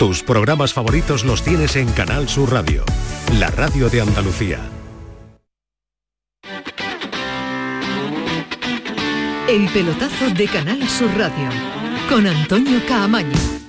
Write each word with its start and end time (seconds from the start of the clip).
Tus 0.00 0.22
programas 0.22 0.72
favoritos 0.72 1.26
los 1.26 1.42
tienes 1.42 1.76
en 1.76 1.86
Canal 1.92 2.26
Sur 2.26 2.50
Radio, 2.50 2.86
la 3.38 3.50
radio 3.50 3.90
de 3.90 4.00
Andalucía. 4.00 4.58
El 9.46 9.68
pelotazo 9.74 10.30
de 10.30 10.48
Canal 10.48 10.88
Sur 10.88 11.10
Radio 11.18 11.50
con 12.08 12.26
Antonio 12.26 12.80
Caamaño. 12.88 13.59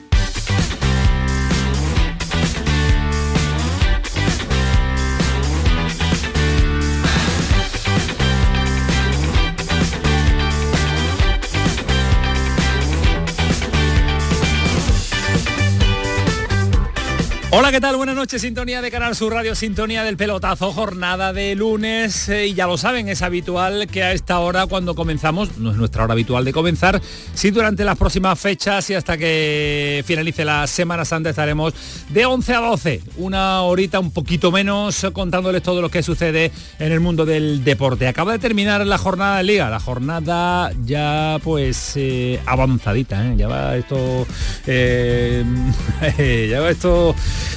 Hola, 17.54 17.70
¿qué 17.70 17.82
tal? 17.82 17.98
Buenas 17.98 18.16
noches, 18.16 18.42
sintonía 18.42 18.82
de 18.82 18.90
Canal 18.90 19.14
Sur 19.14 19.34
Radio, 19.34 19.56
sintonía 19.56 20.06
del 20.06 20.16
pelotazo, 20.16 20.72
jornada 20.72 21.34
de 21.34 21.54
lunes 21.54 22.30
eh, 22.30 22.48
y 22.48 22.54
ya 22.54 22.66
lo 22.66 22.78
saben, 22.78 23.10
es 23.10 23.22
habitual 23.22 23.88
que 23.88 24.04
a 24.04 24.14
esta 24.14 24.40
hora 24.40 24.68
cuando 24.68 24.96
comenzamos, 24.96 25.58
no 25.58 25.72
es 25.72 25.76
nuestra 25.76 26.06
hora 26.06 26.14
habitual 26.14 26.46
de 26.46 26.54
comenzar, 26.54 27.02
sí 27.34 27.52
durante 27.52 27.84
las 27.84 27.98
próximas 27.98 28.40
fechas 28.40 28.90
y 28.90 28.94
hasta 28.94 29.18
que 29.18 30.02
finalice 30.08 30.46
la 30.46 30.66
Semana 30.66 31.04
Santa 31.04 31.32
estaremos 31.32 31.74
de 32.08 32.26
11 32.26 32.56
a 32.56 32.60
12, 32.60 33.02
una 33.18 33.64
horita 33.64 34.00
un 34.00 34.12
poquito 34.12 34.50
menos 34.50 35.06
contándoles 35.12 35.62
todo 35.62 35.82
lo 35.82 35.90
que 35.90 36.04
sucede 36.04 36.54
en 36.80 36.94
el 36.94 37.02
mundo 37.02 37.26
del 37.26 37.66
deporte. 37.66 38.08
Acaba 38.08 38.32
de 38.32 38.40
terminar 38.40 38.88
la 38.88 38.98
jornada 38.98 39.40
de 39.40 39.44
liga, 39.44 39.70
la 39.70 39.82
jornada 39.82 40.72
ya 40.86 41.38
pues 41.44 41.98
eh, 41.98 42.40
avanzadita, 42.46 43.28
¿eh? 43.28 43.34
ya 43.36 43.50
va 43.50 43.76
esto, 43.76 44.26
ya 44.66 46.62
va 46.62 46.70
esto 46.70 47.14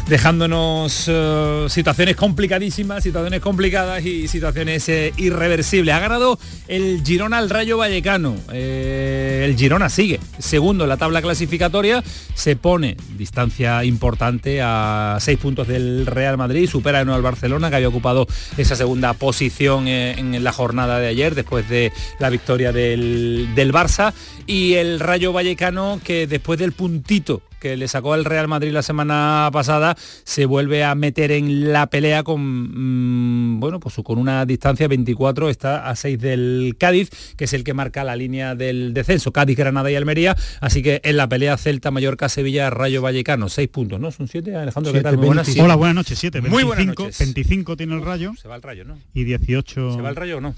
dejándonos 0.09 1.07
eh, 1.09 1.67
situaciones 1.69 2.17
complicadísimas, 2.17 3.03
situaciones 3.03 3.41
complicadas 3.41 4.05
y 4.05 4.29
situaciones 4.29 4.89
eh, 4.89 5.13
irreversibles. 5.17 5.95
Ha 5.95 6.01
ganado 6.01 6.39
el 6.69 7.03
Girona 7.05 7.39
al 7.39 7.51
Rayo 7.51 7.79
Vallecano. 7.79 8.37
Eh, 8.53 9.43
el 9.45 9.57
Girona 9.57 9.89
sigue 9.89 10.21
segundo 10.39 10.85
en 10.85 10.91
la 10.91 10.97
tabla 10.97 11.23
clasificatoria, 11.23 12.03
se 12.35 12.57
pone 12.57 12.97
distancia 13.17 13.85
importante 13.85 14.61
a 14.63 15.19
seis 15.21 15.39
puntos 15.39 15.69
del 15.69 16.07
Real 16.07 16.37
Madrid, 16.37 16.69
supera 16.69 16.99
de 16.99 17.05
nuevo 17.05 17.17
al 17.17 17.23
Barcelona 17.23 17.71
que 17.71 17.77
había 17.77 17.89
ocupado 17.89 18.27
esa 18.57 18.77
segunda 18.77 19.15
posición 19.15 19.89
en 19.89 20.43
la 20.45 20.53
jornada 20.53 20.99
de 20.99 21.09
ayer 21.09 21.35
después 21.35 21.69
de 21.69 21.93
la 22.19 22.31
victoria 22.31 22.73
del, 22.73 23.49
del 23.55 23.73
Barça 23.73 24.13
y 24.47 24.75
el 24.75 25.01
Rayo 25.01 25.33
Vallecano 25.33 26.01
que 26.03 26.27
después 26.27 26.59
del 26.59 26.73
puntito 26.73 27.43
que 27.65 27.79
le 27.79 27.89
sacó 27.89 28.13
al 28.13 28.27
Real 28.27 28.47
Madrid 28.47 28.73
la 28.73 28.83
semana 28.83 29.49
pasada, 29.51 29.97
se 30.25 30.45
vuelve 30.45 30.85
a 30.85 30.95
meter 30.95 31.33
en 31.33 31.73
la 31.73 31.87
pelea 31.87 32.23
con, 32.23 32.43
mm, 32.43 33.59
bueno, 33.59 33.81
pues 33.81 33.95
con 34.05 34.19
una 34.19 34.45
distancia 34.45 34.87
24, 34.87 35.49
está 35.49 35.89
a 35.89 35.97
6 35.97 36.21
del 36.21 36.77
Cádiz, 36.79 37.09
que 37.39 37.45
es 37.45 37.55
el 37.55 37.65
que 37.65 37.73
marca 37.73 38.05
la 38.05 38.17
línea 38.17 38.55
del 38.55 38.93
descenso, 38.93 39.33
Cádiz, 39.33 39.57
Granada 39.57 39.91
y 39.91 39.95
Almería, 39.95 40.37
así 40.61 40.83
que 40.83 41.01
en 41.05 41.17
la 41.17 41.27
pelea 41.27 41.57
Celta, 41.57 41.91
Mallorca, 41.91 42.29
Sevilla, 42.29 42.69
Rayo 42.69 43.01
Vallecano, 43.01 43.49
6 43.49 43.67
puntos, 43.71 43.99
¿no? 43.99 44.11
Son 44.11 44.29
7, 44.29 44.55
Alejandro, 44.55 44.93
¿qué 44.93 45.01
tal? 45.01 45.17
buenas, 45.17 45.49
Hola, 45.57 45.77
buenas 45.77 45.95
noches, 45.95 46.19
7, 46.19 46.43
Muy 46.43 46.65
buenas 46.65 46.85
noches. 46.85 47.19
25 47.19 47.79
tiene 47.79 47.95
el 47.95 48.05
Rayo. 48.05 48.35
Se 48.37 48.47
va 48.47 48.57
el 48.57 48.63
Rayo, 48.63 48.85
¿no? 48.85 48.99
Y 49.15 49.25
18... 49.25 49.95
¿Se 49.95 50.03
va 50.03 50.11
el 50.11 50.17
Rayo 50.17 50.37
o 50.37 50.41
no? 50.43 50.55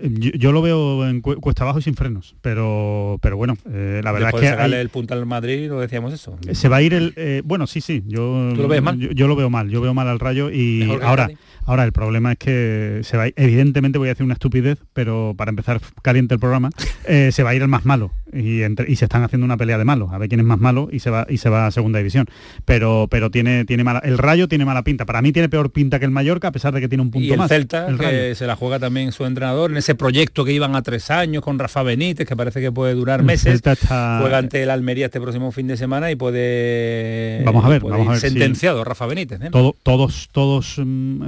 Yo, 0.00 0.52
lo 0.52 0.62
veo 0.62 1.08
en 1.08 1.20
cuesta 1.20 1.64
abajo 1.64 1.80
y 1.80 1.82
sin 1.82 1.94
frenos, 1.94 2.36
pero 2.40 3.18
pero 3.20 3.36
bueno, 3.36 3.56
eh, 3.70 4.00
la 4.02 4.12
verdad 4.12 4.30
es 4.34 4.40
que 4.40 4.48
hay... 4.48 4.72
el 4.74 4.88
punto 4.90 5.14
al 5.14 5.26
Madrid, 5.26 5.68
lo 5.68 5.80
decíamos 5.80 6.12
eso. 6.12 6.38
Se 6.52 6.68
va 6.68 6.76
a 6.76 6.82
ir 6.82 6.94
el 6.94 7.12
eh, 7.16 7.42
bueno, 7.44 7.66
sí, 7.66 7.80
sí, 7.80 8.04
yo 8.06 8.52
lo 8.54 8.68
ves 8.68 8.82
mal? 8.82 8.98
Yo, 8.98 9.26
lo 9.26 9.36
veo 9.36 9.50
mal, 9.50 9.70
yo 9.70 9.80
veo 9.80 9.94
mal 9.94 10.08
al 10.08 10.20
Rayo 10.20 10.50
y 10.50 10.88
ahora 11.02 11.28
Ahora, 11.68 11.84
el 11.84 11.92
problema 11.92 12.32
es 12.32 12.38
que 12.38 13.00
se 13.04 13.18
va 13.18 13.26
evidentemente 13.36 13.98
voy 13.98 14.08
a 14.08 14.12
decir 14.12 14.24
una 14.24 14.32
estupidez, 14.32 14.78
pero 14.94 15.34
para 15.36 15.50
empezar 15.50 15.82
caliente 16.00 16.32
el 16.32 16.40
programa, 16.40 16.70
eh, 17.06 17.28
se 17.30 17.42
va 17.42 17.50
a 17.50 17.54
ir 17.54 17.60
el 17.60 17.68
más 17.68 17.84
malo 17.84 18.10
y, 18.32 18.60
se 18.96 19.04
están 19.04 19.22
haciendo 19.22 19.44
una 19.44 19.58
pelea 19.58 19.76
de 19.76 19.84
malos, 19.84 20.10
a 20.10 20.16
ver 20.16 20.30
quién 20.30 20.40
es 20.40 20.46
más 20.46 20.58
malo 20.58 20.88
y 20.90 21.00
se 21.00 21.10
va 21.10 21.26
y 21.28 21.36
se 21.36 21.50
va 21.50 21.66
a 21.66 21.70
segunda 21.70 21.98
división. 21.98 22.24
Pero 22.64 23.06
pero 23.10 23.30
tiene 23.30 23.66
tiene 23.66 23.84
mala 23.84 24.00
el 24.02 24.16
Rayo 24.16 24.48
tiene 24.48 24.64
mala 24.64 24.82
pinta. 24.82 25.04
Para 25.04 25.20
mí 25.20 25.30
tiene 25.30 25.50
peor 25.50 25.70
pinta 25.70 25.98
que 25.98 26.06
el 26.06 26.10
Mallorca 26.10 26.48
a 26.48 26.52
pesar 26.52 26.72
de 26.72 26.80
que 26.80 26.88
tiene 26.88 27.02
un 27.02 27.10
punto 27.10 27.26
y 27.26 27.32
el 27.32 27.36
más. 27.36 27.48
Celta 27.50 27.86
que 27.98 28.34
se 28.34 28.46
la 28.46 28.56
juega 28.56 28.78
también 28.78 29.12
su 29.12 29.26
entrenador 29.26 29.70
en 29.70 29.76
ese 29.88 29.94
proyecto 29.94 30.44
que 30.44 30.52
iban 30.52 30.76
a 30.76 30.82
tres 30.82 31.10
años 31.10 31.42
con 31.42 31.58
Rafa 31.58 31.82
Benítez 31.82 32.28
que 32.28 32.36
parece 32.36 32.60
que 32.60 32.70
puede 32.70 32.92
durar 32.92 33.22
meses. 33.22 33.62
Juega 33.88 34.36
ante 34.36 34.62
el 34.62 34.68
Almería 34.68 35.06
este 35.06 35.18
próximo 35.18 35.50
fin 35.50 35.66
de 35.66 35.78
semana 35.78 36.10
y 36.10 36.14
puede 36.14 37.42
vamos 37.42 37.64
a 37.64 37.68
ver, 37.70 37.82
vamos 37.82 38.06
a 38.06 38.10
ver 38.10 38.20
sentenciado 38.20 38.84
Rafa 38.84 39.06
Benítez. 39.06 39.40
¿eh? 39.40 39.50
todos 39.50 40.28
todos 40.30 40.74
mm, 40.76 41.22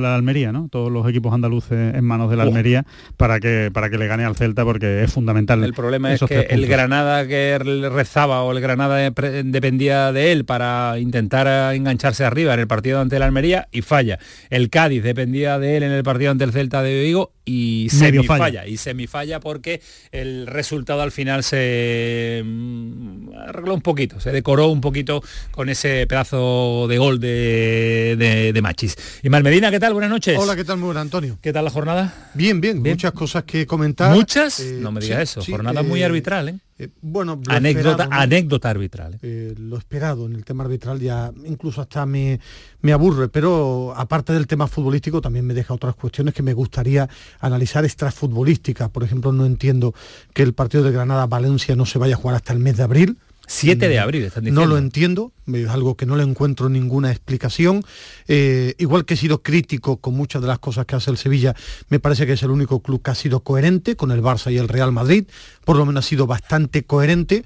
la 0.00 0.16
Almería, 0.16 0.50
¿no? 0.50 0.68
Todos 0.72 0.90
los 0.90 1.08
equipos 1.08 1.32
andaluces 1.32 1.94
en 1.94 2.04
manos 2.04 2.30
de 2.30 2.36
la 2.36 2.42
Almería 2.42 2.84
para 3.16 3.38
que 3.38 3.70
para 3.72 3.90
que 3.90 3.96
le 3.96 4.08
gane 4.08 4.24
al 4.24 4.34
Celta 4.34 4.64
porque 4.64 5.04
es 5.04 5.12
fundamental. 5.12 5.62
El 5.62 5.74
problema 5.74 6.12
es 6.12 6.20
que 6.24 6.48
el 6.50 6.66
Granada 6.66 7.28
que 7.28 7.58
rezaba 7.92 8.42
o 8.42 8.50
el 8.50 8.60
Granada 8.60 8.98
dependía 8.98 10.10
de 10.10 10.32
él 10.32 10.44
para 10.44 10.98
intentar 10.98 11.76
engancharse 11.76 12.24
arriba 12.24 12.54
en 12.54 12.60
el 12.60 12.66
partido 12.66 13.00
ante 13.00 13.20
la 13.20 13.26
Almería 13.26 13.68
y 13.70 13.82
falla. 13.82 14.18
El 14.48 14.68
Cádiz 14.68 15.04
dependía 15.04 15.60
de 15.60 15.76
él 15.76 15.84
en 15.84 15.92
el 15.92 16.02
partido 16.02 16.32
ante 16.32 16.42
el 16.42 16.52
Celta 16.52 16.82
de 16.82 17.00
Vigo 17.00 17.30
y 17.44 17.88
semifalla 18.06 18.66
y 18.66 18.76
semifalla 18.76 19.40
porque 19.40 19.80
el 20.12 20.46
resultado 20.46 21.02
al 21.02 21.12
final 21.12 21.44
se 21.44 22.42
mm, 22.44 23.34
arregló 23.48 23.74
un 23.74 23.82
poquito, 23.82 24.20
se 24.20 24.32
decoró 24.32 24.68
un 24.68 24.80
poquito 24.80 25.22
con 25.50 25.68
ese 25.68 26.06
pedazo 26.06 26.86
de 26.88 26.98
gol 26.98 27.20
de, 27.20 28.50
de, 28.52 28.62
Machis. 28.62 28.96
Y 29.22 29.28
Malmedina, 29.28 29.70
¿qué 29.70 29.80
tal? 29.80 29.92
Buenas 29.92 30.10
noches. 30.10 30.38
Hola, 30.38 30.56
¿qué 30.56 30.64
tal? 30.64 30.78
Muy 30.78 30.86
buenas, 30.86 31.02
Antonio. 31.02 31.38
¿Qué 31.40 31.52
tal 31.52 31.64
la 31.64 31.70
jornada? 31.70 32.30
Bien, 32.34 32.60
bien, 32.60 32.82
muchas 32.82 33.12
cosas 33.12 33.44
que 33.44 33.66
comentar. 33.66 34.12
¿Muchas? 34.14 34.60
Eh, 34.60 34.78
no 34.80 34.92
me 34.92 35.00
digas 35.00 35.20
eso, 35.20 35.42
jornada 35.44 35.82
muy 35.82 36.02
eh, 36.02 36.06
arbitral, 36.06 36.48
¿eh? 36.50 36.58
Eh, 36.80 36.88
bueno, 37.02 37.38
anécdota, 37.48 38.08
anécdota 38.10 38.70
arbitral. 38.70 39.14
¿eh? 39.16 39.18
Eh, 39.20 39.54
lo 39.58 39.76
esperado 39.76 40.24
en 40.24 40.32
el 40.32 40.46
tema 40.46 40.64
arbitral 40.64 40.98
ya 40.98 41.30
incluso 41.44 41.82
hasta 41.82 42.06
me, 42.06 42.40
me 42.80 42.94
aburre, 42.94 43.28
pero 43.28 43.92
aparte 43.94 44.32
del 44.32 44.46
tema 44.46 44.66
futbolístico 44.66 45.20
también 45.20 45.44
me 45.44 45.52
deja 45.52 45.74
otras 45.74 45.94
cuestiones 45.94 46.32
que 46.32 46.42
me 46.42 46.54
gustaría 46.54 47.06
analizar 47.38 47.84
extrafutbolísticas. 47.84 48.88
Por 48.88 49.04
ejemplo, 49.04 49.30
no 49.30 49.44
entiendo 49.44 49.92
que 50.32 50.42
el 50.42 50.54
partido 50.54 50.82
de 50.82 50.92
Granada-Valencia 50.92 51.76
no 51.76 51.84
se 51.84 51.98
vaya 51.98 52.14
a 52.14 52.18
jugar 52.18 52.36
hasta 52.36 52.54
el 52.54 52.60
mes 52.60 52.78
de 52.78 52.82
abril 52.82 53.18
7 53.50 53.88
de 53.88 53.98
abril, 53.98 54.22
están 54.22 54.44
diciendo. 54.44 54.60
No 54.60 54.66
lo 54.68 54.78
entiendo, 54.78 55.32
es 55.52 55.68
algo 55.68 55.96
que 55.96 56.06
no 56.06 56.14
le 56.14 56.22
encuentro 56.22 56.68
ninguna 56.68 57.10
explicación. 57.10 57.82
Eh, 58.28 58.74
igual 58.78 59.04
que 59.04 59.14
he 59.14 59.16
sido 59.16 59.42
crítico 59.42 59.96
con 59.96 60.14
muchas 60.14 60.40
de 60.40 60.46
las 60.46 60.60
cosas 60.60 60.86
que 60.86 60.94
hace 60.94 61.10
el 61.10 61.16
Sevilla, 61.16 61.56
me 61.88 61.98
parece 61.98 62.26
que 62.26 62.34
es 62.34 62.42
el 62.44 62.52
único 62.52 62.80
club 62.80 63.02
que 63.02 63.10
ha 63.10 63.14
sido 63.16 63.40
coherente 63.40 63.96
con 63.96 64.12
el 64.12 64.22
Barça 64.22 64.52
y 64.52 64.58
el 64.58 64.68
Real 64.68 64.92
Madrid, 64.92 65.24
por 65.64 65.76
lo 65.76 65.84
menos 65.84 66.04
ha 66.04 66.08
sido 66.08 66.28
bastante 66.28 66.84
coherente. 66.84 67.44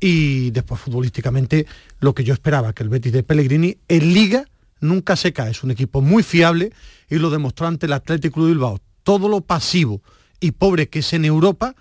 Y 0.00 0.50
después 0.50 0.80
futbolísticamente 0.82 1.66
lo 1.98 2.14
que 2.14 2.24
yo 2.24 2.34
esperaba, 2.34 2.74
que 2.74 2.82
el 2.82 2.90
Betis 2.90 3.12
de 3.12 3.22
Pellegrini 3.22 3.78
en 3.88 4.12
Liga 4.12 4.44
nunca 4.80 5.16
se 5.16 5.32
cae, 5.32 5.50
es 5.50 5.64
un 5.64 5.70
equipo 5.70 6.02
muy 6.02 6.22
fiable 6.22 6.72
y 7.08 7.16
lo 7.16 7.30
demostró 7.30 7.66
ante 7.66 7.86
el 7.86 7.94
Atlético 7.94 8.44
de 8.44 8.52
Bilbao. 8.52 8.80
Todo 9.02 9.28
lo 9.28 9.40
pasivo 9.40 10.02
y 10.40 10.52
pobre 10.52 10.88
que 10.88 10.98
es 10.98 11.12
en 11.14 11.24
Europa, 11.24 11.74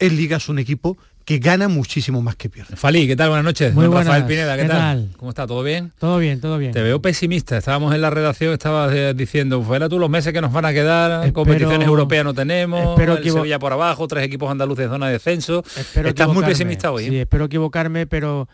en 0.00 0.16
Liga 0.16 0.38
es 0.38 0.48
un 0.48 0.58
equipo 0.58 0.98
que 1.24 1.38
gana 1.38 1.68
muchísimo 1.68 2.20
más 2.20 2.36
que 2.36 2.48
pierde. 2.48 2.76
Fali, 2.76 3.06
¿qué 3.06 3.16
tal? 3.16 3.28
Buenas 3.28 3.44
noches. 3.44 3.74
Muy 3.74 3.86
buenas. 3.86 4.06
Rafael 4.06 4.24
Pineda, 4.24 4.56
¿qué, 4.56 4.64
tal? 4.64 5.10
¿Cómo 5.16 5.30
está? 5.30 5.46
¿Todo 5.46 5.62
bien? 5.62 5.92
Todo 5.98 6.18
bien, 6.18 6.40
todo 6.40 6.58
bien. 6.58 6.72
Te 6.72 6.82
veo 6.82 7.00
pesimista. 7.00 7.56
Estábamos 7.56 7.94
en 7.94 8.00
la 8.00 8.10
redacción, 8.10 8.52
estabas 8.52 8.92
eh, 8.92 9.14
diciendo, 9.14 9.62
fuera 9.62 9.88
tú 9.88 9.98
los 9.98 10.10
meses 10.10 10.32
que 10.32 10.40
nos 10.40 10.52
van 10.52 10.64
a 10.64 10.72
quedar, 10.72 11.32
competiciones 11.32 11.86
europeas 11.86 12.24
no 12.24 12.34
tenemos, 12.34 12.90
espero 12.90 13.16
el 13.16 13.24
Sevilla 13.24 13.58
por 13.58 13.72
abajo, 13.72 14.08
tres 14.08 14.24
equipos 14.24 14.50
andaluces 14.50 14.88
zona 14.88 15.06
de 15.06 15.12
descenso. 15.14 15.64
Estás 15.76 16.28
muy 16.28 16.44
pesimista 16.44 16.90
hoy. 16.90 17.08
Sí, 17.08 17.18
espero 17.18 17.44
equivocarme, 17.44 18.06
pero 18.06 18.48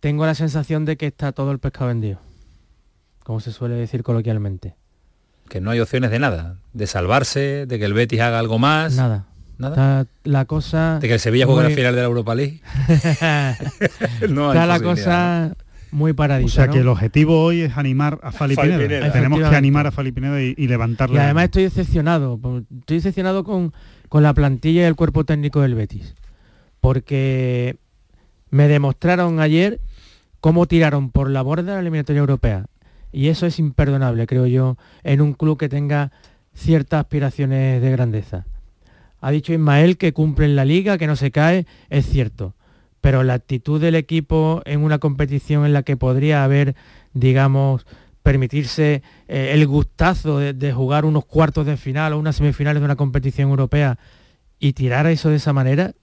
tengo 0.00 0.26
la 0.26 0.34
sensación 0.34 0.84
de 0.84 0.96
que 0.96 1.06
está 1.06 1.32
todo 1.32 1.52
el 1.52 1.58
pescado 1.58 1.88
vendido. 1.88 2.20
Como 3.24 3.40
se 3.40 3.52
suele 3.52 3.76
decir 3.76 4.02
coloquialmente. 4.02 4.74
Que 5.48 5.60
no 5.60 5.70
hay 5.70 5.80
opciones 5.80 6.10
de 6.10 6.18
nada, 6.18 6.56
de 6.72 6.86
salvarse, 6.86 7.66
de 7.66 7.78
que 7.78 7.84
el 7.84 7.92
Betis 7.92 8.20
haga 8.20 8.38
algo 8.38 8.58
más. 8.58 8.94
Nada 8.94 9.26
Está 9.68 10.06
la 10.24 10.44
cosa... 10.44 10.98
De 11.00 11.08
que 11.08 11.14
el 11.14 11.20
Sevilla 11.20 11.46
juegue 11.46 11.68
la 11.68 11.74
final 11.74 11.94
de 11.94 12.00
la 12.00 12.06
Europa 12.06 12.34
League. 12.34 12.60
está 12.88 14.66
la 14.66 14.80
cosa 14.80 15.54
muy 15.90 16.12
paradita. 16.12 16.46
O 16.46 16.50
sea 16.50 16.68
que 16.68 16.78
el 16.78 16.88
objetivo 16.88 17.42
hoy 17.42 17.62
es 17.62 17.76
animar 17.76 18.20
a 18.22 18.32
Fali, 18.32 18.56
Pineda. 18.56 19.12
Tenemos 19.12 19.40
que 19.40 19.56
animar 19.56 19.86
a 19.86 19.90
Fali 19.90 20.12
Pineda 20.12 20.40
y, 20.40 20.54
levantarle. 20.66 21.16
Y 21.16 21.18
además 21.18 21.44
estoy 21.44 21.64
decepcionado. 21.64 22.38
Estoy 22.80 22.98
decepcionado 22.98 23.44
con, 23.44 23.72
con 24.08 24.22
la 24.22 24.34
plantilla 24.34 24.82
y 24.82 24.84
el 24.84 24.96
cuerpo 24.96 25.24
técnico 25.24 25.60
del 25.60 25.74
Betis. 25.74 26.14
Porque 26.80 27.76
me 28.50 28.68
demostraron 28.68 29.40
ayer 29.40 29.80
cómo 30.40 30.66
tiraron 30.66 31.10
por 31.10 31.30
la 31.30 31.42
borda 31.42 31.62
de 31.62 31.72
la 31.72 31.80
eliminatoria 31.80 32.20
europea. 32.20 32.66
Y 33.12 33.28
eso 33.28 33.46
es 33.46 33.58
imperdonable, 33.58 34.26
creo 34.26 34.46
yo, 34.46 34.76
en 35.02 35.20
un 35.20 35.34
club 35.34 35.58
que 35.58 35.68
tenga 35.68 36.12
ciertas 36.54 37.00
aspiraciones 37.00 37.82
de 37.82 37.90
grandeza. 37.90 38.46
Ha 39.20 39.30
dicho 39.30 39.52
Ismael 39.52 39.96
que 39.96 40.12
cumple 40.12 40.46
en 40.46 40.56
la 40.56 40.64
liga, 40.64 40.98
que 40.98 41.06
no 41.06 41.16
se 41.16 41.30
cae, 41.30 41.66
es 41.88 42.06
cierto. 42.06 42.54
pero 43.00 43.22
la 43.22 43.32
actitud 43.32 43.80
del 43.80 43.94
equipo 43.94 44.60
en 44.66 44.82
una 44.84 44.98
competición 44.98 45.64
en 45.64 45.72
la 45.72 45.82
que 45.82 45.96
podría 45.96 46.44
haber, 46.44 46.76
digamos, 47.14 47.86
permitirse 48.22 49.02
eh, 49.28 49.52
el 49.54 49.66
gustazo 49.66 50.38
de, 50.38 50.72
jugar 50.72 51.04
unos 51.04 51.24
cuartos 51.24 51.66
de 51.66 51.76
final 51.76 52.12
o 52.12 52.18
unas 52.18 52.36
semifinales 52.36 52.80
de 52.80 52.84
una 52.84 52.96
competición 52.96 53.50
europea 53.50 53.98
y 54.58 54.74
tirar 54.74 55.06
eso 55.06 55.30
de 55.30 55.36
esa 55.36 55.52
manera, 55.52 55.94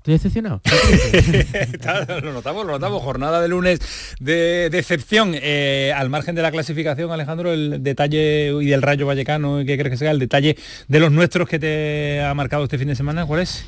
Estoy 0.00 0.14
decepcionado. 0.14 0.62
lo 2.22 2.32
notamos, 2.32 2.64
lo 2.64 2.72
notamos. 2.72 3.02
Jornada 3.02 3.42
de 3.42 3.48
lunes 3.48 3.80
de 4.18 4.70
decepción. 4.70 5.32
Eh, 5.34 5.92
al 5.94 6.08
margen 6.08 6.34
de 6.34 6.40
la 6.40 6.50
clasificación, 6.50 7.12
Alejandro, 7.12 7.52
el 7.52 7.82
detalle 7.82 8.50
y 8.62 8.64
del 8.64 8.80
Rayo 8.80 9.04
Vallecano, 9.04 9.58
¿qué 9.58 9.76
crees 9.76 9.90
que 9.90 9.96
sea? 9.98 10.10
El 10.10 10.18
detalle 10.18 10.56
de 10.88 11.00
los 11.00 11.12
nuestros 11.12 11.50
que 11.50 11.58
te 11.58 12.22
ha 12.22 12.32
marcado 12.32 12.64
este 12.64 12.78
fin 12.78 12.88
de 12.88 12.94
semana, 12.94 13.26
¿cuál 13.26 13.40
es? 13.40 13.66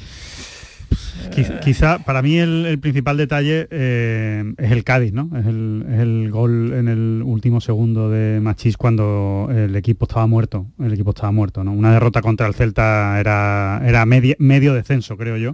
Quizá, 1.63 1.99
para 1.99 2.23
mí 2.23 2.39
el, 2.39 2.79
principal 2.81 3.19
detalle 3.19 3.69
eh, 3.71 4.55
es 4.57 4.73
el 4.73 4.85
Cádiz, 4.85 5.13
¿no? 5.13 5.29
Es 5.39 5.45
el, 5.45 6.31
gol 6.31 6.73
en 6.73 6.89
el 6.89 7.23
último 7.27 7.61
segundo 7.61 8.09
de 8.09 8.41
Machís 8.41 8.79
cuando 8.79 9.51
el 9.55 9.77
equipo 9.77 10.07
estaba 10.07 10.27
muerto. 10.27 10.67
El 10.79 10.95
equipo 10.95 11.11
estaba 11.11 11.31
muerto, 11.31 11.63
¿no? 11.63 11.73
Una 11.73 11.93
derrota 11.93 12.23
contra 12.23 12.47
el 12.47 12.55
Celta 12.55 13.21
era, 13.21 13.83
era 13.85 14.07
medio 14.07 14.73
descenso, 14.73 15.19
creo 15.19 15.37
yo 15.37 15.53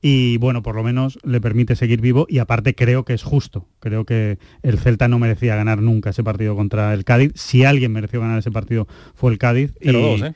y 0.00 0.36
bueno, 0.38 0.62
por 0.62 0.74
lo 0.76 0.82
menos 0.82 1.18
le 1.24 1.40
permite 1.40 1.76
seguir 1.76 2.00
vivo 2.00 2.26
y 2.28 2.38
aparte 2.38 2.74
creo 2.74 3.04
que 3.04 3.14
es 3.14 3.22
justo. 3.22 3.68
Creo 3.80 4.04
que 4.04 4.38
el 4.62 4.78
Celta 4.78 5.08
no 5.08 5.18
merecía 5.18 5.56
ganar 5.56 5.82
nunca 5.82 6.10
ese 6.10 6.24
partido 6.24 6.56
contra 6.56 6.94
el 6.94 7.04
Cádiz. 7.04 7.32
Si 7.34 7.64
alguien 7.64 7.92
mereció 7.92 8.20
ganar 8.20 8.38
ese 8.38 8.50
partido 8.50 8.86
fue 9.14 9.32
el 9.32 9.38
Cádiz. 9.38 9.72
y, 9.80 9.90
¿eh? 9.90 10.34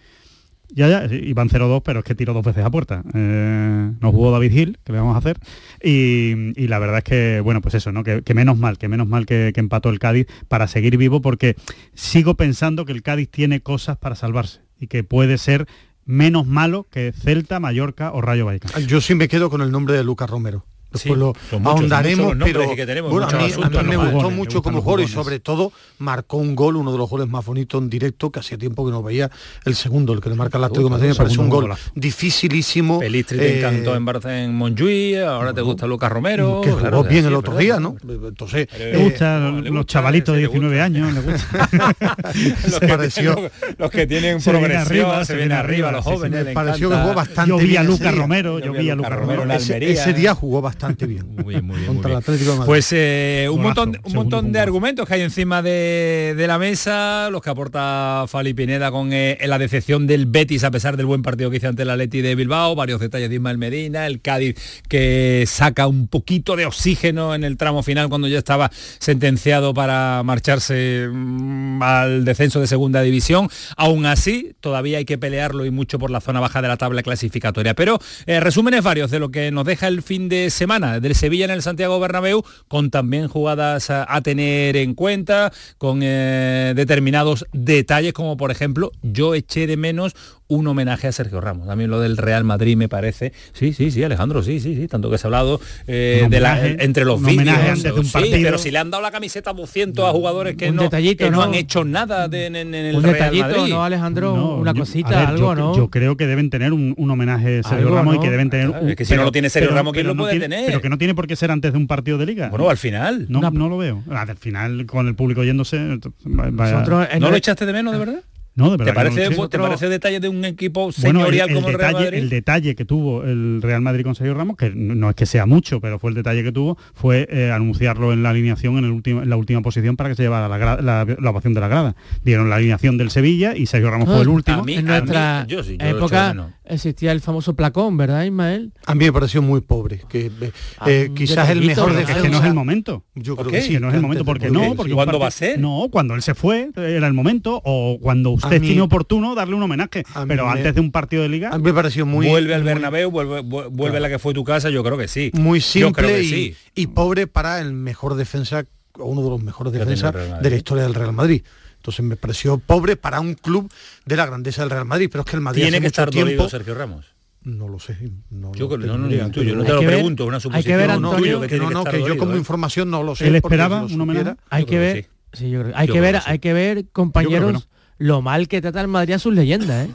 Ya, 0.72 0.88
ya, 0.88 1.14
iban 1.14 1.48
0-2, 1.48 1.82
pero 1.84 2.00
es 2.00 2.04
que 2.04 2.14
tiró 2.14 2.32
dos 2.32 2.44
veces 2.44 2.64
a 2.64 2.70
puerta. 2.70 3.02
Eh, 3.14 3.92
nos 4.00 4.12
jugó 4.12 4.30
David 4.30 4.52
Hill, 4.52 4.78
que 4.84 4.92
le 4.92 4.98
vamos 4.98 5.16
a 5.16 5.18
hacer. 5.18 5.38
Y, 5.82 6.66
la 6.68 6.78
verdad 6.78 6.98
es 6.98 7.04
que, 7.04 7.40
bueno, 7.40 7.60
pues 7.60 7.74
eso, 7.74 7.90
¿no? 7.92 8.04
Que, 8.04 8.22
menos 8.34 8.56
mal, 8.56 8.78
que 8.78 8.88
menos 8.88 9.08
mal 9.08 9.26
que, 9.26 9.50
que, 9.52 9.60
empató 9.60 9.90
el 9.90 9.98
Cádiz 9.98 10.26
para 10.48 10.68
seguir 10.68 10.96
vivo, 10.96 11.20
porque 11.20 11.56
sigo 11.94 12.34
pensando 12.34 12.84
que 12.84 12.92
el 12.92 13.02
Cádiz 13.02 13.28
tiene 13.30 13.60
cosas 13.60 13.96
para 13.96 14.14
salvarse 14.14 14.60
y 14.78 14.86
que 14.86 15.02
puede 15.02 15.38
ser 15.38 15.66
menos 16.04 16.46
malo 16.46 16.86
que 16.90 17.12
Celta, 17.12 17.60
Mallorca 17.60 18.12
o 18.12 18.20
Rayo 18.20 18.46
Vallecano. 18.46 18.78
Yo 18.86 19.00
sí 19.00 19.14
me 19.14 19.28
quedo 19.28 19.50
con 19.50 19.62
el 19.62 19.70
nombre 19.70 19.94
de 19.94 20.04
Lucas 20.04 20.28
Romero. 20.28 20.64
Después 20.92 21.18
lo 21.18 21.32
ahondaremos, 21.64 22.34
pero 22.42 22.66
bueno, 23.08 23.28
a 23.28 23.32
mí, 23.32 23.52
me 23.84 23.96
gustó 23.96 24.30
mucho 24.30 24.60
como 24.62 24.82
jugador 24.82 25.00
y 25.02 25.08
sobre 25.08 25.38
todo 25.38 25.72
marcó 25.98 26.38
un 26.38 26.56
gol, 26.56 26.76
uno 26.76 26.90
de 26.90 26.98
los 26.98 27.08
goles 27.08 27.28
más 27.28 27.44
bonitos 27.44 27.80
en 27.80 27.88
directo, 27.88 28.30
que 28.30 28.40
hacía 28.40 28.58
tiempo 28.58 28.84
que 28.84 28.90
no 28.90 29.02
veía 29.02 29.30
el 29.64 29.76
segundo, 29.76 30.12
el 30.12 30.20
que 30.20 30.30
le 30.30 30.34
marca 30.34 30.58
el 30.58 30.64
Atlético 30.64 30.88
de 30.88 30.90
Madrid, 30.90 31.08
me 31.10 31.14
parece 31.14 31.38
un 31.38 31.48
gol 31.48 31.72
dificilísimo. 31.94 32.98
Pelistri 32.98 33.38
te 33.38 33.58
encantó 33.58 33.94
en 33.94 34.04
Barça 34.04 34.44
en 34.44 34.54
Montjuic, 34.54 35.18
ahora 35.18 35.54
te 35.54 35.60
gusta 35.60 35.86
Lucas 35.86 36.10
Romero. 36.10 36.60
Que 36.60 36.72
jugó 36.72 37.04
bien 37.04 37.24
el 37.24 37.34
otro 37.34 37.56
día, 37.56 37.78
¿no? 37.78 37.96
Entonces... 38.02 38.68
Le 38.76 38.98
gustan 38.98 39.64
los 39.72 39.86
chavalitos 39.86 40.34
de 40.34 40.40
19 40.40 40.80
años, 40.80 41.12
le 41.12 41.20
los, 42.70 42.80
que, 42.80 43.50
los 43.78 43.90
que 43.90 44.06
tienen 44.06 44.42
progresión, 44.42 45.24
se 45.24 45.36
vienen 45.36 45.52
arriba, 45.52 45.92
los 45.92 46.04
jóvenes. 46.04 46.46
Me 46.46 46.52
pareció 46.52 46.90
que 46.90 46.96
jugó 46.96 47.14
bastante 47.14 47.48
Yo 47.48 47.58
vi 47.58 47.76
a 47.76 47.82
Lucas 47.82 48.14
Romero, 48.14 48.58
yo 48.58 48.72
vi 48.72 48.90
a 48.90 48.96
Lucas 48.96 49.12
Romero. 49.12 49.44
Ese 49.52 50.12
día 50.12 50.34
jugó 50.34 50.60
bastante 50.60 50.79
bastante 50.80 51.06
bien. 51.06 51.26
Muy, 51.36 51.60
muy 51.60 51.84
contra 51.84 52.10
el 52.10 52.16
Atlético 52.16 52.52
de 52.52 52.58
Madrid. 52.58 52.66
Pues 52.66 52.88
eh, 52.92 53.48
un 53.52 53.60
montón, 53.60 53.98
un 54.02 54.14
montón 54.14 54.50
de 54.50 54.60
argumentos 54.60 55.06
que 55.06 55.14
hay 55.14 55.20
encima 55.20 55.60
de, 55.62 56.34
la 56.46 56.58
mesa, 56.58 57.28
los 57.30 57.42
que 57.42 57.50
aporta 57.50 58.24
Fali 58.28 58.54
Pineda 58.54 58.90
con 58.90 59.12
eh, 59.12 59.38
la 59.46 59.58
decepción 59.58 60.06
del 60.06 60.24
Betis 60.24 60.64
a 60.64 60.70
pesar 60.70 60.96
del 60.96 61.04
buen 61.04 61.22
partido 61.22 61.50
que 61.50 61.58
hizo 61.58 61.68
ante 61.68 61.82
el 61.82 61.90
Atleti 61.90 62.22
de 62.22 62.34
Bilbao, 62.34 62.74
varios 62.74 62.98
detalles 62.98 63.28
de 63.28 63.34
Ismael 63.34 63.58
Medina, 63.58 64.06
el 64.06 64.22
Cádiz 64.22 64.56
que 64.88 65.44
saca 65.46 65.86
un 65.86 66.08
poquito 66.08 66.56
de 66.56 66.64
oxígeno 66.64 67.34
en 67.34 67.44
el 67.44 67.58
tramo 67.58 67.82
final 67.82 68.08
cuando 68.08 68.26
ya 68.26 68.38
estaba 68.38 68.70
sentenciado 68.72 69.74
para 69.74 70.22
marcharse 70.24 71.08
mm, 71.12 71.82
al 71.82 72.24
descenso 72.24 72.58
de 72.60 72.66
segunda 72.66 73.02
división. 73.02 73.50
Aún 73.76 74.06
así, 74.06 74.54
todavía 74.60 74.96
hay 74.98 75.04
que 75.04 75.18
pelearlo 75.18 75.66
y 75.66 75.70
mucho 75.70 75.98
por 75.98 76.10
la 76.10 76.22
zona 76.22 76.40
baja 76.40 76.62
de 76.62 76.68
la 76.68 76.78
tabla 76.78 77.02
clasificatoria. 77.02 77.74
Pero 77.74 77.98
eh, 78.24 78.40
resúmenes 78.40 78.82
varios 78.82 79.10
de 79.10 79.18
lo 79.18 79.30
que 79.30 79.50
nos 79.50 79.66
deja 79.66 79.86
el 79.86 80.02
fin 80.02 80.30
de 80.30 80.48
semana 80.48 80.69
del 80.78 81.16
Sevilla 81.16 81.46
en 81.46 81.50
el 81.50 81.62
Santiago 81.62 81.98
Bernabéu, 81.98 82.44
con 82.68 82.90
también 82.90 83.26
jugadas 83.26 83.90
a, 83.90 84.20
tener 84.22 84.76
en 84.76 84.94
cuenta, 84.94 85.52
con 85.78 85.98
eh, 86.00 86.74
determinados 86.76 87.44
detalles, 87.52 88.12
como 88.12 88.36
por 88.36 88.52
ejemplo, 88.52 88.92
yo 89.02 89.34
eché 89.34 89.66
de 89.66 89.76
menos 89.76 90.14
un 90.50 90.66
homenaje 90.66 91.06
a 91.06 91.12
Sergio 91.12 91.40
Ramos. 91.40 91.66
También 91.66 91.90
lo 91.90 92.00
del 92.00 92.16
Real 92.16 92.44
Madrid 92.44 92.76
me 92.76 92.88
parece. 92.88 93.32
Sí, 93.52 93.72
sí, 93.72 93.90
sí, 93.90 94.02
Alejandro, 94.02 94.42
sí, 94.42 94.60
sí, 94.60 94.76
sí. 94.76 94.88
Tanto 94.88 95.10
que 95.10 95.16
se 95.16 95.26
ha 95.26 95.28
hablado 95.28 95.60
eh, 95.86 96.26
de 96.28 96.40
la, 96.40 96.66
entre 96.66 97.04
los 97.04 97.22
vídeos. 97.22 97.80
Sí, 98.04 98.30
pero 98.42 98.58
si 98.58 98.70
le 98.70 98.78
han 98.78 98.90
dado 98.90 99.02
la 99.02 99.12
camiseta 99.12 99.52
200 99.52 100.04
a 100.04 100.10
jugadores 100.10 100.56
que, 100.56 100.72
no, 100.72 100.90
no, 101.30 101.42
han 101.42 101.54
hecho 101.54 101.84
nada 101.84 102.28
de, 102.28 102.46
en, 102.46 102.74
el 102.74 102.96
un 102.96 103.02
Real 103.02 103.14
detallito, 103.14 103.68
¿no, 103.68 103.84
Alejandro? 103.84 104.56
una 104.56 104.74
cosita, 104.74 105.28
algo, 105.28 105.54
yo, 105.54 105.54
¿no? 105.54 105.76
Yo 105.76 105.88
creo 105.88 106.16
que 106.16 106.26
deben 106.26 106.50
tener 106.50 106.72
un, 106.72 106.94
homenaje 107.10 107.60
a 107.60 107.68
Sergio 107.68 107.94
Ramos 107.94 108.16
y 108.16 108.18
que 108.20 108.30
deben 108.30 108.50
tener... 108.50 108.74
es 108.88 108.96
que 108.96 109.04
si 109.04 109.14
no 109.14 109.24
lo 109.24 109.32
tiene 109.32 109.50
Sergio 109.50 109.72
Ramos, 109.72 109.92
¿quién 109.92 110.06
lo 110.06 110.16
puede 110.16 110.38
tener? 110.38 110.66
Pero 110.66 110.80
que 110.80 110.88
no 110.88 110.98
tiene 110.98 111.14
por 111.14 111.26
qué 111.26 111.36
ser 111.36 111.50
antes 111.50 111.72
de 111.72 111.78
un 111.78 111.86
partido 111.86 112.18
de 112.18 112.26
liga. 112.26 112.48
Bueno, 112.48 112.68
al 112.68 112.76
final. 112.76 113.26
No, 113.28 113.40
no 113.50 113.68
lo 113.68 113.78
veo. 113.78 114.02
Al 114.10 114.36
final, 114.36 114.86
con 114.86 115.06
el 115.06 115.14
público 115.14 115.44
yéndose... 115.44 115.78
¿No 116.24 117.30
lo 117.30 117.36
echaste 117.36 117.66
de 117.66 117.72
menos, 117.72 117.92
de 117.92 117.98
verdad? 117.98 118.22
No, 118.54 118.76
¿Te 118.76 118.92
parece, 118.92 119.30
¿Te 119.30 119.58
parece 119.58 119.88
detalle 119.88 120.20
de 120.20 120.28
un 120.28 120.44
equipo 120.44 120.90
señorial 120.92 121.52
como 121.52 121.68
el 121.68 121.74
Real 121.74 121.92
Madrid? 121.94 122.18
El 122.18 122.28
detalle 122.28 122.74
que 122.74 122.84
tuvo 122.84 123.22
el 123.24 123.62
Real 123.62 123.80
Madrid 123.80 124.04
con 124.04 124.14
Sergio 124.14 124.34
Ramos, 124.34 124.56
que 124.56 124.70
no 124.70 125.08
es 125.08 125.14
que 125.14 125.24
sea 125.24 125.46
mucho, 125.46 125.80
pero 125.80 125.98
fue 125.98 126.10
el 126.10 126.16
detalle 126.16 126.42
que 126.42 126.52
tuvo, 126.52 126.76
fue 126.92 127.28
eh, 127.30 127.52
anunciarlo 127.52 128.12
en 128.12 128.22
la 128.22 128.30
alineación 128.30 128.76
en, 128.78 128.84
el 128.84 128.90
último, 128.90 129.22
en 129.22 129.30
la 129.30 129.36
última 129.36 129.62
posición 129.62 129.96
para 129.96 130.10
que 130.10 130.16
se 130.16 130.22
llevara 130.22 130.48
la, 130.48 131.06
la, 131.18 131.30
ovación 131.30 131.54
de 131.54 131.60
la 131.60 131.68
grada. 131.68 131.96
Dieron 132.24 132.50
la 132.50 132.56
alineación 132.56 132.98
del 132.98 133.10
Sevilla 133.10 133.56
y 133.56 133.66
Sergio 133.66 133.90
Ramos 133.90 134.08
fue 134.08 134.20
el 134.20 134.28
último. 134.28 134.64
en 134.66 134.84
nuestra 134.84 135.46
época 135.48 136.54
existía 136.70 137.12
el 137.12 137.20
famoso 137.20 137.54
placón, 137.54 137.96
¿verdad, 137.96 138.24
Ismael? 138.24 138.72
A 138.86 138.94
mí 138.94 139.04
me 139.04 139.12
pareció 139.12 139.42
muy 139.42 139.60
pobre, 139.60 140.02
que 140.08 140.30
eh, 140.40 140.52
ah, 140.78 140.88
quizás 141.14 141.50
el 141.50 141.62
mejor 141.62 141.94
de 141.94 142.02
Es 142.02 142.08
que 142.08 142.28
no 142.28 142.38
es 142.38 142.44
el 142.44 142.54
momento. 142.54 143.04
Yo 143.14 143.36
creo 143.36 143.50
que 143.50 143.62
sí, 143.62 143.78
no 143.78 143.88
es 143.88 143.94
el 143.94 144.00
momento. 144.00 144.24
porque 144.24 144.50
no? 144.50 144.74
Porque 144.74 144.92
¿Cuándo 144.92 145.18
va 145.18 145.28
a 145.28 145.32
ser? 145.32 145.58
No, 145.58 145.88
cuando 145.90 146.14
él 146.14 146.22
se 146.22 146.34
fue, 146.34 146.70
era 146.76 147.06
el 147.06 147.12
momento, 147.12 147.60
o 147.64 147.98
cuando 148.00 148.36
usted 148.44 148.60
tiene 148.60 148.80
oportuno 148.80 149.34
darle 149.34 149.54
un 149.54 149.62
homenaje. 149.62 150.04
Pero 150.26 150.48
antes 150.48 150.74
de 150.74 150.80
un 150.80 150.90
partido 150.90 151.22
de 151.22 151.28
liga. 151.28 151.50
A 151.50 151.58
mí 151.58 151.64
me 151.64 151.74
pareció 151.74 152.06
muy. 152.06 152.28
Vuelve 152.28 152.54
al 152.54 152.62
Bernabéu, 152.62 153.10
vuelve, 153.10 153.40
vuelve 153.40 153.96
a 153.96 154.00
la 154.00 154.08
que 154.08 154.18
fue 154.18 154.34
tu 154.34 154.44
casa, 154.44 154.70
yo 154.70 154.82
creo 154.82 154.98
que 154.98 155.08
sí. 155.08 155.30
Muy 155.34 155.60
simple 155.60 156.22
y, 156.22 156.56
y 156.74 156.86
pobre 156.88 157.26
para 157.26 157.60
el 157.60 157.72
mejor 157.72 158.14
defensa, 158.14 158.64
o 158.94 159.04
uno 159.04 159.22
de 159.22 159.30
los 159.30 159.42
mejores 159.42 159.72
defensas 159.72 160.14
de 160.42 160.50
la 160.50 160.56
historia 160.56 160.84
del 160.84 160.94
Real 160.94 161.12
Madrid. 161.12 161.42
Entonces 161.76 162.04
me 162.04 162.16
pareció 162.16 162.58
pobre 162.58 162.96
para 162.96 163.20
un 163.20 163.34
club 163.34 163.72
de 164.04 164.16
la 164.16 164.26
grandeza 164.26 164.62
del 164.62 164.70
Real 164.70 164.84
Madrid, 164.84 165.08
pero 165.10 165.22
es 165.22 165.30
que 165.30 165.36
el 165.36 165.42
Madrid 165.42 165.62
tiene 165.62 165.80
que 165.80 165.86
estar 165.86 166.10
tiempo, 166.10 166.48
Sergio 166.48 166.74
Ramos. 166.74 167.06
No 167.42 167.68
lo 167.68 167.78
sé. 167.78 167.96
No, 168.28 168.52
yo 168.52 168.68
no, 168.68 168.98
no, 168.98 169.08
no, 169.08 169.30
te 169.30 169.44
lo 169.44 169.80
pregunto, 169.80 170.26
una 170.26 170.40
suposición. 170.40 170.56
Hay 170.56 170.62
que 170.62 170.76
ver, 170.76 170.90
Antonio, 170.90 171.40
que, 171.40 171.58
no, 171.58 171.84
que, 171.84 172.04
yo 172.04 172.18
como 172.18 172.34
¿eh? 172.34 172.36
información 172.36 172.90
no 172.90 173.02
lo 173.02 173.16
sé. 173.16 173.28
Él 173.28 173.36
esperaba 173.36 173.84
un 173.84 173.98
homenaje. 173.98 174.36
Hay 174.50 174.66
que 174.66 174.78
ver, 174.78 175.08
sí, 175.32 175.48
yo 175.48 175.62
creo, 175.62 175.72
hay 175.74 175.88
que 175.88 176.00
ver, 176.02 176.20
hay 176.26 176.38
que 176.38 176.52
ver, 176.52 176.88
compañeros, 176.92 177.66
lo 178.00 178.22
mal 178.22 178.48
que 178.48 178.60
trata 178.60 178.80
el 178.80 178.88
Madrid 178.88 179.14
a 179.14 179.18
sus 179.18 179.32
leyendas, 179.32 179.88
¿eh? 179.88 179.90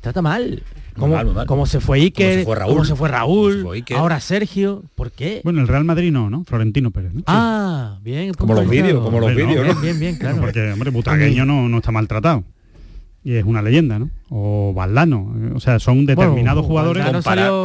Trata 0.00 0.22
mal. 0.22 0.62
Como, 0.96 1.66
se 1.66 1.80
fue 1.80 1.98
Iker, 1.98 2.46
como 2.46 2.86
se 2.86 2.96
fue 2.96 3.10
Raúl, 3.10 3.66
ahora 3.94 4.18
Sergio, 4.20 4.82
¿por 4.94 5.10
qué? 5.10 5.42
Bueno, 5.44 5.60
el 5.60 5.68
Real 5.68 5.84
Madrid 5.84 6.10
no, 6.10 6.30
¿no? 6.30 6.44
Florentino 6.44 6.90
Pérez, 6.90 7.12
¿no? 7.12 7.22
Ah, 7.26 7.98
bien. 8.02 8.32
Como 8.32 8.54
los 8.54 8.66
vídeos, 8.66 9.04
como 9.04 9.20
los 9.20 9.34
vídeos, 9.34 9.64
Bien, 9.64 9.80
bien, 9.82 10.00
bien, 10.00 10.16
claro. 10.16 10.40
porque, 10.40 10.72
hombre, 10.72 10.90
Butragueño 10.90 11.44
no, 11.44 11.68
no 11.68 11.78
está 11.78 11.92
maltratado 11.92 12.44
y 13.26 13.34
es 13.34 13.44
una 13.44 13.60
leyenda, 13.60 13.98
¿no? 13.98 14.08
O 14.30 14.72
Valdano, 14.72 15.34
o 15.52 15.58
sea, 15.58 15.80
son 15.80 16.06
determinados 16.06 16.64
jugadores. 16.64 17.04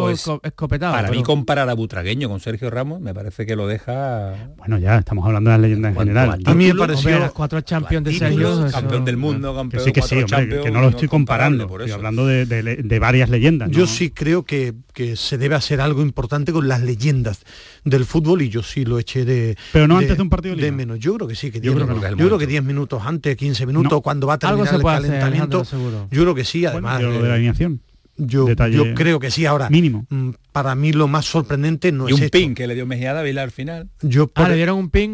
pues, 0.02 0.28
escopetado, 0.42 0.94
para 0.94 1.12
mí 1.12 1.22
comparar 1.22 1.70
a 1.70 1.76
Butragueño 1.76 2.30
con 2.30 2.40
Sergio 2.40 2.72
Ramos 2.72 3.00
me 3.00 3.14
parece 3.14 3.46
que 3.46 3.56
lo 3.56 3.68
deja. 3.68 4.34
Bueno, 4.58 4.80
ya 4.80 4.98
estamos 4.98 5.24
hablando 5.24 5.52
de 5.52 5.58
las 5.58 5.62
leyendas 5.62 5.92
en 5.92 6.00
general. 6.00 6.40
A 6.44 6.54
mí 6.56 6.66
me 6.66 6.74
pareció 6.74 7.20
las 7.20 7.32
cuatro 7.32 7.62
Champions 7.62 8.06
de 8.06 8.14
Sergio, 8.14 8.68
campeón 8.72 9.06
del 9.06 9.18
mundo, 9.18 9.56
campeón. 9.56 9.84
Que 9.84 9.86
sí, 9.86 9.94
que 9.94 10.02
sí, 10.02 10.16
hombre, 10.16 10.62
que 10.62 10.72
no 10.72 10.82
lo 10.82 10.90
estoy 10.90 11.08
comparando, 11.08 11.66
estoy 11.66 11.92
hablando 11.92 12.26
de, 12.26 12.48
de, 12.48 13.00
varias 13.00 13.30
leyendas. 13.30 13.70
Yo 13.70 13.86
sí 13.86 14.10
creo 14.10 14.44
que, 14.44 14.74
que 14.96 15.16
se 15.16 15.38
debe 15.38 15.54
hacer 15.54 15.80
algo 15.80 16.02
importante 16.02 16.52
con 16.52 16.68
las 16.68 16.82
leyendas 16.82 17.44
del 17.84 18.06
fútbol 18.06 18.42
y 18.42 18.50
yo 18.50 18.64
sí 18.64 18.86
lo 18.86 19.00
eché 19.00 19.26
de 19.26 19.58
pero 19.74 19.88
no 19.88 19.98
antes 19.98 20.16
de 20.16 20.22
un 20.22 20.30
partido 20.30 20.56
de, 20.56 20.72
menos 20.72 21.00
yo 21.00 21.16
creo 21.16 21.28
que 21.28 21.36
sí 21.36 21.50
que 21.50 21.60
yo, 21.60 21.74
creo, 21.74 21.88
que, 21.88 22.10
yo 22.16 22.28
creo 22.28 22.38
que 22.38 22.46
10 22.46 22.64
minutos 22.64 23.02
antes 23.04 23.36
15 23.36 23.66
minutos 23.66 24.02
cuando 24.02 24.28
va 24.28 24.36
a 24.36 24.38
terminar 24.38 24.76
el 24.76 24.82
calentamiento 24.82 25.51
yo 25.52 26.08
creo 26.10 26.36
que 26.36 26.44
sí 26.44 26.66
además 26.66 27.02
lo 27.02 27.22
de 27.22 27.28
la 27.28 27.36
alineación 27.36 27.82
yo, 28.18 28.48
yo, 28.50 28.94
creo 28.94 29.20
que 29.20 29.32
sí 29.32 29.46
ahora 29.46 29.70
mínimo. 29.70 30.06
mm, 30.10 30.32
para 30.52 30.76
mí 30.76 30.92
lo 30.92 31.08
más 31.08 31.26
sorprendente 31.26 31.92
no 31.92 32.08
y 32.08 32.14
es 32.14 32.22
un 32.22 32.30
ping 32.30 32.54
que 32.54 32.68
le 32.68 32.76
dio 32.76 32.86
Mejía 32.86 33.14
Dávila 33.14 33.42
al 33.42 33.52
final. 33.52 33.90
Yo 34.02 34.30
ah, 34.36 34.48
le 34.48 34.56
dieron 34.56 34.78
un 34.78 34.90
ping 34.90 35.12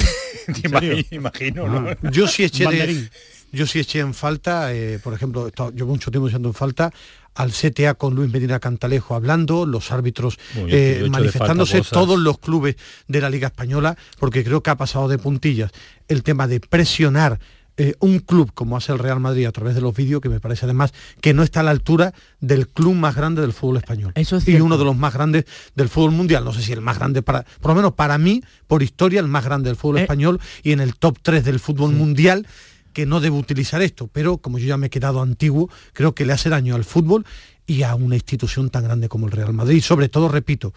imagino 1.12 1.68
¿no? 1.68 2.12
yo 2.12 2.28
sí 2.28 2.44
eché 2.44 2.68
de, 2.68 3.10
yo 3.52 3.66
sí 3.66 3.80
eché 3.80 4.00
en 4.00 4.14
falta 4.14 4.74
eh, 4.74 5.00
por 5.02 5.14
ejemplo 5.14 5.50
yo 5.74 5.86
mucho 5.86 6.12
tiempo 6.12 6.28
echando 6.28 6.50
en 6.50 6.54
falta 6.54 6.92
al 7.38 7.52
CTA 7.52 7.94
con 7.94 8.16
Luis 8.16 8.32
Medina 8.32 8.60
Cantalejo 8.60 9.14
hablando, 9.14 9.68
los 9.68 9.92
árbitros 9.92 10.40
eh, 10.56 11.08
manifestándose, 11.10 11.82
todos 11.84 12.18
los 12.18 12.40
clubes 12.40 12.78
de 13.08 13.22
la 13.22 13.30
Liga 13.30 13.48
Española, 13.48 13.96
porque 14.18 14.44
creo 14.44 14.64
que 14.64 14.72
ha 14.72 14.76
pasado 14.76 15.08
de 15.08 15.20
puntillas 15.20 15.72
el 16.08 16.24
tema 16.24 16.48
de 16.48 16.60
presionar 16.60 17.40
eh, 17.78 17.94
un 18.00 18.20
club 18.20 18.52
como 18.54 18.76
hace 18.76 18.92
el 18.92 19.00
Real 19.00 19.20
Madrid 19.20 19.46
a 19.46 19.52
través 19.52 19.76
de 19.76 19.82
los 19.82 19.96
vídeos, 19.96 20.20
que 20.20 20.30
me 20.30 20.40
parece 20.40 20.66
además 20.66 20.94
que 21.22 21.34
no 21.34 21.44
está 21.44 21.60
a 21.60 21.64
la 21.64 21.72
altura 21.72 22.14
del 22.40 22.68
club 22.68 22.96
más 22.96 23.16
grande 23.16 23.42
del 23.42 23.54
fútbol 23.54 23.78
español. 23.78 24.12
Eso 24.16 24.40
y 24.46 24.56
uno 24.56 24.78
de 24.78 24.86
los 24.86 24.98
más 24.98 25.14
grandes 25.14 25.46
del 25.76 25.88
fútbol 25.88 26.12
mundial. 26.12 26.44
No 26.44 26.54
sé 26.54 26.64
si 26.64 26.74
el 26.74 26.82
más 26.82 26.98
grande, 26.98 27.22
para, 27.22 27.44
por 27.62 27.72
lo 27.72 27.76
menos 27.76 27.94
para 27.94 28.18
mí, 28.18 28.44
por 28.66 28.82
historia, 28.82 29.20
el 29.20 29.28
más 29.28 29.46
grande 29.46 29.70
del 29.70 29.76
fútbol 29.76 30.00
eh. 30.00 30.02
español 30.02 30.40
y 30.64 30.72
en 30.72 30.80
el 30.80 30.96
top 30.96 31.20
3 31.22 31.46
del 31.46 31.60
fútbol 31.60 31.94
mundial 31.94 32.48
que 32.94 33.06
no 33.06 33.20
debe 33.20 33.38
utilizar 33.38 33.84
esto, 33.84 34.08
pero 34.08 34.40
como 34.40 34.58
yo 34.58 34.66
ya 34.66 34.78
me 34.78 34.88
he 34.88 34.90
quedado 34.90 35.22
antiguo, 35.22 35.70
creo 35.94 36.16
que 36.16 36.26
le 36.26 36.34
hace 36.34 36.50
daño 36.50 36.74
al 36.74 36.84
fútbol 36.84 37.28
y 37.68 37.84
a 37.84 37.94
una 37.94 38.16
institución 38.16 38.72
tan 38.72 38.86
grande 38.86 39.08
como 39.08 39.28
el 39.28 39.34
Real 39.34 39.54
Madrid. 39.54 39.84
Sobre 39.84 40.10
todo, 40.10 40.30
repito, 40.30 40.74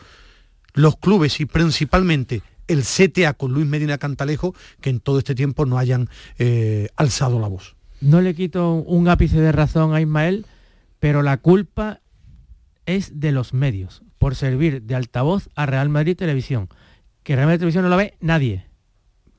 los 0.74 0.98
clubes 0.98 1.40
y 1.40 1.46
principalmente 1.46 2.42
el 2.70 2.82
CTA 2.82 3.34
con 3.34 3.52
Luis 3.52 3.66
Medina 3.66 3.98
Cantalejo 3.98 4.54
que 4.80 4.90
en 4.90 5.00
todo 5.00 5.18
este 5.18 5.34
tiempo 5.34 5.66
no 5.66 5.78
hayan 5.78 6.08
eh, 6.38 6.88
alzado 6.96 7.40
la 7.40 7.48
voz. 7.48 7.76
No 8.00 8.20
le 8.20 8.34
quito 8.34 8.74
un 8.74 9.08
ápice 9.08 9.40
de 9.40 9.52
razón 9.52 9.94
a 9.94 10.00
Ismael, 10.00 10.46
pero 10.98 11.22
la 11.22 11.36
culpa 11.36 12.00
es 12.86 13.20
de 13.20 13.32
los 13.32 13.52
medios 13.52 14.02
por 14.18 14.34
servir 14.34 14.82
de 14.82 14.94
altavoz 14.94 15.48
a 15.54 15.66
Real 15.66 15.88
Madrid 15.88 16.16
Televisión. 16.16 16.68
Que 17.22 17.36
Real 17.36 17.46
Madrid 17.46 17.60
Televisión 17.60 17.84
no 17.84 17.90
la 17.90 17.96
ve 17.96 18.14
nadie. 18.20 18.66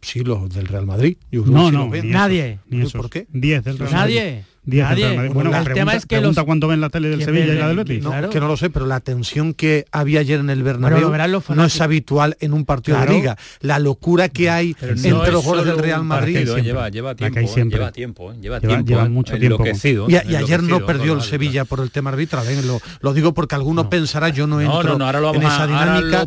Sí, 0.01 0.23
los 0.23 0.49
del 0.49 0.67
Real 0.67 0.85
Madrid. 0.85 1.17
no, 1.31 1.71
no, 1.71 1.89
nadie. 2.03 2.59
¿Por 2.91 3.09
qué? 3.09 3.27
10 3.31 3.63
del 3.63 3.77
Real 3.77 3.93
Madrid. 3.93 4.43
Nadie. 4.63 5.29
Bueno, 5.29 5.55
el 5.57 5.73
tema 5.73 5.95
es 5.95 6.05
que 6.05 6.17
pregunta 6.17 6.43
cuánto 6.43 6.67
ven 6.67 6.81
la 6.81 6.89
tele 6.89 7.09
del 7.09 7.23
Sevilla 7.23 7.53
y 7.53 7.57
la 7.57 7.67
del 7.67 7.77
Betis. 7.77 8.03
No, 8.03 8.29
que 8.29 8.39
no 8.39 8.47
lo 8.47 8.57
sé, 8.57 8.69
pero 8.69 8.85
la 8.85 8.99
tensión 8.99 9.53
que 9.53 9.85
había 9.91 10.19
ayer 10.19 10.39
en 10.39 10.49
el 10.49 10.63
Bernabéu 10.63 11.11
no 11.55 11.65
es 11.65 11.81
habitual 11.81 12.37
en 12.39 12.53
un 12.53 12.65
partido 12.65 12.99
de 12.99 13.07
liga. 13.07 13.37
La 13.61 13.79
locura 13.79 14.29
que 14.29 14.49
hay 14.49 14.75
entre 14.81 15.31
los 15.31 15.43
goles 15.43 15.65
del 15.65 15.77
Real 15.77 16.03
Madrid 16.03 16.47
lleva, 16.61 16.89
lleva, 16.89 17.15
tiempo, 17.15 17.39
eh, 17.39 17.65
lleva 17.65 17.91
tiempo, 17.91 18.33
lleva 18.39 18.59
tiempo, 18.59 18.85
lleva, 18.85 19.09
mucho 19.09 19.37
tiempo. 19.37 19.63
Y, 20.07 20.15
ayer 20.15 20.63
no 20.63 20.85
perdió 20.85 21.13
el 21.13 21.21
Sevilla 21.21 21.65
por 21.65 21.79
el 21.79 21.91
tema 21.91 22.11
arbitral. 22.11 22.45
¿eh? 22.47 22.61
Lo, 23.01 23.13
digo 23.13 23.33
porque 23.33 23.55
alguno 23.55 23.89
pensará 23.89 24.29
yo 24.29 24.47
no 24.47 24.61
entro 24.61 24.95
en 25.33 25.43
esa 25.43 25.67
dinámica 25.67 26.25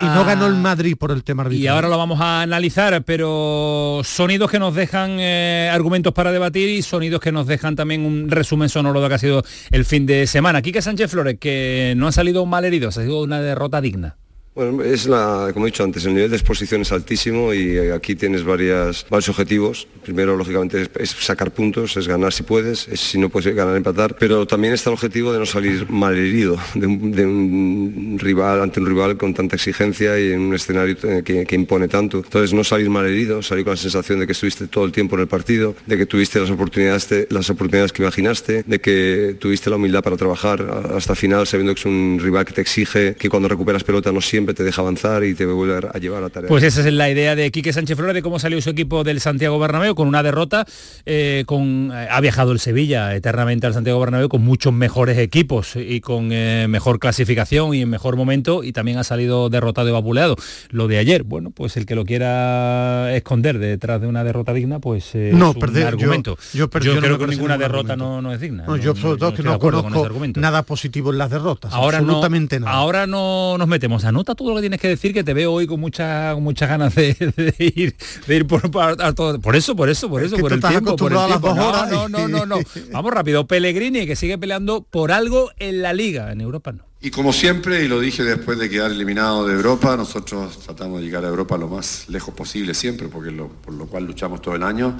y 0.00 0.06
no 0.06 0.24
ganó 0.24 0.46
el 0.46 0.54
Madrid 0.54 0.96
por 0.98 1.12
el 1.12 1.22
tema 1.22 1.42
arbitral. 1.42 1.64
Y 1.64 1.68
ahora 1.68 1.88
lo 1.88 1.96
vamos 1.96 2.20
a 2.20 2.42
analizar, 2.42 3.02
pero 3.04 4.00
sonidos 4.04 4.50
que 4.50 4.58
nos 4.58 4.74
dejan 4.74 5.16
eh, 5.18 5.70
argumentos 5.72 6.12
para 6.12 6.32
debatir 6.32 6.68
y 6.68 6.82
sonidos 6.82 7.20
que 7.20 7.32
nos 7.32 7.46
dejan 7.52 7.76
también 7.76 8.04
un 8.04 8.30
resumen 8.30 8.68
sonoro 8.68 9.00
de 9.00 9.04
lo 9.04 9.08
que 9.08 9.14
ha 9.14 9.18
sido 9.18 9.44
el 9.70 9.84
fin 9.84 10.06
de 10.06 10.26
semana. 10.26 10.62
Quique 10.62 10.82
Sánchez 10.82 11.10
Flores, 11.10 11.36
que 11.38 11.94
no 11.96 12.08
ha 12.08 12.12
salido 12.12 12.44
mal 12.46 12.64
herido, 12.64 12.88
ha 12.88 12.92
sido 12.92 13.22
una 13.22 13.40
derrota 13.40 13.80
digna. 13.80 14.16
Bueno, 14.54 14.82
es 14.82 15.06
la, 15.06 15.48
como 15.54 15.64
he 15.64 15.70
dicho 15.70 15.82
antes, 15.82 16.04
el 16.04 16.12
nivel 16.12 16.28
de 16.28 16.36
exposición 16.36 16.82
es 16.82 16.92
altísimo 16.92 17.54
y 17.54 17.78
aquí 17.88 18.14
tienes 18.14 18.44
varias, 18.44 19.06
varios 19.08 19.30
objetivos. 19.30 19.88
Primero, 20.02 20.36
lógicamente, 20.36 20.90
es, 21.00 21.08
sacar 21.08 21.52
puntos, 21.52 21.96
es 21.96 22.06
ganar 22.06 22.34
si 22.34 22.42
puedes, 22.42 22.86
es, 22.88 23.00
si 23.00 23.16
no 23.16 23.30
puedes 23.30 23.54
ganar, 23.54 23.74
empatar. 23.78 24.14
Pero 24.18 24.46
también 24.46 24.74
está 24.74 24.90
el 24.90 24.94
objetivo 24.94 25.32
de 25.32 25.38
no 25.38 25.46
salir 25.46 25.88
mal 25.88 26.18
herido 26.18 26.58
de 26.74 26.86
un, 26.86 28.18
rival, 28.20 28.60
ante 28.60 28.78
un 28.80 28.86
rival 28.86 29.16
con 29.16 29.32
tanta 29.32 29.56
exigencia 29.56 30.20
y 30.20 30.32
en 30.32 30.40
un 30.40 30.54
escenario 30.54 30.96
eh, 31.02 31.22
que, 31.24 31.54
impone 31.54 31.88
tanto. 31.88 32.18
Entonces, 32.18 32.52
no 32.52 32.62
salir 32.62 32.90
mal 32.90 33.06
herido, 33.06 33.40
salir 33.40 33.64
con 33.64 33.72
la 33.72 33.78
sensación 33.78 34.20
de 34.20 34.26
que 34.26 34.32
estuviste 34.32 34.66
todo 34.66 34.84
el 34.84 34.92
tiempo 34.92 35.14
en 35.16 35.22
el 35.22 35.28
partido, 35.28 35.74
de 35.86 35.96
que 35.96 36.04
tuviste 36.04 36.38
las 36.38 36.50
oportunidades, 36.50 37.08
las 37.30 37.48
oportunidades 37.48 37.90
que 37.90 38.02
imaginaste, 38.02 38.64
de 38.66 38.80
que 38.82 39.34
tuviste 39.40 39.70
la 39.70 39.76
humildad 39.76 40.02
para 40.02 40.18
trabajar 40.18 40.90
hasta 40.94 41.14
final, 41.14 41.46
sabiendo 41.46 41.72
que 41.72 41.80
es 41.80 41.86
un 41.86 42.18
rival 42.20 42.44
que 42.44 42.52
te 42.52 42.60
exige, 42.60 43.14
que 43.14 43.30
cuando 43.30 43.48
recuperas 43.48 43.82
pelota 43.82 44.12
no 44.12 44.20
siempre 44.20 44.41
te 44.46 44.64
deja 44.64 44.82
avanzar 44.82 45.24
y 45.24 45.34
te 45.34 45.46
vuelve 45.46 45.88
a 45.92 45.98
llevar 45.98 46.24
a 46.24 46.28
tarea. 46.28 46.48
Pues 46.48 46.62
esa 46.64 46.80
es 46.80 46.92
la 46.92 47.10
idea 47.10 47.34
de 47.34 47.50
Quique 47.50 47.72
Sánchez 47.72 47.96
Flores 47.96 48.14
de 48.14 48.22
cómo 48.22 48.38
salió 48.38 48.60
su 48.60 48.70
equipo 48.70 49.04
del 49.04 49.20
Santiago 49.20 49.58
Bernabéu 49.58 49.94
con 49.94 50.08
una 50.08 50.22
derrota. 50.22 50.66
Eh, 51.06 51.44
con, 51.46 51.90
eh, 51.92 52.08
ha 52.10 52.20
viajado 52.20 52.52
el 52.52 52.60
Sevilla 52.60 53.14
eternamente 53.14 53.66
al 53.66 53.74
Santiago 53.74 54.00
Bernabéu 54.00 54.28
con 54.28 54.42
muchos 54.42 54.72
mejores 54.72 55.18
equipos 55.18 55.76
y 55.76 56.00
con 56.00 56.30
eh, 56.32 56.66
mejor 56.68 56.98
clasificación 56.98 57.74
y 57.74 57.82
en 57.82 57.90
mejor 57.90 58.16
momento 58.16 58.64
y 58.64 58.72
también 58.72 58.98
ha 58.98 59.04
salido 59.04 59.48
derrotado 59.48 59.88
y 59.88 59.92
vapuleado. 59.92 60.36
Lo 60.70 60.88
de 60.88 60.98
ayer, 60.98 61.22
bueno, 61.22 61.50
pues 61.50 61.76
el 61.76 61.86
que 61.86 61.94
lo 61.94 62.04
quiera 62.04 63.14
esconder 63.14 63.58
detrás 63.58 64.00
de 64.00 64.06
una 64.06 64.24
derrota 64.24 64.52
digna, 64.52 64.78
pues 64.78 65.12
no, 65.14 65.50
es 65.50 65.56
un 65.56 65.82
argumento. 65.82 66.36
Yo, 66.52 66.68
creo 66.68 67.18
que 67.18 67.26
ninguna 67.26 67.58
derrota 67.58 67.96
no, 67.96 68.32
es 68.32 68.40
digna. 68.40 68.64
No, 68.66 68.76
yo 68.76 68.94
sobre 68.94 69.18
todo 69.18 69.34
que 69.34 69.42
no 69.42 69.58
conozco 69.58 69.90
nada 70.36 70.62
positivo 70.62 71.10
en 71.10 71.18
las 71.18 71.30
derrotas. 71.30 71.72
Ahora 71.72 71.98
absolutamente 71.98 72.60
nada. 72.60 72.72
Ahora 72.72 73.06
no 73.06 73.56
nos 73.58 73.68
metemos 73.68 74.04
a 74.04 74.12
nota 74.12 74.31
todo 74.34 74.50
lo 74.50 74.56
que 74.56 74.62
tienes 74.62 74.80
que 74.80 74.88
decir, 74.88 75.12
que 75.12 75.24
te 75.24 75.34
veo 75.34 75.52
hoy 75.52 75.66
con 75.66 75.80
muchas 75.80 76.38
muchas 76.38 76.68
ganas 76.68 76.94
de, 76.96 77.16
ir, 77.58 77.94
de 78.26 78.36
ir 78.36 78.46
por, 78.46 78.70
todo. 79.14 79.40
Por 79.40 79.56
eso, 79.56 79.76
por 79.76 79.88
eso, 79.88 80.08
por 80.08 80.22
eso, 80.22 80.36
por 80.36 80.52
el 80.52 80.60
tiempo. 80.60 80.96
Por 80.96 81.12
el 81.12 81.18
tiempo. 81.18 81.54
No, 81.54 82.08
no, 82.08 82.28
no, 82.28 82.46
no, 82.46 82.58
Vamos 82.92 83.12
rápido. 83.12 83.46
Pellegrini, 83.46 84.06
que 84.06 84.16
sigue 84.16 84.38
peleando 84.38 84.82
por 84.82 85.12
algo 85.12 85.50
en 85.58 85.82
la 85.82 85.92
liga, 85.92 86.32
en 86.32 86.40
Europa 86.40 86.72
no. 86.72 86.84
Y 87.04 87.10
como 87.10 87.32
siempre, 87.32 87.82
y 87.84 87.88
lo 87.88 87.98
dije 87.98 88.22
después 88.22 88.60
de 88.60 88.70
quedar 88.70 88.92
eliminado 88.92 89.44
de 89.44 89.54
Europa, 89.54 89.96
nosotros 89.96 90.60
tratamos 90.60 91.00
de 91.00 91.06
llegar 91.06 91.24
a 91.24 91.28
Europa 91.28 91.58
lo 91.58 91.66
más 91.66 92.08
lejos 92.08 92.32
posible 92.32 92.74
siempre, 92.74 93.08
porque 93.08 93.32
lo, 93.32 93.48
por 93.48 93.74
lo 93.74 93.86
cual 93.86 94.04
luchamos 94.04 94.40
todo 94.40 94.54
el 94.54 94.62
año, 94.62 94.96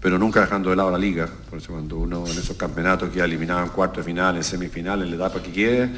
pero 0.00 0.18
nunca 0.18 0.40
dejando 0.40 0.70
de 0.70 0.76
lado 0.76 0.90
la 0.90 0.96
liga. 0.96 1.28
Por 1.50 1.58
eso 1.58 1.72
cuando 1.72 1.98
uno 1.98 2.26
en 2.26 2.38
esos 2.38 2.56
campeonatos 2.56 3.10
que 3.10 3.20
ha 3.20 3.26
eliminado 3.26 3.62
en 3.62 3.68
cuartos 3.68 3.98
de 3.98 4.04
final, 4.04 4.36
en 4.36 4.42
semifinales, 4.42 5.06
le 5.06 5.18
da 5.18 5.28
para 5.28 5.44
que 5.44 5.50
quiere, 5.50 5.90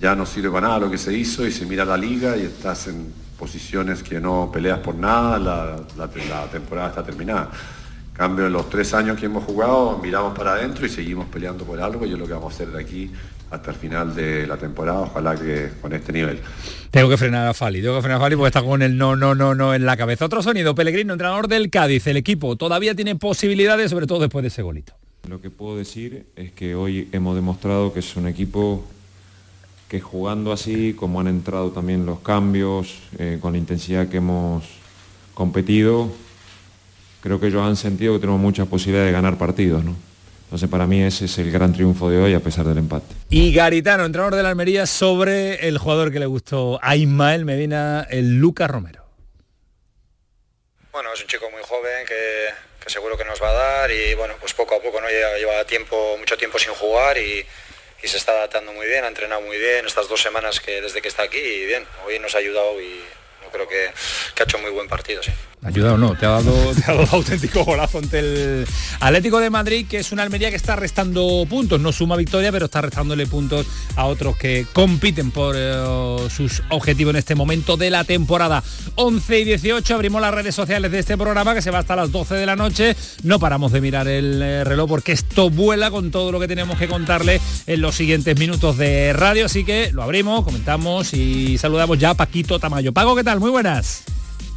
ya 0.00 0.14
no 0.14 0.26
sirve 0.26 0.50
para 0.50 0.68
nada 0.68 0.80
lo 0.80 0.90
que 0.90 0.98
se 0.98 1.16
hizo 1.16 1.46
y 1.46 1.52
se 1.52 1.66
mira 1.66 1.84
la 1.84 1.96
liga 1.96 2.36
y 2.36 2.42
estás 2.42 2.86
en 2.86 3.12
posiciones 3.38 4.02
que 4.02 4.20
no 4.20 4.50
peleas 4.52 4.78
por 4.80 4.94
nada, 4.94 5.38
la, 5.38 6.08
temporada 6.50 6.88
está 6.88 7.02
terminada. 7.04 7.50
En 8.10 8.16
cambio, 8.16 8.46
en 8.46 8.52
los 8.52 8.68
tres 8.68 8.94
años 8.94 9.18
que 9.18 9.26
hemos 9.26 9.44
jugado, 9.44 9.98
miramos 9.98 10.36
para 10.36 10.54
adentro 10.54 10.84
y 10.86 10.88
seguimos 10.88 11.26
peleando 11.26 11.64
por 11.64 11.80
algo 11.80 12.04
y 12.04 12.12
es 12.12 12.18
lo 12.18 12.26
que 12.26 12.32
vamos 12.32 12.52
a 12.52 12.56
hacer 12.56 12.68
de 12.68 12.82
aquí 12.82 13.10
hasta 13.50 13.70
el 13.70 13.76
final 13.76 14.14
de 14.14 14.46
la 14.46 14.56
temporada, 14.56 15.00
ojalá 15.00 15.36
que 15.36 15.70
con 15.80 15.92
este 15.92 16.12
nivel. 16.12 16.40
Tengo 16.90 17.08
que 17.08 17.16
frenar 17.16 17.46
a 17.46 17.54
Fali, 17.54 17.80
tengo 17.80 17.96
que 17.96 18.02
frenar 18.02 18.18
a 18.18 18.20
Fali 18.20 18.36
porque 18.36 18.48
está 18.48 18.62
con 18.62 18.82
el 18.82 18.98
no, 18.98 19.16
no, 19.16 19.34
no, 19.34 19.54
no 19.54 19.72
en 19.72 19.86
la 19.86 19.96
cabeza. 19.96 20.26
Otro 20.26 20.42
sonido, 20.42 20.74
Pellegrino, 20.74 21.14
entrenador 21.14 21.48
del 21.48 21.70
Cádiz, 21.70 22.06
el 22.08 22.16
equipo 22.16 22.56
todavía 22.56 22.94
tiene 22.94 23.16
posibilidades, 23.16 23.90
sobre 23.90 24.06
todo 24.06 24.20
después 24.20 24.42
de 24.42 24.48
ese 24.48 24.62
golito. 24.62 24.92
Lo 25.28 25.40
que 25.40 25.50
puedo 25.50 25.76
decir 25.76 26.26
es 26.36 26.52
que 26.52 26.74
hoy 26.74 27.08
hemos 27.12 27.36
demostrado 27.36 27.92
que 27.92 28.00
es 28.00 28.16
un 28.16 28.26
equipo 28.26 28.84
que 29.88 30.00
jugando 30.00 30.52
así, 30.52 30.92
como 30.92 31.20
han 31.20 31.28
entrado 31.28 31.70
también 31.70 32.04
los 32.04 32.20
cambios, 32.20 32.98
eh, 33.18 33.38
con 33.40 33.52
la 33.52 33.58
intensidad 33.58 34.08
que 34.08 34.18
hemos 34.18 34.64
competido, 35.32 36.10
creo 37.22 37.40
que 37.40 37.46
ellos 37.46 37.62
han 37.62 37.76
sentido 37.76 38.12
que 38.14 38.20
tenemos 38.20 38.40
muchas 38.40 38.68
posibilidades 38.68 39.08
de 39.08 39.12
ganar 39.12 39.38
partidos. 39.38 39.82
¿no? 39.82 39.96
Entonces 40.44 40.68
para 40.68 40.86
mí 40.86 41.02
ese 41.02 41.24
es 41.24 41.38
el 41.38 41.50
gran 41.50 41.72
triunfo 41.72 42.10
de 42.10 42.18
hoy 42.18 42.34
a 42.34 42.40
pesar 42.40 42.66
del 42.66 42.78
empate. 42.78 43.14
Y 43.30 43.52
Garitano, 43.52 44.04
entrenador 44.04 44.34
de 44.34 44.42
la 44.42 44.50
Almería, 44.50 44.86
sobre 44.86 45.68
el 45.68 45.78
jugador 45.78 46.12
que 46.12 46.18
le 46.18 46.26
gustó 46.26 46.78
a 46.82 46.94
Ismael 46.94 47.46
Medina, 47.46 48.06
el 48.10 48.38
Lucas 48.38 48.70
Romero. 48.70 49.04
Bueno, 50.92 51.10
es 51.14 51.22
un 51.22 51.28
chico 51.28 51.46
muy 51.50 51.62
joven 51.62 52.06
que, 52.06 52.48
que, 52.82 52.90
seguro 52.90 53.16
que 53.16 53.24
nos 53.24 53.40
va 53.40 53.48
a 53.50 53.52
dar 53.52 53.90
y 53.90 54.14
bueno, 54.14 54.34
pues 54.40 54.52
poco 54.52 54.74
a 54.74 54.82
poco 54.82 55.00
no 55.00 55.08
lleva, 55.08 55.36
lleva 55.38 55.64
tiempo, 55.64 56.16
mucho 56.18 56.36
tiempo 56.36 56.58
sin 56.58 56.72
jugar 56.72 57.16
y 57.16 57.44
y 58.02 58.08
se 58.08 58.16
está 58.16 58.32
adaptando 58.32 58.72
muy 58.72 58.86
bien, 58.86 59.04
ha 59.04 59.08
entrenado 59.08 59.40
muy 59.40 59.58
bien 59.58 59.86
estas 59.86 60.08
dos 60.08 60.20
semanas 60.20 60.60
que 60.60 60.80
desde 60.80 61.02
que 61.02 61.08
está 61.08 61.24
aquí 61.24 61.38
y 61.38 61.66
bien, 61.66 61.86
hoy 62.06 62.18
nos 62.18 62.34
ha 62.34 62.38
ayudado 62.38 62.80
y 62.80 63.02
yo 63.42 63.50
creo 63.50 63.68
que, 63.68 63.88
ha 63.88 64.42
hecho 64.42 64.58
muy 64.58 64.70
buen 64.70 64.88
partido. 64.88 65.20
Ayudado 65.62 65.98
no, 65.98 66.14
te 66.14 66.24
ha 66.24 66.30
dado, 66.30 66.52
te 66.74 66.90
ha 66.90 66.94
dado 66.94 67.08
auténtico 67.12 67.64
golazo 67.64 67.98
ante 67.98 68.18
el 68.20 68.66
Atlético 69.00 69.40
de 69.40 69.50
Madrid, 69.50 69.86
que 69.88 69.98
es 69.98 70.12
una 70.12 70.22
Almería 70.22 70.50
que 70.50 70.56
está 70.56 70.76
restando 70.76 71.44
puntos, 71.48 71.80
no 71.80 71.92
suma 71.92 72.16
victoria, 72.16 72.52
pero 72.52 72.66
está 72.66 72.80
restándole 72.80 73.26
puntos 73.26 73.66
a 73.96 74.06
otros 74.06 74.36
que 74.36 74.66
compiten 74.72 75.30
por 75.30 75.56
eh, 75.58 76.28
sus 76.30 76.62
objetivos 76.70 77.12
en 77.12 77.18
este 77.18 77.34
momento 77.34 77.76
de 77.76 77.90
la 77.90 78.04
temporada. 78.04 78.62
11 78.94 79.40
y 79.40 79.44
18 79.44 79.94
abrimos 79.94 80.20
las 80.20 80.32
redes 80.32 80.54
sociales 80.54 80.92
de 80.92 81.00
este 81.00 81.16
programa 81.16 81.54
que 81.54 81.62
se 81.62 81.70
va 81.70 81.80
hasta 81.80 81.96
las 81.96 82.12
12 82.12 82.36
de 82.36 82.46
la 82.46 82.56
noche. 82.56 82.96
No 83.24 83.38
paramos 83.40 83.72
de 83.72 83.80
mirar 83.80 84.06
el 84.06 84.40
eh, 84.40 84.64
reloj 84.64 84.88
porque 84.88 85.12
esto 85.12 85.50
vuela 85.50 85.90
con 85.90 86.10
todo 86.10 86.30
lo 86.30 86.38
que 86.38 86.48
tenemos 86.48 86.78
que 86.78 86.88
contarle 86.88 87.40
en 87.66 87.80
los 87.80 87.96
siguientes 87.96 88.38
minutos 88.38 88.76
de 88.76 89.12
radio, 89.12 89.46
así 89.46 89.64
que 89.64 89.90
lo 89.92 90.02
abrimos, 90.02 90.44
comentamos 90.44 91.14
y 91.14 91.58
saludamos 91.58 91.98
ya 91.98 92.10
a 92.10 92.14
Paquito 92.14 92.58
Tamayo. 92.58 92.92
Pago, 92.92 93.16
¿qué 93.16 93.24
tal? 93.24 93.40
Muy 93.40 93.50
buenas. 93.50 94.04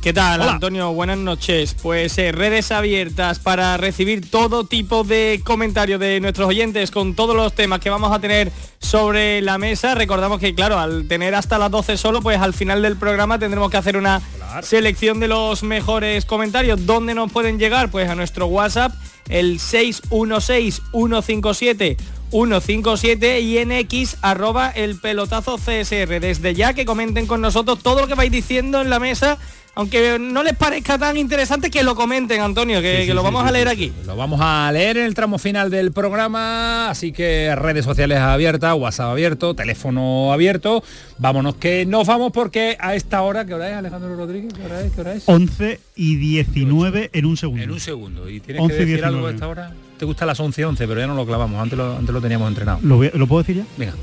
¿Qué 0.02 0.14
tal, 0.14 0.42
Antonio? 0.42 0.92
Buenas 0.94 1.20
noches. 1.20 1.76
Pues 1.80 2.18
eh, 2.18 2.32
redes 2.32 2.72
abiertas 2.72 3.38
para 3.38 3.78
recibir 3.78 4.32
todo 4.32 4.64
tipo 4.64 5.04
de 5.04 5.42
comentarios 5.44 6.00
de 6.00 6.20
nuestros 6.20 6.50
oyentes 6.50 6.90
con 6.90 7.14
todos 7.14 7.36
los 7.36 7.54
temas 7.54 7.82
que 7.82 7.92
vamos 7.92 8.12
a 8.12 8.18
tener 8.18 8.52
sobre 8.80 9.44
la 9.44 9.60
mesa. 9.60 9.94
Recordamos 9.94 10.40
que, 10.40 10.56
claro, 10.56 10.80
al 10.80 11.08
tener 11.08 11.36
hasta 11.36 11.60
las 11.60 11.70
12 11.70 11.98
solo, 11.98 12.24
pues 12.24 12.40
al 12.40 12.56
final 12.56 12.82
del 12.82 12.96
programa 12.96 13.38
tendremos 13.38 13.70
que 13.70 13.78
hacer 13.78 13.96
una 13.96 14.24
selección 14.64 15.20
de 15.20 15.28
los 15.28 15.62
mejores 15.62 16.26
comentarios. 16.26 16.88
¿Dónde 16.88 17.14
nos 17.14 17.32
pueden 17.32 17.60
llegar? 17.60 17.92
Pues 17.92 18.10
a 18.10 18.16
nuestro 18.16 18.48
WhatsApp, 18.48 18.94
el 19.30 19.60
616 19.60 20.82
157 20.94 21.98
157 22.32 23.42
y 23.42 23.58
en 23.58 23.72
X 23.74 24.18
arroba 24.22 24.72
el 24.72 24.98
pelotazo 24.98 25.58
CSR. 25.58 26.20
Desde 26.20 26.56
ya 26.56 26.74
que 26.74 26.86
comenten 26.86 27.28
con 27.28 27.42
nosotros 27.42 27.80
todo 27.84 28.02
lo 28.02 28.08
que 28.08 28.16
vais 28.16 28.32
diciendo 28.32 28.82
en 28.82 28.90
la 28.90 29.00
mesa 29.00 29.38
aunque 29.74 30.18
no 30.20 30.44
les 30.44 30.56
parezca 30.56 30.98
tan 30.98 31.16
interesante 31.18 31.72
que 31.72 31.84
lo 31.84 31.96
comenten, 31.96 32.42
Antonio, 32.42 32.82
que, 32.82 33.12
lo 33.14 33.24
vamos 33.24 33.46
a 33.46 33.52
leer 33.52 33.70
aquí. 33.70 33.94
Lo 34.06 34.16
vamos 34.16 34.42
a 34.42 34.70
leer 34.72 34.98
en 34.98 35.06
el 35.06 35.14
tramo 35.14 35.38
final 35.38 35.70
del 35.70 35.92
programa, 35.92 36.90
así 36.90 37.12
que 37.12 37.56
redes 37.56 37.86
sociales 37.86 38.20
abiertas, 38.20 38.76
WhatsApp 38.76 39.12
abierto, 39.12 39.54
teléfono 39.56 40.34
abierto. 40.34 40.84
Vámonos 41.20 41.56
que 41.56 41.86
nos 41.86 42.06
vamos 42.06 42.32
porque 42.34 42.76
a 42.80 42.96
esta 42.96 43.22
hora, 43.22 43.46
¿qué 43.46 43.54
hora 43.54 43.70
es 43.70 43.76
Alejandro 43.76 44.16
Rodríguez? 44.16 44.54
¿Qué 44.54 44.66
hora 44.66 44.82
es? 44.82 44.92
¿Qué 44.92 45.02
hora 45.02 45.14
es? 45.14 45.24
11 45.26 45.80
y 45.96 46.16
19 46.18 47.12
en 47.14 47.26
un 47.26 47.38
segundo. 47.38 47.64
En 47.64 47.72
un 47.72 47.80
segundo. 47.80 48.30
¿Y 48.30 48.42
tienes 48.42 48.68
que 48.68 48.74
decir 48.74 49.06
algo 49.06 49.28
a 49.28 49.32
esta 49.32 49.48
hora? 49.48 49.72
Te 49.98 50.06
gusta 50.06 50.26
las 50.26 50.40
11 50.40 50.66
11, 50.66 50.88
pero 50.88 51.00
ya 51.00 51.08
no 51.08 51.16
lo 51.16 51.26
clavamos, 51.26 51.62
antes 51.62 51.78
lo, 51.78 51.96
antes 51.96 52.14
lo 52.14 52.20
teníamos 52.20 52.50
entrenado. 52.50 52.80
¿Lo, 52.82 53.02
¿Lo 53.02 53.28
puedo 53.28 53.44
decir 53.44 53.58
ya? 53.58 53.66
Venga. 53.78 53.94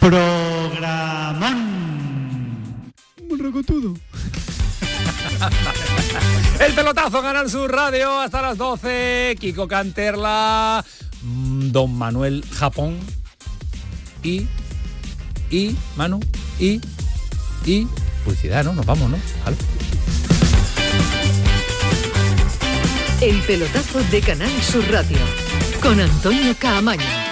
Programón. 0.00 1.81
Un. 3.32 4.00
El 6.60 6.74
pelotazo 6.74 7.22
Canal 7.22 7.48
su 7.50 7.66
Radio 7.66 8.20
hasta 8.20 8.42
las 8.42 8.58
12. 8.58 9.36
Kiko 9.40 9.66
Canterla, 9.66 10.84
mm, 11.22 11.70
Don 11.70 11.96
Manuel 11.96 12.44
Japón 12.52 12.98
y 14.22 14.46
y 15.50 15.74
Manu 15.96 16.20
y 16.58 16.80
y 17.64 17.86
publicidad, 18.24 18.64
¿no? 18.64 18.74
Nos 18.74 18.84
vamos, 18.86 19.10
¿no? 19.10 19.16
El 23.20 23.40
pelotazo 23.42 24.02
de 24.10 24.20
Canal 24.20 24.62
Sur 24.62 24.84
Radio 24.90 25.18
con 25.80 25.98
Antonio 26.00 26.54
Caamaño. 26.58 27.31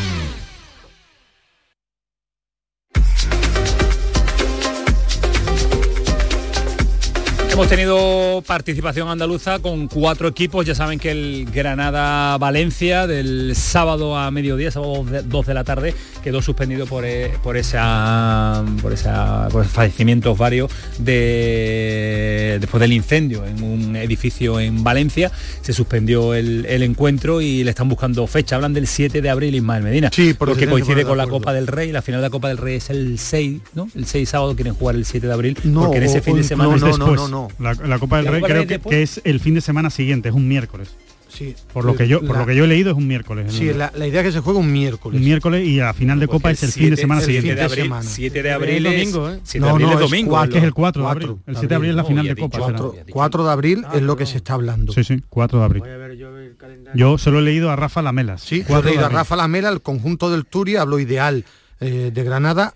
Hemos 7.61 7.69
tenido 7.69 8.43
participación 8.47 9.07
andaluza 9.07 9.59
con 9.59 9.87
cuatro 9.87 10.27
equipos. 10.27 10.65
Ya 10.65 10.73
saben 10.73 10.97
que 10.97 11.11
el 11.11 11.47
Granada-Valencia 11.53 13.05
del 13.05 13.55
sábado 13.55 14.17
a 14.17 14.31
mediodía, 14.31 14.71
sábado 14.71 15.05
2 15.23 15.45
de 15.45 15.53
la 15.53 15.63
tarde, 15.63 15.93
quedó 16.23 16.41
suspendido 16.41 16.87
por, 16.87 17.05
eh, 17.05 17.31
por 17.43 17.57
esa 17.57 18.65
por 18.81 18.93
esa 18.93 19.47
por 19.51 19.63
fallecimientos 19.65 20.35
varios 20.39 20.71
de 20.97 22.57
después 22.59 22.81
del 22.81 22.93
incendio 22.93 23.45
en 23.45 23.61
un 23.61 23.95
edificio 23.95 24.59
en 24.59 24.83
Valencia. 24.83 25.31
Se 25.61 25.71
suspendió 25.71 26.33
el, 26.33 26.65
encuentro 26.81 27.41
y 27.41 27.63
le 27.63 27.69
están 27.69 27.89
buscando 27.89 28.25
fecha. 28.25 28.55
Hablan 28.55 28.73
del 28.73 28.87
7 28.87 29.21
de 29.21 29.29
abril 29.29 29.53
Ismael 29.53 29.83
Medina. 29.83 30.09
Sí, 30.11 30.33
porque 30.33 30.67
coincide 30.67 31.05
con 31.05 31.15
la 31.15 31.27
Copa 31.27 31.53
del 31.53 31.67
Rey. 31.67 31.91
La 31.91 32.01
final 32.01 32.21
de 32.21 32.27
la 32.27 32.31
Copa 32.31 32.47
del 32.47 32.57
Rey 32.57 32.77
es 32.77 32.89
el 32.89 33.19
6, 33.19 33.61
¿no? 33.75 33.87
El 33.93 34.07
6 34.07 34.27
sábado 34.27 34.55
quieren 34.55 34.73
jugar 34.73 34.95
el 34.95 35.05
7 35.05 35.27
de 35.27 35.33
abril. 35.33 35.57
No, 35.63 35.81
porque 35.81 35.97
en 35.97 36.03
ese 36.05 36.21
fin 36.21 36.37
de 36.37 36.43
semana 36.43 36.75
es 36.75 36.81
después. 36.81 37.21
La, 37.59 37.99
Copa 37.99 38.17
del 38.17 38.27
Rey 38.27 38.41
creo 38.41 38.67
que, 38.67 39.01
es 39.01 39.21
el 39.23 39.39
fin 39.39 39.53
de 39.53 39.61
semana 39.61 39.89
siguiente, 39.89 40.29
es 40.29 40.35
un 40.35 40.47
miércoles. 40.47 40.95
Sí, 41.31 41.55
por 41.71 41.85
lo 41.85 41.95
que 41.95 42.09
yo 42.09 42.19
por 42.19 42.37
lo 42.37 42.45
que 42.45 42.55
yo 42.55 42.65
he 42.65 42.67
leído 42.67 42.91
es 42.91 42.97
un 42.97 43.07
miércoles. 43.07 43.53
Sí, 43.53 43.71
la, 43.73 43.89
idea 44.05 44.19
es 44.19 44.27
que 44.27 44.31
se 44.33 44.39
juega 44.41 44.59
un 44.59 44.71
miércoles. 44.71 45.17
Un 45.17 45.23
miércoles 45.23 45.65
y 45.65 45.77
la 45.77 45.93
final 45.93 46.19
de 46.19 46.27
Copa 46.27 46.51
es 46.51 46.61
el 46.63 46.71
fin 46.71 46.89
de 46.89 46.97
semana 46.97 47.21
siguiente. 47.21 47.55
7 47.55 47.55
de 47.55 47.81
abril, 47.81 47.93
7 48.01 48.43
de 48.43 48.51
abril 48.51 48.85
es 48.85 48.93
domingo, 48.93 49.29
¿eh? 49.29 49.39
7 49.43 49.65
de 49.65 49.71
abril 49.71 49.89
es 49.91 49.99
domingo. 49.99 50.43
Es, 50.43 50.49
que 50.49 50.57
es 50.57 50.63
el 50.65 50.73
4 50.73 51.03
de 51.03 51.09
abril. 51.09 51.35
El 51.47 51.55
7 51.55 51.67
de 51.67 51.75
abril 51.75 51.89
es 51.91 51.95
la 51.95 52.03
final 52.03 52.27
de 52.27 52.35
Copa. 52.35 52.59
4, 53.09 53.43
de 53.45 53.51
abril 53.51 53.85
es 53.93 54.01
lo 54.01 54.17
que 54.17 54.25
se 54.25 54.37
está 54.37 54.55
hablando. 54.55 54.91
Sí, 54.91 55.05
sí, 55.05 55.23
4 55.29 55.59
de 55.59 55.65
abril. 55.65 55.83
Yo 56.95 57.17
solo 57.17 57.39
he 57.39 57.43
leído 57.43 57.71
a 57.71 57.77
Rafa 57.77 58.01
Lamelas. 58.01 58.41
Sí, 58.41 58.65
he 58.67 58.83
leído 58.83 59.05
a 59.05 59.09
Rafa 59.09 59.37
Lamela, 59.37 59.69
el 59.69 59.81
conjunto 59.81 60.29
del 60.29 60.45
Turia, 60.45 60.81
hablo 60.81 60.99
ideal 60.99 61.45
eh, 61.79 62.11
de 62.13 62.23
Granada 62.23 62.73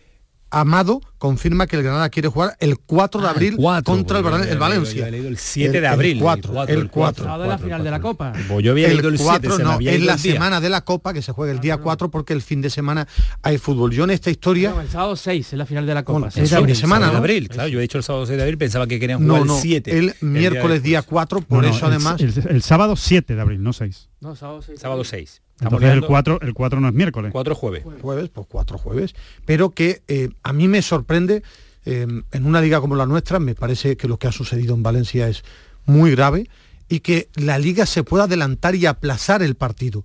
Amado 0.51 1.01
confirma 1.17 1.65
que 1.65 1.75
el 1.75 1.83
Granada 1.83 2.09
quiere 2.09 2.27
jugar 2.27 2.55
el 2.59 2.77
4 2.77 3.21
de 3.21 3.27
ah, 3.27 3.31
abril 3.31 3.57
contra 3.83 4.19
el, 4.19 4.57
Valencia. 4.57 5.07
el 5.07 5.37
7 5.37 5.81
de 5.81 5.87
abril. 5.87 6.17
El 6.17 6.23
4. 6.23 6.67
El 6.67 6.89
4. 6.89 7.37
de 7.39 7.47
la 7.47 7.57
final 7.57 7.83
de 7.83 7.91
la 7.91 7.99
Copa. 7.99 8.33
Pues 8.47 8.63
yo 8.63 8.71
había 8.71 8.87
el, 8.89 9.17
4 9.17 9.59
no, 9.59 9.79
es 9.79 10.01
la 10.01 10.17
semana 10.17 10.61
de 10.61 10.69
la 10.69 10.81
Copa 10.81 11.13
que 11.13 11.21
se 11.21 11.31
juega 11.31 11.51
el 11.51 11.59
día 11.59 11.77
4 11.77 12.11
porque 12.11 12.33
el 12.33 12.41
fin 12.41 12.61
de 12.61 12.69
semana 12.69 13.07
hay 13.41 13.57
fútbol. 13.57 13.91
Yo 13.91 14.03
en 14.03 14.11
esta 14.11 14.29
historia... 14.29 14.73
el 14.79 14.89
sábado 14.89 15.15
6 15.15 15.53
es 15.53 15.57
la 15.57 15.65
final 15.65 15.85
de 15.85 15.93
la 15.93 16.03
Copa. 16.03 16.29
El 16.35 16.47
fin 16.47 16.65
de 16.65 16.75
semana, 16.75 17.09
de 17.09 17.17
abril, 17.17 17.49
claro. 17.49 17.69
Yo 17.69 17.79
he 17.79 17.81
dicho 17.81 17.97
el 17.97 18.03
sábado 18.03 18.25
6 18.25 18.37
de 18.37 18.43
abril, 18.43 18.57
pensaba 18.57 18.87
que 18.87 18.99
querían 18.99 19.25
jugar 19.25 19.41
el 19.41 19.49
7. 19.49 19.97
El 19.97 20.13
miércoles 20.21 20.83
día 20.83 21.01
4, 21.01 21.41
por 21.41 21.65
eso 21.65 21.87
además... 21.87 22.21
El 22.21 22.61
sábado 22.61 22.95
7 22.95 23.35
de 23.35 23.41
abril, 23.41 23.63
no 23.63 23.73
6. 23.73 24.09
No, 24.21 24.35
sábado 24.35 24.61
6. 24.61 24.79
Sábado 24.79 25.03
6. 25.03 25.41
Entonces 25.61 25.91
el 25.91 26.01
4, 26.01 26.41
el 26.41 26.53
4 26.53 26.79
no 26.81 26.87
es 26.89 26.93
miércoles. 26.93 27.31
4 27.31 27.55
jueves. 27.55 27.83
Jueves, 28.01 28.29
pues 28.29 28.47
4 28.49 28.77
jueves. 28.77 29.15
Pero 29.45 29.69
que 29.69 30.01
eh, 30.07 30.29
a 30.43 30.53
mí 30.53 30.67
me 30.67 30.81
sorprende, 30.81 31.43
eh, 31.85 32.05
en 32.31 32.45
una 32.45 32.61
liga 32.61 32.81
como 32.81 32.95
la 32.95 33.05
nuestra, 33.05 33.39
me 33.39 33.55
parece 33.55 33.95
que 33.95 34.07
lo 34.07 34.17
que 34.17 34.27
ha 34.27 34.31
sucedido 34.31 34.75
en 34.75 34.83
Valencia 34.83 35.27
es 35.27 35.43
muy 35.85 36.11
grave 36.11 36.49
y 36.89 36.99
que 36.99 37.29
la 37.35 37.57
liga 37.57 37.85
se 37.85 38.03
pueda 38.03 38.25
adelantar 38.25 38.75
y 38.75 38.85
aplazar 38.85 39.41
el 39.41 39.55
partido. 39.55 40.03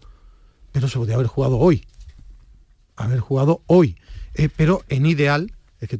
Pero 0.73 0.89
se 0.89 0.99
podría 0.99 1.17
haber 1.17 1.27
jugado 1.27 1.59
hoy. 1.59 1.87
Haber 2.97 3.19
jugado 3.21 3.63
hoy. 3.67 3.97
Eh, 4.35 4.49
pero 4.55 4.85
en 4.89 5.07
ideal, 5.07 5.53
es 5.81 5.89
que 5.89 5.99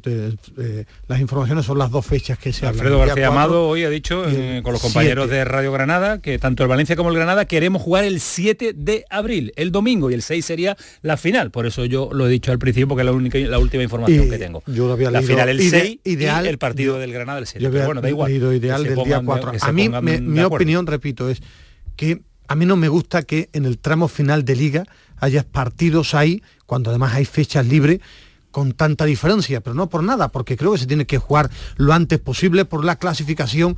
eh, 0.57 0.85
las 1.07 1.19
informaciones 1.19 1.65
son 1.65 1.79
las 1.79 1.89
dos 1.89 2.05
fechas 2.05 2.37
que 2.37 2.53
se 2.53 2.67
Alfredo 2.67 2.99
García 2.99 3.27
Amado 3.27 3.67
hoy 3.67 3.83
ha 3.83 3.89
dicho 3.89 4.23
eh, 4.27 4.61
con 4.63 4.73
los 4.73 4.81
compañeros 4.81 5.27
de 5.29 5.43
Radio 5.43 5.71
Granada 5.71 6.19
que 6.19 6.37
tanto 6.37 6.61
el 6.61 6.69
Valencia 6.69 6.95
como 6.95 7.09
el 7.09 7.15
Granada 7.15 7.45
queremos 7.45 7.81
jugar 7.81 8.03
el 8.03 8.19
7 8.19 8.73
de 8.75 9.05
abril, 9.09 9.53
el 9.55 9.71
domingo, 9.71 10.11
y 10.11 10.13
el 10.13 10.21
6 10.21 10.45
sería 10.45 10.77
la 11.01 11.17
final. 11.17 11.49
Por 11.49 11.65
eso 11.65 11.85
yo 11.85 12.09
lo 12.13 12.27
he 12.27 12.29
dicho 12.29 12.51
al 12.51 12.59
principio 12.59 12.87
porque 12.89 13.01
es 13.01 13.05
la, 13.05 13.11
única, 13.11 13.39
la 13.39 13.57
última 13.57 13.81
información 13.81 14.29
que 14.29 14.37
tengo. 14.37 14.61
Yo 14.67 14.85
lo 14.85 14.93
había 14.93 15.09
la 15.09 15.23
final 15.23 15.49
el 15.49 15.61
6 15.67 15.99
ideal, 16.03 16.45
y 16.45 16.49
el 16.49 16.59
partido 16.59 16.99
del 16.99 17.11
Granada 17.11 17.39
el 17.39 17.47
7. 17.47 17.63
Yo 17.63 17.85
bueno, 17.85 18.01
da 18.01 18.09
igual. 18.09 18.31
ideal 18.31 18.83
del 18.83 19.03
día 19.03 19.21
4. 19.25 19.53
A 19.61 19.71
mí 19.71 19.89
mi 19.89 20.41
opinión, 20.41 20.85
repito, 20.85 21.27
es 21.29 21.41
que 21.95 22.21
a 22.47 22.55
mí 22.55 22.65
no 22.65 22.75
me 22.75 22.87
gusta 22.87 23.23
que 23.23 23.49
en 23.53 23.65
el 23.65 23.79
tramo 23.79 24.07
final 24.07 24.45
de 24.45 24.55
liga 24.55 24.83
haya 25.17 25.43
partidos 25.43 26.13
ahí, 26.13 26.43
cuando 26.65 26.89
además 26.89 27.13
hay 27.15 27.25
fechas 27.25 27.65
libres 27.65 27.99
con 28.51 28.73
tanta 28.73 29.05
diferencia, 29.05 29.61
pero 29.61 29.73
no 29.73 29.89
por 29.89 30.03
nada, 30.03 30.29
porque 30.29 30.57
creo 30.57 30.73
que 30.73 30.77
se 30.77 30.87
tiene 30.87 31.05
que 31.05 31.17
jugar 31.17 31.49
lo 31.77 31.93
antes 31.93 32.19
posible 32.19 32.65
por 32.65 32.85
la 32.85 32.97
clasificación 32.97 33.77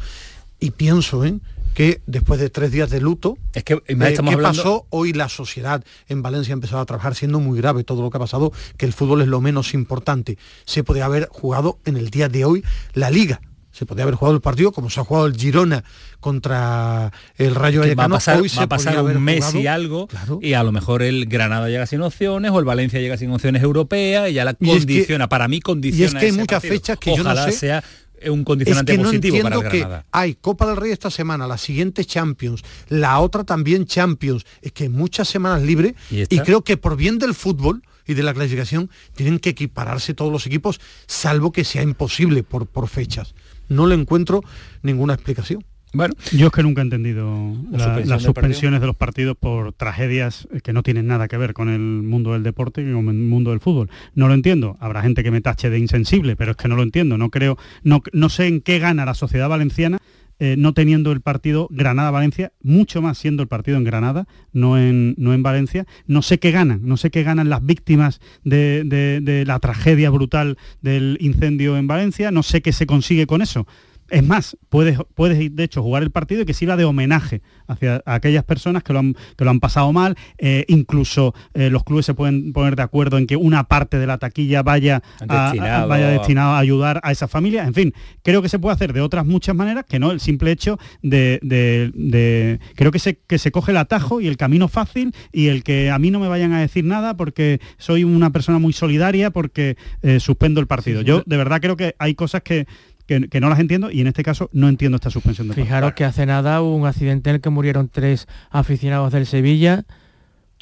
y 0.59 0.71
pienso, 0.71 1.25
¿eh? 1.25 1.39
que 1.73 2.01
después 2.05 2.39
de 2.39 2.49
tres 2.49 2.71
días 2.71 2.89
de 2.89 3.01
luto, 3.01 3.37
es 3.53 3.63
que, 3.63 3.73
eh, 3.87 3.97
¿qué 3.97 4.37
pasó? 4.37 4.85
Hoy 4.89 5.13
la 5.13 5.27
sociedad 5.27 5.83
en 6.07 6.21
Valencia 6.21 6.53
ha 6.53 6.55
empezado 6.55 6.81
a 6.81 6.85
trabajar 6.85 7.15
siendo 7.15 7.39
muy 7.39 7.57
grave 7.57 7.83
todo 7.83 8.01
lo 8.01 8.09
que 8.09 8.17
ha 8.17 8.19
pasado, 8.19 8.53
que 8.77 8.85
el 8.85 8.93
fútbol 8.93 9.21
es 9.21 9.27
lo 9.27 9.41
menos 9.41 9.73
importante. 9.73 10.37
Se 10.65 10.83
podía 10.83 11.05
haber 11.05 11.27
jugado 11.29 11.79
en 11.85 11.97
el 11.97 12.09
día 12.09 12.29
de 12.29 12.45
hoy 12.45 12.63
la 12.93 13.09
liga. 13.09 13.41
Se 13.73 13.85
podía 13.85 14.03
haber 14.03 14.15
jugado 14.15 14.35
el 14.35 14.41
partido 14.41 14.71
como 14.71 14.89
se 14.89 14.99
ha 15.01 15.03
jugado 15.03 15.25
el 15.27 15.35
Girona 15.35 15.83
contra 16.19 17.11
el 17.37 17.53
Rayo 17.55 17.79
va 17.81 17.85
a 17.85 17.87
Vallecano. 17.87 18.15
pasar, 18.15 18.37
Hoy 18.41 18.47
va 18.47 18.53
se 18.53 18.61
a 18.61 18.67
pasar 18.67 19.01
un 19.01 19.21
mes 19.21 19.43
jugado. 19.43 19.59
y 19.59 19.67
algo 19.67 20.07
y 20.41 20.53
a 20.53 20.63
lo 20.63 20.71
mejor 20.71 21.01
el 21.03 21.25
Granada 21.25 21.67
llega 21.69 21.85
sin 21.85 22.01
opciones 22.01 22.51
o 22.51 22.59
el 22.59 22.65
Valencia 22.65 22.99
llega 23.01 23.17
sin 23.17 23.31
opciones 23.31 23.61
europeas 23.61 24.29
y 24.29 24.33
ya 24.33 24.45
la 24.45 24.51
Y 24.59 24.69
es 24.69 24.73
que- 24.73 24.79
condiciona 24.79 25.27
para 25.29 25.47
mí 25.47 25.59
condiciona 25.59 26.03
y 26.03 26.05
es 26.05 26.13
que 26.19 26.25
hay 26.27 26.31
muchas 26.31 26.61
partido. 26.61 26.73
fechas 26.73 26.97
que 26.99 27.09
yo 27.11 27.17
no 27.17 27.31
Ojalá 27.31 27.45
sé- 27.45 27.51
sea 27.57 27.83
un 28.25 28.39
Es 28.39 28.45
condicionante 28.45 28.91
que 28.93 28.97
no 28.99 29.03
positivo 29.05 29.37
para 29.41 29.55
entiendo 29.55 29.65
el 29.65 29.71
que 29.71 29.79
Granada 29.79 30.05
hay 30.11 30.35
Copa 30.35 30.65
del 30.67 30.77
Rey 30.77 30.91
esta 30.91 31.11
semana, 31.11 31.45
la 31.45 31.57
siguiente 31.57 32.05
Champions, 32.05 32.61
la 32.87 33.19
otra 33.19 33.43
también 33.43 33.85
Champions. 33.85 34.45
Es 34.61 34.71
que 34.71 34.83
hay 34.83 34.89
muchas 34.89 35.27
semanas 35.27 35.61
libres 35.61 35.93
¿Y 36.09 36.21
y, 36.21 36.39
creo 36.39 36.63
que 36.63 36.77
por 36.77 36.95
bien 36.95 37.19
del 37.19 37.33
fútbol 37.33 37.83
y 38.07 38.13
de 38.13 38.23
la 38.23 38.33
clasificación 38.33 38.89
tienen 39.15 39.39
que 39.39 39.49
equipararse 39.49 40.13
todos 40.13 40.31
los 40.31 40.45
equipos, 40.45 40.79
salvo 41.05 41.51
que 41.51 41.63
sea 41.65 41.81
imposible 41.81 42.43
por, 42.43 42.65
por 42.67 42.87
fechas. 42.87 43.33
No 43.69 43.87
le 43.87 43.95
encuentro 43.95 44.41
ninguna 44.81 45.13
explicación. 45.13 45.63
Bueno, 45.95 46.15
Yo 46.31 46.47
es 46.47 46.51
que 46.51 46.63
nunca 46.63 46.81
he 46.81 46.85
entendido 46.85 47.55
la- 47.71 47.77
suspensión 47.83 48.09
las 48.09 48.23
suspensiones 48.23 48.81
de 48.81 48.87
los 48.87 48.95
partidos 48.95 49.37
por 49.39 49.73
tragedias 49.73 50.47
eh, 50.51 50.59
que 50.61 50.73
no 50.73 50.81
tienen 50.81 51.05
nada 51.05 51.27
que 51.27 51.37
ver 51.37 51.53
con 51.53 51.69
el 51.69 51.79
mundo 51.79 52.33
del 52.33 52.41
deporte 52.41 52.81
y 52.81 52.91
con 52.91 53.09
el 53.09 53.13
mundo 53.13 53.51
del 53.51 53.59
fútbol. 53.59 53.91
No 54.15 54.27
lo 54.27 54.33
entiendo. 54.33 54.75
Habrá 54.79 55.03
gente 55.03 55.21
que 55.23 55.29
me 55.29 55.41
tache 55.41 55.69
de 55.69 55.77
insensible, 55.77 56.35
pero 56.35 56.51
es 56.51 56.57
que 56.57 56.67
no 56.67 56.75
lo 56.75 56.81
entiendo. 56.81 57.19
No 57.19 57.29
creo, 57.29 57.59
no, 57.83 58.01
no 58.11 58.29
sé 58.29 58.47
en 58.47 58.61
qué 58.61 58.79
gana 58.79 59.05
la 59.05 59.13
sociedad 59.13 59.47
valenciana 59.49 59.99
eh, 60.45 60.55
no 60.57 60.73
teniendo 60.73 61.13
el 61.13 61.21
partido 61.21 61.69
Granada-Valencia, 61.71 62.51
mucho 62.61 63.01
más 63.01 63.17
siendo 63.17 63.43
el 63.43 63.47
partido 63.47 63.77
en 63.77 63.85
Granada, 63.85 64.27
no 64.51 64.77
en, 64.77 65.15
no 65.17 65.33
en 65.33 65.41
Valencia. 65.41 65.85
No 66.05 66.21
sé 66.21 66.37
qué 66.37 66.51
ganan, 66.51 66.81
no 66.83 66.97
sé 66.97 67.11
qué 67.11 67.23
ganan 67.23 67.47
las 67.47 67.65
víctimas 67.65 68.19
de, 68.43 69.43
la 69.47 69.59
tragedia 69.59 70.09
brutal 70.09 70.57
del 70.81 71.17
incendio 71.21 71.77
en 71.77 71.87
Valencia, 71.87 72.29
no 72.29 72.43
sé 72.43 72.61
qué 72.61 72.73
se 72.73 72.85
consigue 72.85 73.25
con 73.25 73.41
eso. 73.41 73.67
Es 74.13 74.23
más, 74.23 74.55
puedes, 74.69 74.97
puedes 75.15 75.55
de 75.55 75.63
hecho 75.63 75.81
jugar 75.81 76.03
el 76.03 76.11
partido 76.11 76.41
y 76.41 76.45
que 76.45 76.53
sirva 76.53 76.75
de 76.77 76.85
homenaje 76.85 77.41
hacia 77.67 78.01
aquellas 78.05 78.43
personas 78.43 78.83
que 78.83 78.93
lo 78.93 78.99
han, 78.99 79.15
que 79.37 79.43
lo 79.43 79.49
han 79.49 79.59
pasado 79.59 79.91
mal. 79.91 80.15
Eh, 80.37 80.65
incluso 80.67 81.33
eh, 81.53 81.69
los 81.69 81.83
clubes 81.83 82.05
se 82.05 82.13
pueden 82.13 82.53
poner 82.53 82.75
de 82.75 82.83
acuerdo 82.83 83.17
en 83.17 83.27
que 83.27 83.35
una 83.35 83.63
parte 83.65 83.97
de 83.99 84.07
la 84.07 84.17
taquilla 84.17 84.61
vaya, 84.63 85.01
a, 85.19 85.51
vaya 85.87 86.07
a- 86.07 86.11
destinado 86.11 86.51
a 86.53 86.59
ayudar 86.59 86.99
a 87.03 87.11
esa 87.11 87.27
familia. 87.27 87.65
En 87.65 87.73
fin, 87.73 87.93
creo 88.21 88.41
que 88.41 88.49
se 88.49 88.59
puede 88.59 88.75
hacer 88.75 88.93
de 88.93 89.01
otras 89.01 89.25
muchas 89.25 89.55
maneras 89.55 89.85
que 89.87 89.99
no 89.99 90.11
el 90.11 90.19
simple 90.19 90.51
hecho 90.51 90.77
de... 91.01 91.39
de- 91.41 91.91
de- 91.93 92.59
creo 92.75 92.91
que 92.91 92.99
se, 92.99 93.15
que 93.27 93.37
se 93.39 93.51
coge 93.51 93.71
el 93.71 93.77
atajo 93.77 94.21
y 94.21 94.27
el 94.27 94.37
camino 94.37 94.67
fácil 94.67 95.13
y 95.31 95.47
el 95.47 95.63
que 95.63 95.89
a 95.89 95.97
mí 95.99 96.11
no 96.11 96.19
me 96.19 96.27
vayan 96.27 96.53
a 96.53 96.59
decir 96.61 96.85
nada 96.85 97.15
porque 97.17 97.59
soy 97.77 98.03
una 98.03 98.29
persona 98.29 98.59
muy 98.59 98.73
solidaria 98.73 99.31
porque 99.31 99.75
eh, 100.01 100.19
suspendo 100.19 100.59
el 100.59 100.67
partido. 100.67 101.01
Yo 101.01 101.23
de 101.25 101.37
verdad 101.37 101.59
creo 101.61 101.75
que 101.77 101.95
hay 101.99 102.13
cosas 102.15 102.41
que, 102.43 102.67
que, 103.07 103.27
que 103.29 103.39
no 103.39 103.49
las 103.49 103.59
entiendo 103.59 103.91
y 103.91 104.01
en 104.01 104.07
este 104.07 104.23
caso 104.23 104.49
no 104.53 104.69
entiendo 104.69 104.95
esta 104.95 105.09
suspensión 105.09 105.47
de 105.47 105.53
Fijaros 105.55 105.93
que 105.93 106.05
hace 106.05 106.25
nada 106.25 106.61
hubo 106.61 106.75
un 106.75 106.87
accidente 106.87 107.29
en 107.29 107.35
el 107.37 107.41
que 107.41 107.49
murieron 107.49 107.89
tres 107.89 108.27
aficionados 108.49 109.11
del 109.11 109.25
Sevilla 109.25 109.83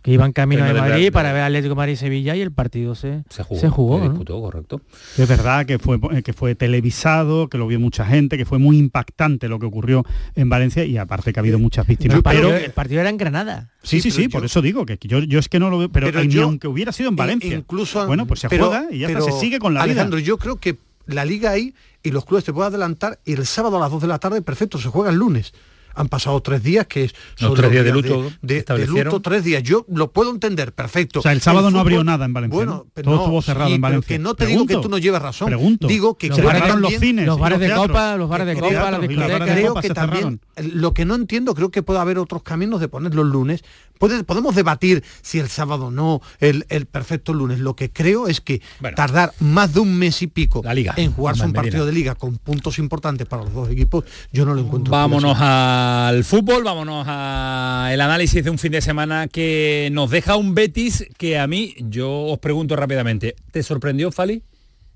que 0.01 0.11
iban 0.11 0.31
camino 0.33 0.65
de 0.65 0.73
Madrid 0.73 1.11
para 1.11 1.31
ver 1.31 1.43
Atlético 1.43 1.75
Madrid 1.75 1.93
y 1.93 1.95
Sevilla 1.95 2.35
y 2.35 2.41
el 2.41 2.51
partido 2.51 2.95
se, 2.95 3.23
se 3.29 3.43
jugó, 3.43 3.61
se 3.61 3.69
jugó, 3.69 3.95
se 3.97 4.03
¿no? 4.05 4.09
disputó, 4.09 4.41
correcto. 4.41 4.81
Es 5.15 5.27
verdad 5.29 5.67
que 5.67 5.77
fue, 5.77 5.99
eh, 6.13 6.23
que 6.23 6.33
fue 6.33 6.55
televisado, 6.55 7.49
que 7.49 7.59
lo 7.59 7.67
vio 7.67 7.79
mucha 7.79 8.03
gente, 8.03 8.35
que 8.35 8.45
fue 8.45 8.57
muy 8.57 8.79
impactante 8.79 9.47
lo 9.47 9.59
que 9.59 9.67
ocurrió 9.67 10.03
en 10.33 10.49
Valencia 10.49 10.83
y 10.85 10.97
aparte 10.97 11.31
que 11.31 11.39
ha 11.39 11.41
habido 11.41 11.59
muchas 11.59 11.85
víctimas. 11.85 12.17
el, 12.17 12.23
partido, 12.23 12.49
pero 12.49 12.65
el 12.65 12.71
partido 12.71 13.01
era 13.01 13.11
en 13.11 13.17
Granada. 13.17 13.69
sí, 13.83 14.01
sí, 14.01 14.09
sí, 14.09 14.27
por 14.27 14.43
eso 14.43 14.63
digo 14.63 14.87
que 14.87 14.97
yo, 15.03 15.19
yo 15.19 15.37
es 15.37 15.47
que 15.47 15.59
no 15.59 15.69
lo 15.69 15.77
veo, 15.77 15.91
pero, 15.91 16.07
Pero 16.07 16.23
ni 16.23 16.29
yo- 16.29 16.45
aunque 16.45 16.67
hubiera 16.67 16.91
sido 16.91 17.09
en 17.09 17.15
Valencia. 17.15 17.55
Incluso, 17.55 18.07
bueno, 18.07 18.25
pues 18.25 18.39
se 18.39 18.47
juega 18.47 18.87
y 18.89 18.99
ya 18.99 19.07
está, 19.07 19.21
se 19.21 19.33
sigue 19.33 19.59
con 19.59 19.75
la 19.75 19.83
Alejandro, 19.83 20.17
vida. 20.17 20.25
yo 20.25 20.39
creo 20.39 20.55
que 20.55 20.77
la 21.05 21.25
liga 21.25 21.51
ahí 21.51 21.75
y 22.03 22.11
los 22.11 22.25
clubes 22.25 22.45
te 22.45 22.53
pueden 22.53 22.69
adelantar 22.69 23.19
y 23.25 23.33
el 23.33 23.45
sábado 23.45 23.77
a 23.77 23.79
las 23.79 23.91
2 23.91 24.01
de 24.01 24.07
la 24.07 24.19
tarde, 24.19 24.41
perfecto, 24.41 24.77
se 24.77 24.89
juega 24.89 25.09
el 25.09 25.17
lunes. 25.17 25.53
Han 25.95 26.07
pasado 26.07 26.39
tres 26.41 26.63
días 26.63 26.87
que 26.87 27.05
es 27.05 27.13
Los 27.39 27.49
son 27.49 27.55
tres 27.55 27.71
días 27.71 27.83
de 27.85 27.91
luto 27.91 28.23
de, 28.23 28.53
de 28.53 28.57
establecieron. 28.59 29.05
luto, 29.13 29.21
tres 29.21 29.43
días. 29.43 29.63
Yo 29.63 29.85
lo 29.89 30.11
puedo 30.11 30.31
entender, 30.31 30.73
perfecto. 30.73 31.19
O 31.19 31.21
sea, 31.21 31.31
el 31.31 31.41
sábado 31.41 31.69
no 31.69 31.77
fútbol- 31.77 31.81
abrió 31.81 32.03
nada 32.03 32.25
en 32.25 32.33
Valencia, 32.33 32.55
Bueno, 32.55 32.71
¿no? 32.71 32.87
pero 32.93 33.05
Todo 33.05 33.15
no, 33.15 33.21
estuvo 33.23 33.41
cerrado 33.41 33.67
sí, 33.69 33.75
en 33.75 33.81
Valencia. 33.81 34.07
que 34.07 34.19
no 34.19 34.33
te 34.35 34.45
digo 34.45 34.61
que 34.61 34.67
Pregunto, 34.67 34.87
tú 34.87 34.91
no 34.91 34.97
lleves 34.97 35.21
razón. 35.21 35.47
pregunto. 35.47 35.87
Digo 35.87 36.17
que 36.17 36.27
Los 36.29 36.37
creo 36.37 36.49
que 36.49 36.55
cerraron 36.55 36.81
los 36.81 36.91
también- 36.91 37.09
cines 37.11 37.25
los 37.25 37.39
bares 37.39 37.59
de 37.59 37.65
teatros. 37.67 37.87
copa, 37.87 38.15
los 38.17 38.29
bares 38.29 38.47
de 38.47 38.53
Los 38.53 38.61
copa, 38.63 38.91
las 38.91 39.01
discotecas. 39.01 39.39
bares 39.39 39.47
de 39.55 39.61
creo 39.61 39.73
que 39.75 39.89
también 39.89 40.39
lo 40.73 40.93
que 40.93 41.05
no 41.05 41.15
entiendo 41.15 41.55
creo 41.55 41.71
que 41.71 41.83
puede 41.83 41.99
haber 41.99 42.17
otros 42.19 42.43
caminos 42.43 42.79
de 42.79 42.87
poner 42.87 43.13
los 43.15 43.25
lunes 43.25 43.63
Puede- 43.99 44.23
podemos 44.23 44.55
debatir 44.55 45.03
si 45.21 45.37
el 45.37 45.47
sábado 45.47 45.91
no 45.91 46.21
el, 46.39 46.65
el 46.69 46.87
perfecto 46.87 47.35
lunes 47.35 47.59
lo 47.59 47.75
que 47.75 47.91
creo 47.91 48.27
es 48.27 48.41
que 48.41 48.59
tardar 48.95 49.31
más 49.39 49.75
de 49.75 49.79
un 49.81 49.95
mes 49.95 50.23
y 50.23 50.27
pico 50.27 50.63
en 50.65 51.13
jugarse 51.13 51.45
un 51.45 51.53
partido 51.53 51.85
de 51.85 51.91
liga 51.91 52.15
con 52.15 52.37
puntos 52.37 52.79
importantes 52.79 53.27
para 53.27 53.43
los 53.43 53.53
dos 53.53 53.69
equipos 53.69 54.03
yo 54.33 54.43
no 54.45 54.55
lo 54.55 54.61
encuentro 54.61 54.91
Vámonos 54.91 55.31
explicación. 55.31 55.47
Al 55.81 56.23
fútbol, 56.23 56.63
vámonos 56.63 57.05
al 57.07 57.99
análisis 57.99 58.43
de 58.43 58.49
un 58.49 58.57
fin 58.57 58.71
de 58.71 58.81
semana 58.81 59.27
que 59.27 59.89
nos 59.91 60.09
deja 60.09 60.35
un 60.35 60.53
Betis 60.53 61.07
que 61.17 61.39
a 61.39 61.47
mí, 61.47 61.75
yo 61.79 62.09
os 62.09 62.39
pregunto 62.39 62.75
rápidamente, 62.75 63.35
¿te 63.51 63.63
sorprendió, 63.63 64.11
Fali, 64.11 64.43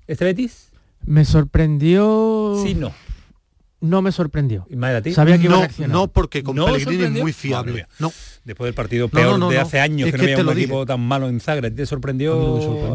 este 0.06 0.24
Betis? 0.24 0.70
Me 1.04 1.24
sorprendió... 1.24 2.60
Sí, 2.62 2.74
no. 2.74 2.92
No 3.80 4.00
me 4.00 4.10
sorprendió. 4.10 4.66
¿a 4.82 5.02
ti? 5.02 5.12
Sabía 5.12 5.36
que 5.38 5.44
iba 5.44 5.52
a 5.54 5.56
no, 5.56 5.62
reaccionar. 5.62 5.90
no 5.92 6.08
porque 6.08 6.42
con 6.42 6.56
¿No 6.56 6.64
Pellegrini 6.66 7.04
es 7.04 7.10
muy 7.22 7.32
fiable 7.32 7.86
no 7.98 8.10
Después 8.44 8.68
del 8.68 8.74
partido 8.74 9.08
peor 9.08 9.32
no, 9.32 9.38
no, 9.38 9.50
de 9.50 9.58
hace 9.58 9.80
años 9.80 10.08
Es 10.08 10.12
que 10.14 10.18
no 10.18 10.22
había 10.24 10.38
un 10.38 10.46
lo 10.46 10.52
equipo 10.52 10.74
dije. 10.76 10.86
tan 10.86 11.00
malo 11.00 11.28
en 11.28 11.40
Zagreb, 11.40 11.74
¿te 11.74 11.84
sorprendió? 11.84 12.36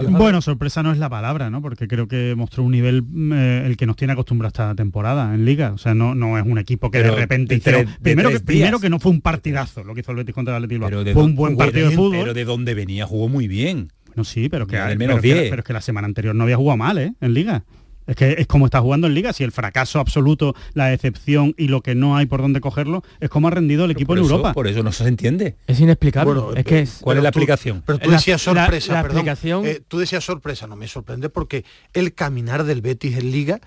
Bueno, 0.09 0.41
sorpresa 0.41 0.81
no 0.81 0.91
es 0.91 0.97
la 0.97 1.09
palabra, 1.09 1.49
¿no? 1.49 1.61
Porque 1.61 1.87
creo 1.87 2.07
que 2.07 2.33
mostró 2.35 2.63
un 2.63 2.71
nivel 2.71 3.03
mm, 3.03 3.33
eh, 3.33 3.65
el 3.67 3.77
que 3.77 3.85
nos 3.85 3.95
tiene 3.97 4.13
acostumbrado 4.13 4.47
esta 4.47 4.73
temporada 4.75 5.33
en 5.35 5.45
Liga. 5.45 5.73
O 5.73 5.77
sea, 5.77 5.93
no, 5.93 6.15
no 6.15 6.37
es 6.37 6.45
un 6.45 6.57
equipo 6.57 6.89
que 6.89 6.99
Pero 6.99 7.15
de 7.15 7.21
repente 7.21 7.53
de 7.55 7.59
hicieron- 7.59 7.85
de 7.85 7.99
primero, 8.01 8.29
que, 8.29 8.39
primero 8.39 8.79
que 8.79 8.89
no 8.89 8.99
fue 8.99 9.11
un 9.11 9.21
partidazo 9.21 9.83
lo 9.83 9.93
que 9.93 9.99
hizo 10.01 10.11
el 10.11 10.17
Betis 10.17 10.33
contra 10.33 10.55
el. 10.57 10.67
Pero 10.67 11.03
de 11.03 11.13
Fue 11.13 11.21
dó- 11.21 11.25
un 11.25 11.35
buen 11.35 11.57
partido 11.57 11.89
de 11.89 11.95
fútbol. 11.95 12.17
Pero 12.21 12.33
de 12.33 12.45
donde 12.45 12.73
venía 12.73 13.05
jugó 13.05 13.27
muy 13.29 13.47
bien. 13.47 13.91
No, 14.15 14.23
sí, 14.23 14.49
pero 14.49 14.67
que, 14.67 14.77
Al 14.77 14.97
pero, 14.97 14.99
menos 14.99 15.21
que- 15.21 15.33
10. 15.33 15.49
pero 15.49 15.61
es 15.61 15.65
que 15.65 15.73
la 15.73 15.81
semana 15.81 16.07
anterior 16.07 16.33
no 16.33 16.43
había 16.43 16.55
jugado 16.57 16.77
mal, 16.77 16.97
¿eh? 16.97 17.13
En 17.21 17.33
Liga. 17.33 17.63
Es 18.11 18.17
que 18.17 18.35
es 18.39 18.45
como 18.45 18.65
está 18.65 18.81
jugando 18.81 19.07
en 19.07 19.13
Liga, 19.13 19.31
si 19.31 19.45
el 19.45 19.53
fracaso 19.53 19.99
absoluto, 20.01 20.53
la 20.73 20.87
decepción 20.87 21.55
y 21.57 21.69
lo 21.69 21.79
que 21.79 21.95
no 21.95 22.17
hay 22.17 22.25
por 22.25 22.41
dónde 22.41 22.59
cogerlo, 22.59 23.03
es 23.21 23.29
como 23.29 23.47
ha 23.47 23.51
rendido 23.51 23.85
el 23.85 23.91
equipo 23.91 24.11
en 24.13 24.19
eso- 24.19 24.31
Europa. 24.31 24.51
por 24.53 24.67
eso 24.67 24.83
no 24.83 24.91
se 24.91 25.07
entiende. 25.07 25.55
Es 25.65 25.79
inexplicable. 25.79 26.33
Bueno, 26.33 26.53
es 26.53 26.65
que 26.65 26.79
es... 26.81 26.97
¿Cuál 27.01 27.17
es 27.19 27.23
la 27.23 27.31
tú- 27.31 27.39
explicación? 27.39 27.83
Pero 27.85 27.99
tú 27.99 28.09
La- 28.09 28.17
decías 28.17 28.41
sorpresa, 28.41 28.91
la 28.93 29.01
perdón. 29.01 29.65
Eh, 29.65 29.81
tú 29.87 29.97
decías 29.99 30.25
sorpresa, 30.25 30.67
no 30.67 30.75
me 30.75 30.89
sorprende 30.89 31.29
porque 31.29 31.63
el 31.93 32.13
caminar 32.13 32.65
del 32.65 32.81
Betis 32.81 33.15
en 33.17 33.31
Liga 33.31 33.61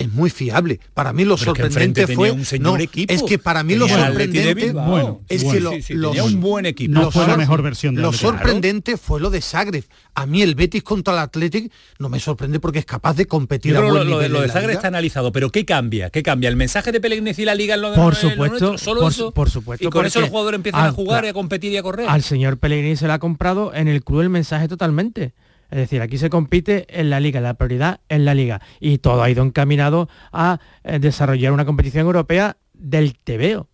es 0.00 0.10
muy 0.12 0.30
fiable. 0.30 0.80
Para 0.94 1.12
mí 1.12 1.24
lo 1.24 1.36
Pero 1.36 1.52
que 1.52 1.62
sorprendente 1.62 2.06
fue 2.06 2.30
un 2.30 2.46
señor 2.46 2.78
no, 2.78 2.82
equipo. 2.82 3.12
es 3.12 3.22
que 3.22 3.38
para 3.38 3.62
mí 3.62 3.74
lo 3.76 3.86
Tenía 3.86 4.06
sorprendente. 4.06 4.72
Bueno, 4.72 5.20
es 5.28 5.44
bueno, 5.44 5.54
que 5.54 5.60
lo, 5.60 5.70
sí, 5.72 5.82
sí, 5.82 5.94
tenía 5.94 6.24
un 6.24 6.40
buen 6.40 6.64
equipo. 6.64 6.94
No 6.94 7.02
lo 7.02 7.10
fue 7.10 7.26
la 7.26 7.36
mejor 7.36 7.62
versión 7.62 7.94
de 7.94 8.02
Lo 8.02 8.12
sorprendente 8.12 8.96
fue 8.96 9.20
lo 9.20 9.28
de 9.28 9.42
Zagreb. 9.42 9.84
A 10.14 10.24
mí 10.24 10.40
el 10.42 10.54
Betis 10.54 10.82
contra 10.82 11.12
el 11.12 11.20
Athletic 11.20 11.70
no 11.98 12.08
me 12.08 12.18
sorprende 12.18 12.60
porque 12.60 12.78
es 12.78 12.86
capaz 12.86 13.14
de 13.14 13.26
competir 13.26 13.76
a 13.76 13.80
buen 13.80 13.94
lo, 13.94 14.04
lo 14.04 14.18
de, 14.18 14.30
lo 14.30 14.40
de 14.40 14.48
Zagreb 14.48 14.70
está 14.70 14.88
analizado, 14.88 15.32
pero 15.32 15.50
¿qué 15.50 15.66
cambia? 15.66 16.08
¿Qué 16.08 16.22
cambia? 16.22 16.48
¿El 16.48 16.56
mensaje 16.56 16.92
de 16.92 17.00
Pellegrini 17.00 17.32
y 17.36 17.44
la 17.44 17.54
Liga 17.54 17.74
en 17.74 17.82
lo 17.82 17.90
de 17.90 17.96
Por 17.96 18.14
supuesto, 18.14 18.68
nuestro? 18.68 18.78
¿Solo 18.78 19.02
por, 19.02 19.12
eso? 19.12 19.30
por 19.32 19.50
supuesto. 19.50 19.86
Y 19.86 19.90
con 19.90 20.06
eso 20.06 20.20
los 20.20 20.30
jugadores 20.30 20.56
empiezan 20.56 20.86
a 20.86 20.92
jugar 20.92 21.26
y 21.26 21.28
a 21.28 21.32
competir 21.34 21.72
y 21.72 21.76
a 21.76 21.82
correr. 21.82 22.08
Al 22.08 22.22
señor 22.22 22.58
Pellegrini 22.58 22.96
se 22.96 23.06
le 23.06 23.12
ha 23.12 23.18
comprado 23.18 23.74
en 23.74 23.86
el 23.86 24.02
club 24.02 24.22
el 24.22 24.30
mensaje 24.30 24.66
totalmente. 24.66 25.34
Es 25.70 25.78
decir, 25.78 26.02
aquí 26.02 26.18
se 26.18 26.30
compite 26.30 26.86
en 26.88 27.10
la 27.10 27.20
liga, 27.20 27.40
la 27.40 27.54
prioridad 27.54 28.00
en 28.08 28.24
la 28.24 28.34
liga. 28.34 28.60
Y 28.80 28.98
todo 28.98 29.22
ha 29.22 29.30
ido 29.30 29.44
encaminado 29.44 30.08
a 30.32 30.58
eh, 30.82 30.98
desarrollar 30.98 31.52
una 31.52 31.64
competición 31.64 32.06
europea 32.06 32.56
del 32.74 33.16
TVO. 33.16 33.68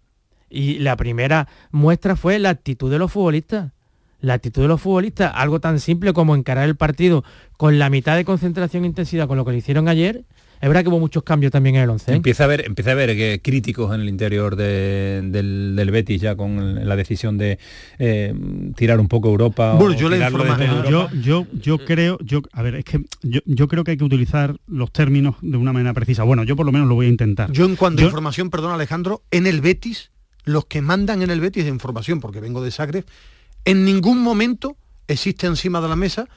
Y 0.51 0.79
la 0.79 0.97
primera 0.97 1.49
muestra 1.71 2.17
fue 2.17 2.39
la 2.39 2.51
actitud 2.51 2.91
de 2.91 2.99
los 2.99 3.13
futbolistas. 3.13 3.73
La 4.21 4.35
actitud 4.35 4.63
de 4.63 4.69
los 4.69 4.81
futbolistas, 4.81 5.33
algo 5.35 5.61
tan 5.61 5.79
simple 5.81 6.13
como 6.13 6.35
encarar 6.35 6.65
el 6.65 6.77
partido 6.77 7.25
con 7.57 7.79
la 7.79 7.91
mitad 7.91 8.17
de 8.17 8.25
concentración 8.25 8.85
e 8.85 8.89
intensidad 8.89 9.29
con 9.29 9.37
lo 9.37 9.45
que 9.45 9.53
le 9.53 9.59
hicieron 9.59 9.89
ayer. 9.89 10.25
Es 10.61 10.69
verdad 10.69 10.83
que 10.83 10.88
hubo 10.88 10.99
muchos 10.99 11.23
cambios 11.23 11.53
también 11.53 11.77
en 11.77 11.83
el 11.83 11.90
11. 11.90 12.12
¿eh? 12.12 12.14
Empieza 12.16 12.45
a 12.45 12.47
haber, 12.47 12.64
empieza 12.66 12.90
a 12.90 12.92
haber 12.95 13.11
eh, 13.11 13.40
críticos 13.42 13.95
en 13.95 14.01
el 14.01 14.09
interior 14.09 14.57
de- 14.57 15.21
del, 15.25 15.75
del 15.77 15.90
Betis 15.90 16.21
ya 16.21 16.35
con 16.37 16.59
el- 16.59 16.88
la 16.88 16.97
decisión 16.97 17.37
de 17.38 17.59
eh, 17.99 18.35
tirar 18.77 18.99
un 19.01 19.09
poco 19.09 19.29
Europa. 19.29 19.75
Bueno, 19.75 19.95
o 19.95 19.99
yo 19.99 20.11
tirarlo 20.11 20.45
informa- 20.47 20.64
Europa. 20.64 21.11
yo, 21.14 21.21
yo, 21.21 21.47
yo 21.61 21.79
creo, 21.85 22.19
yo, 22.25 22.40
a 22.53 22.62
ver, 22.62 22.77
es 22.77 22.85
que 22.85 23.01
yo, 23.23 23.40
yo 23.45 23.69
creo 23.69 23.85
que 23.85 23.90
hay 23.92 23.97
que 23.97 24.05
utilizar 24.05 24.57
los 24.66 24.90
términos 24.92 25.37
de 25.42 25.57
una 25.57 25.73
manera 25.73 25.92
precisa. 25.95 26.23
Bueno, 26.23 26.42
yo 26.45 26.57
por 26.57 26.64
lo 26.66 26.73
menos 26.73 26.88
lo 26.88 26.95
voy 26.95 27.07
a 27.07 27.11
intentar. 27.11 27.53
Yo 27.53 27.64
en 27.66 27.77
cuanto 27.77 28.03
a 28.03 28.05
información, 28.07 28.51
perdón 28.51 28.73
Alejandro, 28.73 29.23
en 29.31 29.47
el 29.47 29.61
Betis, 29.61 30.11
los 30.45 30.64
que 30.66 30.81
mandan 30.81 31.23
en 31.23 31.31
el 31.31 31.40
Betis 31.40 31.64
de 31.64 31.71
información, 31.71 32.21
porque 32.21 32.40
vengo 32.40 32.62
de 32.62 32.71
Zagreb, 32.71 33.05
en 33.64 33.85
ningún 33.85 34.23
momento 34.23 34.77
existe 35.09 35.47
encima 35.47 35.81
de 35.81 35.88
la 35.88 35.97
mesa 35.97 36.29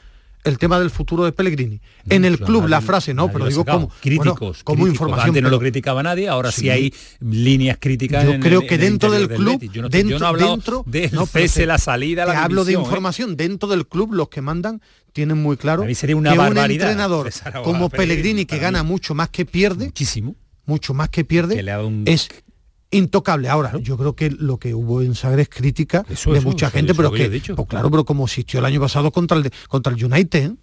el 0.44 0.58
tema 0.58 0.80
del 0.80 0.90
futuro 0.90 1.26
de 1.26 1.32
Pellegrini. 1.32 1.82
En 2.10 2.26
el 2.26 2.40
club 2.40 2.68
la 2.68 2.82
frase 2.82 3.14
no, 3.14 3.32
pero 3.32 3.46
digo 3.46 3.66
como 3.66 3.90
críticos, 4.02 4.64
como 4.64 4.88
información. 4.88 5.30
Antes 5.30 5.44
no 5.44 5.50
lo 5.50 5.60
criticaba 5.60 6.02
nadie, 6.04 6.28
ahora 6.28 6.52
sí, 6.52 6.70
hay 6.70 6.94
líneas 7.20 7.78
críticas. 7.80 8.26
Yo 8.26 8.40
creo 8.40 8.66
que 8.66 8.78
dentro 8.78 9.12
del 9.12 9.28
club, 9.28 9.62
yo 9.72 9.82
no, 9.82 9.90
dentro, 9.90 10.18
yo 10.18 10.32
no 10.32 10.38
dentro, 10.38 10.84
de 10.86 11.10
no, 11.12 11.26
cese, 11.26 11.66
la 11.66 11.78
salida, 11.78 12.26
la 12.26 12.44
hablo 12.44 12.66
de 12.66 12.74
¿eh? 12.74 12.80
información 12.80 13.36
dentro 13.36 13.70
del 13.70 13.88
club 13.88 14.14
los 14.14 14.30
que 14.30 14.42
mandan 14.42 14.82
tienen 15.12 15.42
muy 15.42 15.58
claro 15.58 15.84
sería 15.96 16.16
una 16.16 16.32
que 16.32 16.38
un 16.38 16.46
barbaridad 16.46 16.90
entrenador 16.90 17.26
empezar 17.26 17.58
a 17.58 17.64
como 17.64 17.90
Pellegrini, 17.90 18.22
Pellegrini 18.22 18.46
que 18.46 18.60
gana 18.60 18.84
mucho 18.84 19.16
más 19.16 19.30
que 19.30 19.46
pierde, 19.46 19.86
muchísimo, 19.86 20.36
mucho 20.66 20.94
más 20.94 21.10
que 21.10 21.26
pierde, 21.26 21.56
que 21.56 21.64
le 21.64 21.78
un 21.78 22.04
es 22.06 22.30
intocable. 22.92 23.50
Ahora, 23.50 23.78
yo 23.82 23.98
creo 23.98 24.16
que 24.16 24.32
lo 24.32 24.58
que 24.58 24.74
hubo 24.74 25.02
en 25.02 25.16
Sagres 25.16 25.48
es 25.50 25.56
crítica 25.56 26.06
Eso, 26.10 26.32
de 26.32 26.40
eso, 26.40 26.48
mucha 26.48 26.68
eso, 26.68 26.76
gente, 26.78 26.92
eso 26.94 26.98
pero 27.02 27.12
que 27.12 27.54
pues 27.56 27.68
claro, 27.68 27.92
pero 27.92 28.06
como 28.06 28.26
existió 28.26 28.60
el 28.60 28.66
año 28.66 28.80
pasado 28.80 29.12
contra 29.12 29.38
el 29.38 29.44
de- 29.44 29.52
contra 29.68 29.94
el 29.94 30.04
United, 30.04 30.46
¿eh? 30.52 30.56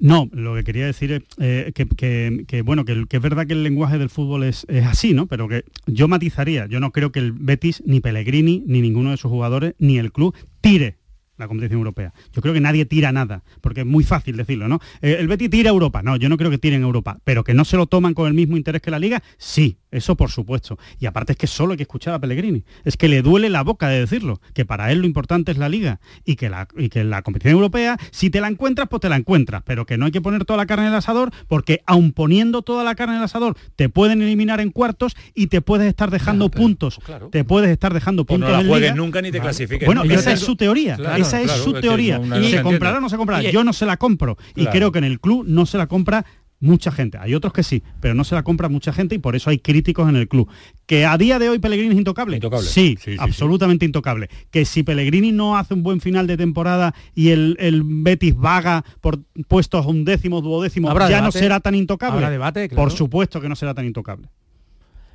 No, 0.00 0.28
lo 0.32 0.54
que 0.54 0.62
quería 0.62 0.86
decir 0.86 1.10
es 1.10 1.22
eh, 1.38 1.72
que, 1.74 1.86
que- 1.88 2.44
que, 2.46 2.62
bueno, 2.62 2.84
que, 2.84 2.92
el- 2.92 3.08
que 3.08 3.16
es 3.16 3.22
verdad 3.22 3.48
que 3.48 3.54
el 3.54 3.64
lenguaje 3.64 3.98
del 3.98 4.10
fútbol 4.10 4.44
es, 4.44 4.64
es 4.68 4.86
así, 4.86 5.12
¿no? 5.12 5.26
Pero 5.26 5.48
que 5.48 5.64
yo 5.86 6.06
matizaría, 6.06 6.66
yo 6.66 6.78
no 6.78 6.92
creo 6.92 7.10
que 7.10 7.18
el 7.18 7.32
Betis, 7.32 7.82
ni 7.84 7.98
Pellegrini, 8.00 8.62
ni 8.64 8.80
ninguno 8.80 9.10
de 9.10 9.16
sus 9.16 9.28
jugadores, 9.30 9.74
ni 9.80 9.98
el 9.98 10.12
club 10.12 10.36
tire 10.60 10.98
la 11.36 11.46
competición 11.48 11.78
europea. 11.78 12.12
Yo 12.32 12.42
creo 12.42 12.52
que 12.54 12.60
nadie 12.60 12.84
tira 12.84 13.10
nada, 13.12 13.42
porque 13.60 13.80
es 13.80 13.86
muy 13.86 14.02
fácil 14.04 14.36
decirlo, 14.36 14.66
¿no? 14.68 14.80
Eh, 15.02 15.16
el 15.20 15.26
Betis 15.28 15.50
tira 15.50 15.70
a 15.70 15.72
Europa. 15.72 16.02
No, 16.02 16.16
yo 16.16 16.28
no 16.28 16.36
creo 16.36 16.50
que 16.50 16.58
tiren 16.58 16.82
a 16.82 16.86
Europa, 16.86 17.18
pero 17.24 17.42
que 17.44 17.54
no 17.54 17.64
se 17.64 17.76
lo 17.76 17.86
toman 17.86 18.14
con 18.14 18.26
el 18.28 18.34
mismo 18.34 18.56
interés 18.56 18.82
que 18.82 18.90
la 18.92 18.98
Liga, 19.00 19.22
sí, 19.36 19.78
eso 19.90 20.16
por 20.16 20.30
supuesto. 20.30 20.78
Y 21.00 21.06
aparte 21.06 21.32
es 21.32 21.38
que 21.38 21.46
solo 21.46 21.72
hay 21.72 21.76
que 21.76 21.82
escuchar 21.84 22.14
a 22.14 22.18
Pellegrini. 22.18 22.64
Es 22.84 22.96
que 22.96 23.08
le 23.08 23.22
duele 23.22 23.48
la 23.50 23.62
boca 23.62 23.88
de 23.88 24.00
decirlo, 24.00 24.40
que 24.54 24.64
para 24.64 24.90
él 24.92 25.00
lo 25.00 25.06
importante 25.06 25.52
es 25.52 25.58
la 25.58 25.68
Liga 25.68 26.00
y 26.24 26.36
que 26.36 26.48
la, 26.50 26.68
y 26.76 26.88
que 26.88 27.04
la 27.04 27.22
competición 27.22 27.54
europea, 27.54 27.96
si 28.10 28.30
te 28.30 28.40
la 28.40 28.48
encuentras, 28.48 28.88
pues 28.88 29.00
te 29.00 29.08
la 29.08 29.16
encuentras, 29.16 29.62
pero 29.64 29.86
que 29.86 29.96
no 29.98 30.06
hay 30.06 30.12
que 30.12 30.20
poner 30.20 30.44
toda 30.44 30.56
la 30.56 30.66
carne 30.66 30.86
en 30.86 30.92
el 30.92 30.98
asador, 30.98 31.30
porque 31.48 31.82
aun 31.86 32.12
poniendo 32.12 32.62
toda 32.62 32.84
la 32.84 32.94
carne 32.94 33.14
en 33.14 33.18
el 33.18 33.24
asador, 33.24 33.56
te 33.76 33.88
pueden 33.88 34.22
eliminar 34.22 34.60
en 34.60 34.70
cuartos 34.70 35.16
y 35.34 35.46
te 35.48 35.60
puedes 35.60 35.88
estar 35.88 36.10
dejando 36.10 36.50
puntos. 36.50 37.00
Te 37.30 37.44
puedes 37.44 37.70
estar 37.70 37.94
dejando 37.94 38.24
Pues 38.24 38.38
no 38.40 38.46
puntos 38.46 38.56
la 38.58 38.62
en 38.62 38.68
juegues 38.68 38.90
Liga. 38.92 39.02
nunca 39.02 39.22
ni 39.22 39.30
te 39.30 39.40
clasifiques 39.40 39.86
Bueno, 39.86 40.04
esa 40.04 40.32
es 40.32 40.40
su 40.40 40.56
teoría. 40.56 40.96
Claro, 40.96 41.16
esa 41.22 41.40
es 41.40 41.46
claro, 41.46 41.62
su 41.64 41.72
teoría. 41.74 42.18
no- 42.18 42.26
no 42.38 42.44
¿Se 42.48 42.62
comprará 42.62 42.98
o 42.98 43.00
no 43.00 43.08
se 43.08 43.16
comprará? 43.16 43.50
Yo 43.50 43.64
no 43.64 43.72
se 43.72 43.86
la 43.86 43.96
compro. 43.96 44.36
Y 44.54 44.62
Claro. 44.62 44.70
creo 44.72 44.92
que 44.92 44.98
en 44.98 45.04
el 45.04 45.20
club 45.20 45.44
no 45.46 45.66
se 45.66 45.78
la 45.78 45.86
compra 45.86 46.24
mucha 46.60 46.90
gente. 46.90 47.18
Hay 47.18 47.34
otros 47.34 47.52
que 47.52 47.62
sí, 47.62 47.82
pero 48.00 48.14
no 48.14 48.24
se 48.24 48.34
la 48.34 48.42
compra 48.42 48.68
mucha 48.68 48.92
gente 48.92 49.14
y 49.14 49.18
por 49.18 49.36
eso 49.36 49.50
hay 49.50 49.58
críticos 49.58 50.08
en 50.08 50.16
el 50.16 50.28
club. 50.28 50.48
Que 50.86 51.06
a 51.06 51.16
día 51.16 51.38
de 51.38 51.48
hoy 51.48 51.58
Pellegrini 51.58 51.92
es 51.92 51.98
intocable. 51.98 52.36
Intocable. 52.36 52.66
Sí, 52.66 52.96
Sí, 53.00 53.12
sí, 53.12 53.16
absolutamente 53.18 53.84
intocable. 53.84 54.28
Que 54.50 54.64
si 54.64 54.82
Pellegrini 54.82 55.32
no 55.32 55.56
hace 55.56 55.74
un 55.74 55.82
buen 55.82 56.00
final 56.00 56.26
de 56.26 56.36
temporada 56.36 56.94
y 57.14 57.28
el, 57.30 57.56
el 57.60 57.82
Betis 57.84 58.34
vaga 58.36 58.84
por 59.00 59.20
puestos 59.46 59.86
undécimo, 59.86 60.40
duodécimo, 60.40 60.90
Habrá 60.90 61.08
ya 61.08 61.20
no 61.20 61.30
será 61.32 61.60
tan 61.60 61.74
intocable. 61.74 62.28
debate, 62.28 62.68
claro. 62.68 62.82
Por 62.82 62.92
supuesto 62.92 63.40
que 63.40 63.48
no 63.48 63.56
será 63.56 63.74
tan 63.74 63.86
intocable. 63.86 64.28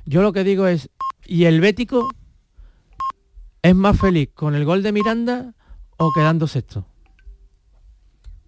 Yo 0.06 0.22
lo 0.22 0.32
que 0.32 0.44
digo 0.44 0.66
es, 0.66 0.90
¿y 1.26 1.44
el 1.44 1.60
Bético 1.60 2.08
es 3.62 3.74
más 3.74 3.98
feliz 3.98 4.28
con 4.34 4.54
el 4.54 4.64
gol 4.64 4.82
de 4.82 4.92
Miranda 4.92 5.54
o 5.96 6.12
quedando 6.12 6.46
sexto? 6.46 6.86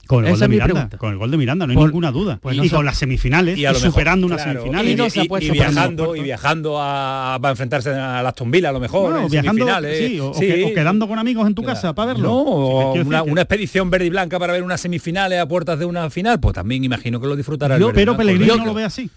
Con 0.07 0.25
el, 0.25 0.33
Esa 0.33 0.35
gol 0.35 0.41
de 0.41 0.49
mi 0.49 0.55
Miranda, 0.55 0.99
con 0.99 1.11
el 1.13 1.19
gol 1.19 1.31
de 1.31 1.37
Miranda, 1.37 1.67
no 1.67 1.71
hay 1.73 1.77
Por- 1.77 1.89
ninguna 1.89 2.13
duda. 2.13 2.39
pues 2.41 2.55
y, 2.55 2.59
no 2.59 2.65
y 2.65 2.69
se- 2.69 2.77
con 2.77 2.85
las 2.85 2.97
semifinales, 2.99 3.59
y 3.59 3.65
a 3.67 3.73
lo 3.73 3.79
y 3.79 3.81
mejor, 3.81 3.93
superando 3.93 4.27
unas 4.27 4.43
claro, 4.43 4.61
semifinales. 4.63 5.17
y, 5.17 5.51
viajando 5.51 6.17
y 6.17 6.21
viajando 6.23 6.77
a, 6.81 7.39
para 7.43 7.51
enfrentarse 7.53 7.91
a 7.91 8.23
la 8.23 8.29
Aston 8.29 8.51
Villa 8.51 8.69
a 8.69 8.73
lo 8.73 8.81
mejor 8.81 9.11
Bueno, 9.11 9.27
en 9.27 9.31
viajando, 9.31 9.65
semifinales. 9.67 9.99
sí, 9.99 10.21
o, 10.21 10.31
o 10.31 10.39
que- 10.39 10.65
o 10.65 10.75
quedando 10.75 11.09
con 11.09 11.19
amigos 11.19 11.47
en 11.47 11.55
tu 11.55 11.63
casa 11.63 11.95
para 11.95 12.13
verlo. 12.15 12.29
No, 12.29 12.35
o 12.43 12.93
una, 12.95 13.41
expedición 13.43 13.91
verde 13.91 14.07
y 14.07 14.11
blanca 14.11 14.39
para 14.39 14.53
ver 14.53 14.63
unas 14.63 14.81
semifinales 14.81 15.41
a 15.41 15.47
puertas 15.47 15.79
de 15.79 15.85
una 15.85 16.09
final, 16.11 16.39
pues 16.41 16.55
también 16.55 16.85
imagino 16.85 17.21
que 17.21 17.27
lo 17.27 17.37
disfrutará 17.37 17.77
el 17.77 17.85
pero. 17.93 18.17
Pellegrini 18.17 18.47
no 18.57 18.65
lo 18.65 18.75
ve 18.75 18.85
así. 18.85 19.11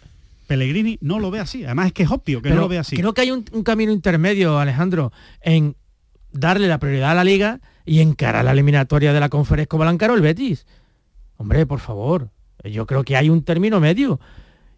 Pellegrini 0.48 0.98
no 1.02 1.20
lo 1.20 1.30
ve 1.30 1.40
así. 1.40 1.64
Además 1.66 1.88
es 1.88 1.94
que 1.94 2.04
es 2.04 2.10
obvio 2.10 2.40
que 2.42 2.50
Pero 2.50 2.56
no 2.56 2.62
lo 2.62 2.68
ve 2.68 2.80
así. 2.80 2.96
Creo 2.96 3.14
que 3.14 3.22
hay 3.22 3.32
un, 3.32 3.46
un 3.52 3.64
camino 3.64 3.92
intermedio, 3.92 4.58
Alejandro, 4.58 5.12
en 5.42 5.76
darle 6.32 6.68
la 6.68 6.80
prioridad 6.80 7.12
a 7.12 7.14
la 7.14 7.24
liga 7.24 7.60
y 7.86 8.02
encarar 8.02 8.46
la 8.46 8.52
eliminatoria 8.52 9.14
de 9.14 9.20
la 9.20 9.30
conferencia 9.30 9.68
como 9.68 9.84
la 9.86 9.92
encaró 9.92 10.16
el 10.16 10.22
Betis. 10.22 10.66
Hombre, 11.40 11.66
por 11.66 11.80
favor, 11.80 12.30
yo 12.64 12.86
creo 12.86 13.04
que 13.04 13.16
hay 13.16 13.30
un 13.30 13.44
término 13.44 13.80
medio. 13.80 14.20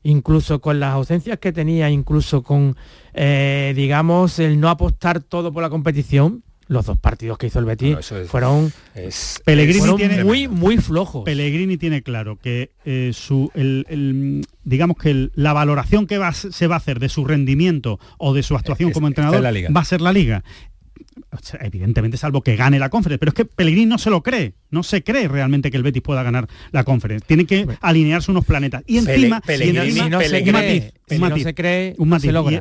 Incluso 0.04 0.62
con 0.62 0.80
las 0.80 0.94
ausencias 0.94 1.38
que 1.40 1.52
tenía, 1.52 1.90
incluso 1.90 2.42
con, 2.44 2.76
eh, 3.14 3.74
digamos, 3.76 4.40
el 4.40 4.60
no 4.60 4.70
apostar 4.70 5.22
todo 5.22 5.52
por 5.52 5.62
la 5.62 5.70
competición, 5.70 6.44
los 6.68 6.86
dos 6.86 6.98
partidos 6.98 7.38
que 7.38 7.48
hizo 7.48 7.60
el 7.60 7.66
Betis 7.66 7.88
Bueno, 7.90 8.00
eso 8.00 8.18
es- 8.18 8.30
fueron, 8.30 8.72
es- 8.96 9.42
Pellegrini 9.44 9.80
fueron 9.80 9.98
tiene 9.98 10.24
muy, 10.24 10.48
muy 10.48 10.78
flojos. 10.78 11.24
Pellegrini 11.26 11.78
tiene 11.78 12.02
claro 12.02 12.38
que 12.40 12.72
eh, 12.86 13.12
su 13.14 13.52
el, 13.56 13.86
el, 13.90 14.48
digamos 14.64 14.96
que 14.98 15.10
el- 15.12 15.32
la 15.36 15.52
valoración 15.54 16.08
que 16.08 16.18
va, 16.18 16.32
se 16.32 16.68
va 16.68 16.76
a 16.76 16.78
hacer 16.78 17.00
de 17.00 17.10
su 17.10 17.26
rendimiento 17.26 18.00
o 18.18 18.34
de 18.34 18.42
su 18.44 18.56
actuación 18.56 18.90
Es- 18.90 18.94
como 18.94 19.08
entrenador 19.08 19.42
la 19.42 19.52
liga. 19.52 19.70
va 19.76 19.82
a 19.82 19.86
ser 19.86 20.00
la 20.02 20.14
liga. 20.14 20.44
Evidentemente 21.60 22.18
salvo 22.18 22.42
que 22.42 22.56
gane 22.56 22.80
la 22.80 22.90
conferencia, 22.90 23.20
pero 23.20 23.30
es 23.30 23.36
que 23.36 23.46
Pellegrini 23.46 23.86
no 23.86 23.98
se 23.98 24.10
lo 24.10 24.22
cree, 24.22 24.54
no 24.70 24.84
se 24.84 25.04
cree 25.04 25.28
realmente 25.28 25.72
que 25.72 25.78
el 25.78 25.84
Betis 25.84 26.02
pueda 26.02 26.24
ganar 26.24 26.48
la 26.72 26.84
conferencia. 26.84 27.28
Tiene 27.28 27.46
que 27.46 27.68
alinearse 27.82 28.32
unos 28.32 28.46
planetas. 28.46 28.84
Y 28.88 28.98
encima, 28.98 29.42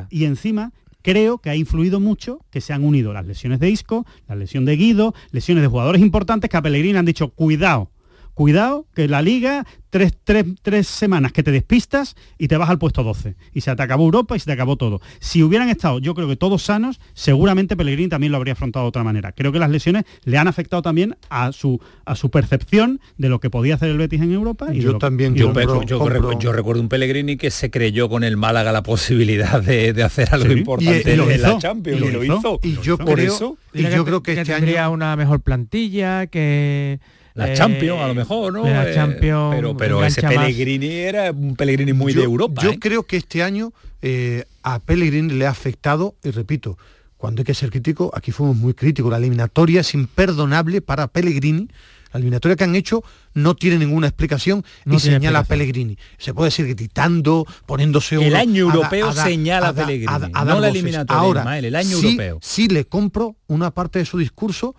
y 0.09 0.25
encima 0.25 0.71
creo 1.01 1.39
que 1.39 1.49
ha 1.49 1.55
influido 1.55 1.99
mucho 1.99 2.39
que 2.51 2.61
se 2.61 2.73
han 2.73 2.83
unido 2.83 3.13
las 3.13 3.25
lesiones 3.25 3.59
de 3.59 3.69
Isco, 3.69 4.05
la 4.27 4.35
lesión 4.35 4.65
de 4.65 4.75
Guido, 4.75 5.13
lesiones 5.31 5.63
de 5.63 5.67
jugadores 5.67 6.01
importantes 6.01 6.49
que 6.49 6.57
a 6.57 6.61
Pellegrini 6.61 6.97
han 6.97 7.05
dicho, 7.05 7.29
cuidado, 7.29 7.89
cuidado, 8.33 8.85
que 8.95 9.07
la 9.07 9.21
liga, 9.21 9.65
tres, 9.89 10.13
tres, 10.23 10.45
tres 10.61 10.87
semanas 10.87 11.31
que 11.33 11.43
te 11.43 11.51
despistas 11.51 12.15
y 12.37 12.47
te 12.47 12.57
vas 12.57 12.69
al 12.69 12.79
puesto 12.79 13.03
12. 13.03 13.35
Y 13.53 13.61
se 13.61 13.75
te 13.75 13.83
acabó 13.83 14.05
Europa 14.05 14.35
y 14.35 14.39
se 14.39 14.45
te 14.45 14.51
acabó 14.53 14.77
todo. 14.77 15.01
Si 15.19 15.43
hubieran 15.43 15.67
estado, 15.69 15.99
yo 15.99 16.15
creo 16.15 16.27
que 16.27 16.37
todos 16.37 16.63
sanos, 16.63 16.99
seguramente 17.13 17.75
Pellegrini 17.75 18.07
también 18.09 18.31
lo 18.31 18.37
habría 18.37 18.53
afrontado 18.53 18.85
de 18.85 18.89
otra 18.89 19.03
manera. 19.03 19.31
Creo 19.33 19.51
que 19.51 19.59
las 19.59 19.69
lesiones 19.69 20.05
le 20.23 20.37
han 20.37 20.47
afectado 20.47 20.81
también 20.81 21.17
a 21.29 21.51
su, 21.51 21.79
a 22.05 22.15
su 22.15 22.29
percepción 22.31 23.01
de 23.17 23.29
lo 23.29 23.39
que 23.39 23.49
podía 23.49 23.75
hacer 23.75 23.89
el 23.89 23.97
Betis 23.97 24.21
en 24.21 24.31
Europa. 24.31 24.67
Y 24.73 24.79
Yo 24.79 24.93
lo- 24.93 24.97
también 24.97 25.35
y 25.35 25.39
Yo, 25.39 25.47
lo- 25.47 25.53
compro- 25.53 25.79
pe- 25.81 25.85
yo 25.85 25.99
compro- 25.99 26.21
recu- 26.21 26.39
yo 26.39 26.51
recuerdo 26.53 26.81
un 26.81 26.89
Pellegrini 26.89 27.35
que 27.37 27.51
se 27.51 27.69
creyó 27.69 28.07
con 28.09 28.23
el 28.23 28.37
Málaga 28.37 28.71
la 28.71 28.83
posibilidad 28.83 29.61
de, 29.61 29.93
de 29.93 30.03
hacer 30.03 30.29
algo 30.31 30.47
Sí. 30.47 30.59
importante 30.59 31.03
Y- 31.09 31.13
y 31.13 31.15
lo 31.17 31.29
en 31.29 31.41
la 31.41 31.49
hizo, 31.49 31.59
Champions 31.59 32.01
y 32.01 32.05
y 32.07 32.11
lo 32.11 32.23
hizo. 32.23 32.37
hizo. 32.37 32.59
y 32.63 32.77
yo 32.81 32.97
Por 32.97 33.15
creo 33.15 33.33
eso 33.33 33.57
y 33.73 33.83
yo 33.89 34.05
creo 34.05 34.23
que, 34.23 34.33
este 34.33 34.45
tendría 34.53 34.85
año 34.85 34.93
una 34.93 35.15
mejor 35.15 35.41
plantilla, 35.41 36.27
que... 36.27 36.99
la 37.33 37.51
eh, 37.51 37.55
Champions 37.55 37.99
a 38.01 38.07
lo 38.07 38.15
mejor, 38.15 38.53
¿no? 38.53 38.63
La 38.65 38.89
Eh, 38.89 38.93
Champions 38.93 39.55
pero 39.55 39.77
pero 39.77 40.03
ese 40.05 40.21
más. 40.21 40.33
Pellegrini 40.33 40.87
era 40.87 41.31
un 41.31 41.55
Pellegrini 41.55 41.93
muy 41.93 42.13
yo, 42.13 42.19
de 42.19 42.25
Europa. 42.25 42.61
Yo 42.61 42.71
¿eh? 42.71 42.77
creo 42.79 43.03
que 43.03 43.17
este 43.17 43.41
año 43.43 43.71
eh, 44.01 44.45
a 44.63 44.79
Pellegrini 44.79 45.33
le 45.33 45.45
ha 45.47 45.49
afectado, 45.51 46.15
y 46.23 46.31
repito, 46.31 46.77
cuando 47.17 47.41
hay 47.41 47.45
que 47.45 47.53
ser 47.53 47.69
crítico, 47.69 48.11
aquí 48.15 48.31
fuimos 48.31 48.55
muy 48.57 48.73
críticos, 48.73 49.11
la 49.11 49.17
eliminatoria 49.17 49.81
es 49.81 49.93
imperdonable 49.93 50.81
para 50.81 51.07
Pellegrini. 51.07 51.67
La 52.13 52.17
eliminatoria 52.17 52.57
que 52.57 52.65
han 52.65 52.75
hecho 52.75 53.03
no 53.35 53.55
tiene 53.55 53.77
ninguna 53.77 54.07
explicación 54.07 54.65
No 54.83 54.95
y 54.95 54.99
señala 54.99 55.39
a. 55.39 55.43
Pellegrini. 55.45 55.97
Se 56.17 56.33
puede 56.33 56.51
seguir 56.51 56.75
gritando, 56.75 57.45
poniéndose 57.65 58.15
El 58.15 58.35
año 58.35 58.65
a 58.67 58.67
da- 58.67 58.73
europeo 58.75 59.09
a 59.09 59.13
da- 59.13 59.23
señala 59.23 59.67
a 59.69 59.71
da- 59.73 59.85
Pellegrini, 59.85 60.11
a 60.13 60.19
da- 60.19 60.29
a 60.33 60.43
no 60.43 60.59
la 60.59 60.67
eliminatoria, 60.67 61.21
Ahora, 61.21 61.39
Ismael, 61.41 61.65
el 61.65 61.75
año 61.75 61.97
sí- 61.97 62.05
europeo. 62.07 62.39
Sí 62.41 62.67
le 62.67 62.83
compro 62.83 63.37
una 63.47 63.71
parte 63.71 63.99
de 63.99 64.05
su 64.05 64.17
discurso 64.17 64.75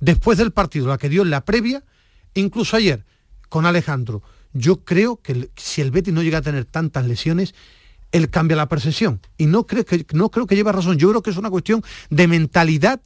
después 0.00 0.38
del 0.38 0.52
partido, 0.52 0.86
la 0.86 0.98
que 0.98 1.08
dio 1.08 1.22
en 1.22 1.30
la 1.30 1.44
previa, 1.44 1.84
incluso 2.34 2.76
ayer 2.76 3.04
con 3.48 3.66
Alejandro. 3.66 4.22
Yo 4.52 4.84
creo 4.84 5.20
que 5.20 5.50
si 5.56 5.80
el 5.80 5.90
Betis 5.90 6.14
no 6.14 6.22
llega 6.22 6.38
a 6.38 6.42
tener 6.42 6.64
tantas 6.64 7.06
lesiones, 7.06 7.54
él 8.12 8.30
cambia 8.30 8.56
la 8.56 8.68
percepción. 8.68 9.20
Y 9.36 9.46
no 9.46 9.66
creo 9.66 9.84
que, 9.84 10.06
no 10.12 10.30
creo 10.30 10.46
que 10.46 10.56
lleve 10.56 10.72
razón. 10.72 10.98
Yo 10.98 11.10
creo 11.10 11.22
que 11.22 11.30
es 11.30 11.36
una 11.36 11.50
cuestión 11.50 11.82
de 12.10 12.26
mentalidad 12.26 13.00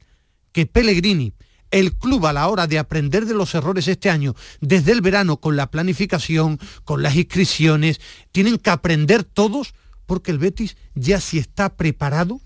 que 0.51 0.65
Pellegrini, 0.65 1.33
el 1.71 1.97
club 1.97 2.25
a 2.27 2.33
la 2.33 2.47
hora 2.47 2.67
de 2.67 2.79
aprender 2.79 3.25
de 3.25 3.33
los 3.33 3.55
errores 3.55 3.87
este 3.87 4.09
año, 4.09 4.35
desde 4.61 4.91
el 4.91 5.01
verano, 5.01 5.37
con 5.37 5.55
la 5.55 5.71
planificación, 5.71 6.59
con 6.83 7.01
las 7.01 7.15
inscripciones, 7.15 7.99
tienen 8.31 8.57
que 8.57 8.69
aprender 8.69 9.23
todos 9.23 9.73
porque 10.05 10.31
el 10.31 10.37
Betis 10.37 10.77
ya 10.93 11.19
sí 11.19 11.39
está 11.39 11.75
preparado 11.75 12.39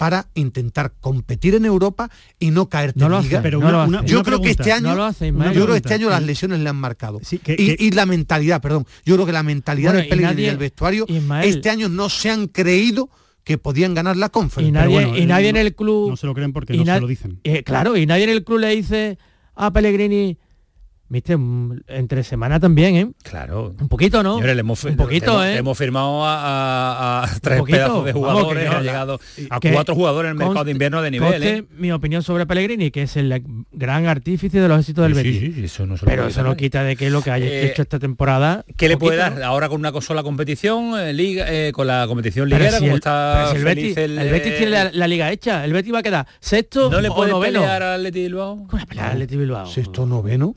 para 0.00 0.28
intentar 0.32 0.94
competir 0.98 1.54
en 1.56 1.66
Europa 1.66 2.08
y 2.38 2.52
no 2.52 2.70
caerte 2.70 2.98
No 2.98 3.04
en 3.04 3.12
lo 3.12 3.18
hace, 3.18 3.38
pero 3.40 3.60
no 3.60 3.70
lo 3.70 3.80
hace. 3.82 4.06
yo 4.06 4.20
una 4.20 4.24
creo 4.24 4.40
que 4.40 4.48
este 4.52 4.72
año, 4.72 4.94
No 4.94 5.04
hace, 5.04 5.26
yo 5.30 5.34
creo 5.52 5.66
que 5.66 5.76
este 5.76 5.92
año 5.92 6.08
las 6.08 6.22
lesiones 6.22 6.60
le 6.60 6.70
han 6.70 6.76
marcado. 6.76 7.20
Sí, 7.22 7.36
que- 7.36 7.52
y, 7.52 7.76
que- 7.76 7.84
y 7.84 7.90
la 7.90 8.06
mentalidad, 8.06 8.62
perdón. 8.62 8.86
Yo 9.04 9.16
creo 9.16 9.26
que 9.26 9.32
la 9.32 9.42
mentalidad 9.42 9.90
Bueno, 9.90 10.00
de 10.00 10.06
y 10.06 10.08
Pellegrini 10.08 10.34
nadie- 10.36 10.46
y 10.46 10.48
el 10.48 10.56
vestuario 10.56 11.04
Ismael. 11.06 11.46
este 11.50 11.68
año 11.68 11.90
no 11.90 12.08
se 12.08 12.30
han 12.30 12.46
creído 12.48 13.10
que 13.44 13.58
podían 13.58 13.92
ganar 13.92 14.16
la 14.16 14.26
Y 14.26 14.30
conferencia. 14.30 14.80
nadie, 14.80 14.94
bueno, 14.94 15.18
y 15.18 15.20
eh, 15.20 15.26
nadie 15.26 15.48
en 15.50 15.54
no- 15.56 15.60
el 15.60 15.74
club... 15.74 16.08
no 16.08 16.16
se 16.16 16.26
lo 16.26 16.32
creen 16.32 16.54
porque 16.54 16.74
y 16.74 16.78
no 16.82 16.94
se 16.94 17.00
lo 17.02 17.06
dicen. 17.06 17.38
eh, 17.44 17.62
claro, 17.62 17.94
y 17.98 18.06
nadie 18.06 18.24
en 18.24 18.30
el 18.30 18.42
club 18.42 18.60
le 18.60 18.74
dice 18.74 19.18
a 19.54 19.70
Pellegrini, 19.70 20.38
Viste, 21.10 21.36
mm, 21.36 21.80
entre 21.88 22.22
semana 22.22 22.60
también, 22.60 22.94
¿eh? 22.94 23.10
Claro. 23.24 23.74
Un 23.80 23.88
poquito, 23.88 24.22
¿no? 24.22 24.40
Hemos, 24.40 24.84
un 24.84 24.94
poquito, 24.94 25.44
¿eh? 25.44 25.56
hemos 25.56 25.76
firmado 25.76 26.20
a, 26.24 27.28
tres 27.42 27.62
pedazos 27.64 28.04
de 28.04 28.12
jugadores, 28.12 28.70
ha 28.70 28.80
llegado 28.80 29.20
a 29.50 29.58
cuatro 29.58 29.96
jugadores 29.96 30.30
en 30.30 30.40
el 30.40 30.46
mercado 30.46 30.64
de 30.64 30.70
invierno 30.70 31.02
de 31.02 31.10
nivel, 31.10 31.42
¿eh? 31.42 31.64
Mi 31.76 31.90
opinión 31.90 32.22
sobre 32.22 32.46
Pellegrini, 32.46 32.92
que 32.92 33.02
es 33.02 33.16
el 33.16 33.42
gran 33.72 34.06
artífice 34.06 34.60
de 34.60 34.68
los 34.68 34.78
éxitos 34.78 35.02
del 35.02 35.16
sí, 35.16 35.22
Betis. 35.22 35.40
Sí, 35.40 35.52
sí, 35.52 35.64
eso 35.64 35.84
no 35.84 35.96
Pero 36.04 36.28
eso 36.28 36.44
no 36.44 36.56
quita 36.56 36.84
de 36.84 36.94
que 36.94 37.10
lo 37.10 37.22
que 37.22 37.32
haya 37.32 37.46
hecho 37.46 37.82
eh, 37.82 37.86
esta 37.86 37.98
temporada... 37.98 38.64
¿Qué 38.76 38.88
le 38.88 38.96
puede 38.96 39.16
dar 39.16 39.42
ahora 39.42 39.68
con 39.68 39.80
una 39.80 39.92
sola 40.00 40.22
competición, 40.22 40.96
eh, 40.96 41.12
liga, 41.12 41.46
eh, 41.48 41.72
con 41.72 41.88
la 41.88 42.06
competición 42.06 42.48
liguera, 42.48 42.70
si 42.70 42.78
como 42.78 42.92
el, 42.92 42.98
está 42.98 43.50
el, 43.50 43.64
Betis, 43.64 43.96
el, 43.96 44.16
el, 44.16 44.30
Betis, 44.30 44.56
tiene 44.58 44.90
la, 44.92 45.08
liga 45.08 45.32
hecha, 45.32 45.64
el 45.64 45.72
Betis 45.72 45.92
va 45.92 45.98
a 45.98 46.02
quedar 46.04 46.26
sexto 46.38 46.88
¿No 46.88 47.00
le 47.00 47.10
puede 47.10 47.32
noveno. 47.32 47.60
pelear 47.62 47.82
al 47.82 47.94
Atleti 47.94 48.22
Bilbao? 48.22 48.66
¿Cómo 48.68 48.86
pelear 48.86 49.10
al 49.10 49.26
Bilbao? 49.26 49.66
¿Sexto, 49.66 50.06
noveno? 50.06 50.54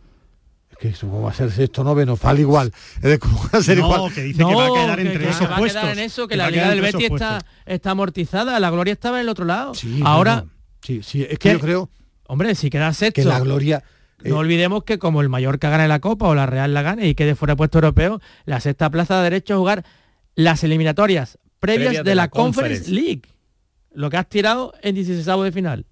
que 0.83 0.93
supongo 0.93 1.23
va 1.23 1.29
a 1.29 1.33
ser 1.33 1.49
sexto 1.49 1.81
noveno, 1.81 2.17
fal 2.17 2.37
igual. 2.41 2.73
Es 3.01 3.17
como 3.17 3.37
va 3.37 3.59
a 3.59 3.63
ser 3.63 3.77
no, 3.77 3.85
igual. 3.85 4.13
que 4.13 4.21
dice 4.21 4.37
que 4.39 4.53
va 4.53 4.65
a 4.65 4.73
quedar 4.73 4.99
entre 4.99 5.13
que, 5.13 5.19
que. 5.19 5.47
Va 5.47 5.55
a 5.55 5.61
quedar 5.61 5.89
en 5.93 5.99
eso, 5.99 6.27
que, 6.27 6.35
la 6.35 6.49
liga 6.49 6.69
del 6.69 6.81
Betis 6.81 7.09
está, 7.65 7.91
amortizada, 7.91 8.59
la 8.59 8.69
gloria 8.69 8.91
estaba 8.91 9.17
en 9.17 9.21
el 9.21 9.29
otro 9.29 9.45
lado. 9.45 9.73
Sí, 9.75 10.01
Ahora... 10.03 10.43
Sí, 10.81 11.01
sí, 11.01 11.25
es 11.29 11.39
que 11.39 11.53
yo 11.53 11.59
creo... 11.61 11.89
Hombre, 12.27 12.53
si 12.55 12.69
queda 12.69 12.91
sexto... 12.91 13.21
Que 13.21 13.27
la 13.27 13.39
gloria... 13.39 13.81
No 14.25 14.35
eh, 14.35 14.39
olvidemos 14.39 14.83
que 14.83 14.99
como 14.99 15.21
el 15.21 15.29
mayor 15.29 15.51
Mallorca 15.51 15.69
gane 15.69 15.87
la 15.87 15.99
Copa 15.99 16.27
o 16.27 16.35
la 16.35 16.45
Real 16.45 16.73
la 16.73 16.81
gane 16.81 17.07
y 17.07 17.15
quede 17.15 17.35
fuera 17.35 17.55
puesto 17.55 17.77
europeo, 17.77 18.19
la 18.43 18.59
sexta 18.59 18.89
plaza 18.89 19.15
da 19.15 19.23
derecho 19.23 19.53
a 19.53 19.57
jugar 19.57 19.85
las 20.35 20.65
eliminatorias 20.65 21.39
previas, 21.59 22.03
de, 22.03 22.15
la, 22.15 22.23
la 22.23 22.27
Conference 22.29 22.91
League. 22.91 23.21
Lo 23.93 24.09
que 24.09 24.17
has 24.17 24.27
tirado 24.27 24.73
en 24.81 24.95
16 24.95 25.25
de 25.25 25.51
final. 25.53 25.85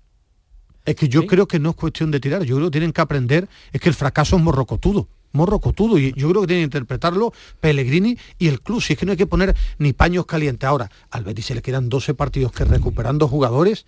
Es 0.85 0.95
que 0.95 1.07
yo 1.07 1.27
creo 1.27 1.47
que 1.47 1.59
no 1.59 1.71
es 1.71 1.75
cuestión 1.75 2.11
de 2.11 2.19
tirar, 2.19 2.43
yo 2.43 2.55
creo 2.55 2.67
que 2.67 2.71
tienen 2.71 2.91
que 2.91 3.01
aprender, 3.01 3.47
es 3.71 3.81
que 3.81 3.89
el 3.89 3.95
fracaso 3.95 4.35
es 4.35 4.41
morrocotudo. 4.41 5.07
Morrocotudo, 5.33 5.97
y 5.97 6.13
yo 6.13 6.29
creo 6.29 6.41
que 6.41 6.47
tienen 6.47 6.63
que 6.63 6.77
interpretarlo 6.77 7.33
Pellegrini 7.59 8.17
y 8.37 8.47
el 8.47 8.59
club. 8.59 8.81
Si 8.81 8.93
es 8.93 8.99
que 8.99 9.05
no 9.05 9.13
hay 9.13 9.17
que 9.17 9.27
poner 9.27 9.55
ni 9.77 9.93
paños 9.93 10.25
calientes 10.25 10.67
ahora. 10.67 10.91
Al 11.09 11.23
Betis 11.23 11.45
se 11.45 11.55
le 11.55 11.61
quedan 11.61 11.87
12 11.87 12.15
partidos 12.15 12.51
que 12.51 12.65
recuperando 12.65 13.29
jugadores, 13.29 13.85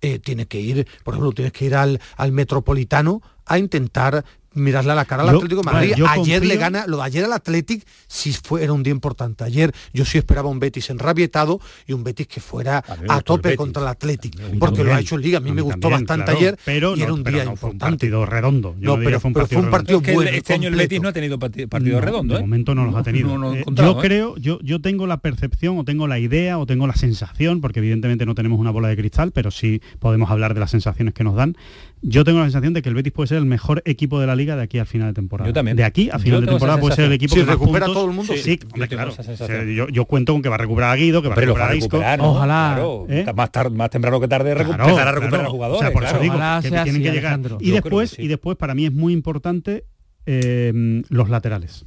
eh, 0.00 0.18
tiene 0.18 0.46
que 0.46 0.60
ir, 0.60 0.88
por 1.04 1.14
ejemplo, 1.14 1.32
tienes 1.32 1.52
que 1.52 1.66
ir 1.66 1.76
al, 1.76 2.00
al 2.16 2.32
metropolitano 2.32 3.22
a 3.46 3.58
intentar 3.58 4.24
mirasle 4.54 4.92
a 4.92 4.94
la 4.94 5.04
cara 5.04 5.22
al 5.22 5.30
Atlético 5.30 5.62
Madrid. 5.62 5.94
Ayer 6.08 6.44
le 6.44 6.56
gana, 6.56 6.86
lo 6.86 6.98
de 6.98 7.02
ayer 7.04 7.24
al 7.24 7.32
Atlético 7.32 7.84
sí 8.06 8.32
fue, 8.32 8.62
era 8.62 8.72
un 8.72 8.82
día 8.82 8.92
importante. 8.92 9.44
Ayer 9.44 9.72
yo 9.92 10.04
sí 10.04 10.18
esperaba 10.18 10.48
un 10.48 10.60
Betis 10.60 10.90
enrabietado 10.90 11.60
y 11.86 11.92
un 11.92 12.04
Betis 12.04 12.26
que 12.26 12.40
fuera 12.40 12.82
a, 13.08 13.20
tope 13.20 13.56
contra 13.56 13.82
el 13.82 13.88
Atlético, 13.88 14.42
porque 14.58 14.84
lo 14.84 14.94
ha 14.94 15.00
hecho 15.00 15.16
en 15.16 15.22
Liga. 15.22 15.38
A 15.38 15.40
mí 15.40 15.52
me 15.52 15.62
gustó 15.62 15.90
bastante 15.90 16.30
ayer 16.30 16.58
pero 16.64 16.94
y 16.94 16.98
no, 16.98 17.04
era 17.04 17.14
un 17.14 17.24
día 17.24 17.44
importante. 17.44 18.10
Fue 18.10 18.26
redondo. 18.26 18.74
Yo 18.78 18.96
no, 18.96 19.02
pero, 19.02 19.20
fue 19.20 19.28
un 19.28 19.34
partido, 19.70 19.98
un 19.98 20.04
bueno. 20.04 20.22
Es 20.22 20.30
que 20.30 20.36
este 20.38 20.54
año 20.54 20.68
el 20.68 20.76
Betis 20.76 21.00
no 21.00 21.08
ha 21.08 21.12
tenido 21.12 21.38
partido, 21.38 21.68
partido 21.68 22.00
redondo. 22.00 22.34
De 22.34 22.40
¿eh? 22.40 22.42
momento 22.42 22.74
no, 22.74 22.84
los 22.84 22.94
ha 22.94 23.02
tenido. 23.02 23.54
Eh, 23.54 23.64
yo 23.70 23.92
¿eh? 23.92 23.96
creo, 24.00 24.36
yo, 24.36 24.58
yo 24.62 24.80
tengo 24.80 25.06
la 25.06 25.18
percepción 25.18 25.78
o 25.78 25.84
tengo 25.84 26.06
la 26.06 26.18
idea 26.18 26.58
o 26.58 26.66
tengo 26.66 26.86
la 26.86 26.94
sensación, 26.94 27.60
porque 27.60 27.80
evidentemente 27.80 28.26
no 28.26 28.34
tenemos 28.34 28.58
una 28.58 28.70
bola 28.70 28.88
de 28.88 28.96
cristal, 28.96 29.32
pero 29.32 29.50
sí 29.50 29.80
podemos 29.98 30.30
hablar 30.30 30.54
de 30.54 30.60
las 30.60 30.70
sensaciones 30.70 31.14
que 31.14 31.24
nos 31.24 31.34
dan, 31.34 31.56
yo 32.02 32.24
tengo 32.24 32.40
la 32.40 32.46
sensación 32.46 32.74
de 32.74 32.82
que 32.82 32.88
el 32.88 32.96
Betis 32.96 33.12
puede 33.12 33.28
ser 33.28 33.38
el 33.38 33.46
mejor 33.46 33.80
equipo 33.84 34.20
de 34.20 34.26
la 34.26 34.34
liga 34.34 34.56
de 34.56 34.62
aquí 34.62 34.78
al 34.78 34.86
final 34.86 35.08
de 35.08 35.14
temporada. 35.14 35.48
Yo 35.48 35.54
también. 35.54 35.76
De 35.76 35.84
aquí 35.84 36.10
a 36.10 36.18
final 36.18 36.40
de 36.40 36.48
temporada 36.48 36.80
puede 36.80 36.96
ser 36.96 37.04
el 37.04 37.12
equipo 37.12 37.34
si 37.34 37.40
que 37.40 37.46
recupera 37.46 37.86
puntos, 37.86 37.94
todo 37.94 38.10
el 38.10 38.16
mundo. 38.16 38.34
Sí, 38.36 38.58
hombre, 38.72 38.88
claro. 38.88 39.12
Yo, 39.92 40.04
cuento 40.04 40.32
con 40.32 40.42
que 40.42 40.48
va 40.48 40.56
a 40.56 40.58
recuperar 40.58 40.90
a 40.90 40.96
Guido, 40.96 41.22
que 41.22 41.28
va 41.28 41.34
a 41.34 41.38
recuperar 41.38 41.70
a 41.70 41.74
Isco. 41.76 42.02
Ojalá. 42.18 42.82
¿Eh? 43.08 43.24
Más, 43.34 43.52
tarde, 43.52 43.76
más 43.76 43.90
temprano 43.90 44.20
que 44.20 44.28
tarde 44.28 44.52
claro, 44.52 44.72
empezará 44.72 45.10
a 45.10 45.14
recuperar 45.14 45.46
a 45.46 45.50
jugadores. 45.50 45.80
O 45.80 45.84
sea, 45.84 45.92
por 45.92 46.04
eso 46.04 46.18
digo 46.18 46.34
que 46.62 46.70
tienen 46.70 47.02
que 47.02 47.12
llegar. 47.12 47.40
Y 47.60 47.70
después, 47.70 48.18
y 48.18 48.28
después 48.28 48.56
para 48.56 48.74
mí 48.74 48.86
es 48.86 48.92
muy 48.92 49.12
importante 49.12 49.84
eh, 50.26 51.02
los 51.08 51.30
laterales 51.30 51.84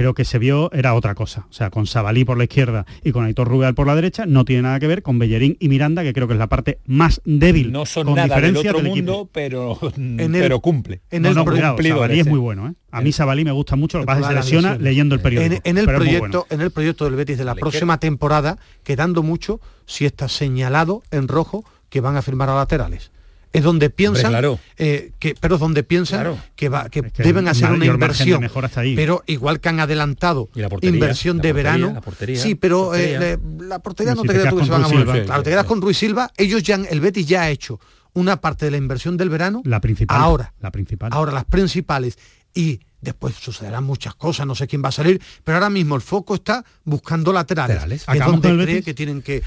creo 0.00 0.14
que 0.14 0.24
se 0.24 0.38
vio 0.38 0.72
era 0.72 0.94
otra 0.94 1.14
cosa. 1.14 1.46
O 1.50 1.52
sea, 1.52 1.68
con 1.68 1.86
Sabalí 1.86 2.24
por 2.24 2.38
la 2.38 2.44
izquierda 2.44 2.86
y 3.04 3.12
con 3.12 3.26
Aitor 3.26 3.46
Rubial 3.46 3.74
por 3.74 3.86
la 3.86 3.94
derecha 3.94 4.24
no 4.24 4.46
tiene 4.46 4.62
nada 4.62 4.80
que 4.80 4.86
ver 4.86 5.02
con 5.02 5.18
Bellerín 5.18 5.58
y 5.60 5.68
Miranda, 5.68 6.02
que 6.02 6.14
creo 6.14 6.26
que 6.26 6.32
es 6.32 6.38
la 6.38 6.46
parte 6.46 6.78
más 6.86 7.20
débil. 7.26 7.70
No 7.70 7.84
son 7.84 8.06
con 8.06 8.14
nada 8.14 8.34
diferencia 8.34 8.72
del 8.72 8.84
mundo, 8.84 9.28
pero, 9.30 9.78
en 9.98 10.18
el, 10.34 10.40
pero 10.40 10.60
cumple. 10.60 11.02
En 11.10 11.26
el 11.26 11.34
no, 11.34 11.44
no, 11.44 11.54
Sabalí 11.54 12.20
es 12.20 12.26
muy 12.26 12.38
bueno. 12.38 12.68
¿eh? 12.68 12.72
A 12.90 13.02
mí 13.02 13.12
Sabalí 13.12 13.44
me 13.44 13.52
gusta 13.52 13.76
mucho, 13.76 13.98
lo 13.98 14.04
que 14.04 14.06
pasa 14.06 14.28
se 14.28 14.34
lesiona 14.34 14.78
leyendo 14.78 15.14
el 15.14 15.20
periódico. 15.20 15.60
En, 15.64 15.76
el 15.76 15.84
proyecto, 15.84 16.46
en 16.48 16.62
el 16.62 16.70
proyecto 16.70 17.04
del 17.04 17.16
Betis 17.16 17.36
de 17.36 17.44
la, 17.44 17.54
próxima 17.54 18.00
temporada, 18.00 18.56
quedando 18.82 19.22
mucho, 19.22 19.60
si 19.84 20.06
está 20.06 20.28
señalado 20.28 21.02
en 21.10 21.28
rojo, 21.28 21.62
que 21.90 22.00
van 22.00 22.16
a 22.16 22.22
firmar 22.22 22.48
a 22.48 22.54
laterales 22.54 23.10
eh, 23.52 23.58
es 23.58 23.64
donde 23.64 23.90
piensan 23.90 24.32
que 24.76 25.34
pero 25.40 25.58
donde 25.58 25.82
piensan 25.82 26.36
que 26.54 26.68
va 26.68 26.88
que, 26.88 27.02
deben 27.02 27.48
hacer 27.48 27.70
una 27.70 27.84
inversión. 27.84 28.40
mejor 28.40 28.70
pero 28.72 29.22
igual 29.26 29.60
que 29.60 29.68
han 29.68 29.80
adelantado 29.80 30.48
inversión 30.82 31.38
de 31.38 31.52
verano. 31.52 31.92
La 31.94 32.00
portería, 32.00 32.40
sí 32.40 32.54
pero 32.54 32.92
la 32.92 33.78
portería, 33.80 34.12
eh, 34.12 34.16
no, 34.16 34.22
te, 34.22 34.34
te, 34.34 34.48
tú 34.48 34.56
que 34.56 34.64
se 34.64 34.70
van 34.70 34.84
a 34.84 34.88
volver 34.88 35.24
claro, 35.26 35.42
te 35.42 35.50
quedas 35.50 35.66
con 35.66 35.80
Ruiz 35.80 35.98
Silva. 35.98 36.30
Ellos 36.36 36.62
ya 36.62 36.76
el 36.76 37.00
Betis 37.00 37.26
ya 37.26 37.42
ha 37.42 37.50
hecho 37.50 37.80
una 38.12 38.40
parte 38.40 38.64
de 38.64 38.70
la 38.70 38.76
inversión 38.76 39.16
del 39.16 39.30
verano. 39.30 39.62
La 39.64 39.80
principal 39.80 40.20
ahora. 40.20 40.52
la 40.60 40.70
principal. 40.70 41.10
Ahora 41.12 41.32
las 41.32 41.44
principales. 41.44 42.18
Y 42.54 42.80
Después 43.00 43.34
sucederán 43.34 43.84
muchas 43.84 44.14
cosas, 44.14 44.46
no 44.46 44.54
sé 44.54 44.66
quién 44.66 44.84
va 44.84 44.88
a 44.90 44.92
salir, 44.92 45.20
pero 45.42 45.56
ahora 45.56 45.70
mismo 45.70 45.96
el 45.96 46.02
foco 46.02 46.34
está 46.34 46.64
buscando 46.84 47.32
laterales. 47.32 47.76
laterales. 47.76 48.04
Que 48.04 48.18
es 48.18 48.26
donde 48.26 48.64
cree 48.64 48.82
que 48.82 48.94
tienen 48.94 49.22
que. 49.22 49.42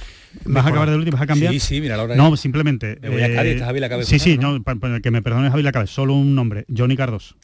Mejorar. 0.45 0.53
Vas 0.53 0.65
a 0.65 0.69
acabar 0.69 0.89
de 0.89 0.95
último, 0.95 1.17
vas 1.17 1.23
a 1.23 1.27
cambiar. 1.27 1.53
Sí, 1.53 1.59
sí, 1.59 1.81
mira 1.81 1.97
la 1.97 2.03
hora 2.03 2.15
No, 2.15 2.35
simplemente. 2.35 2.97
Me 3.01 3.09
voy 3.09 3.21
a 3.21 3.33
Cádiz, 3.33 3.61
eh, 3.61 4.03
Sí, 4.05 4.19
sí, 4.19 4.37
¿no? 4.37 4.57
No, 4.57 5.01
que 5.01 5.11
me 5.11 5.21
perdone 5.21 5.49
Javi 5.49 5.61
la 5.61 5.71
cabeza, 5.71 5.93
solo 5.93 6.13
un 6.13 6.33
nombre, 6.33 6.65
Johnny 6.75 6.97
Cardos. 6.97 7.35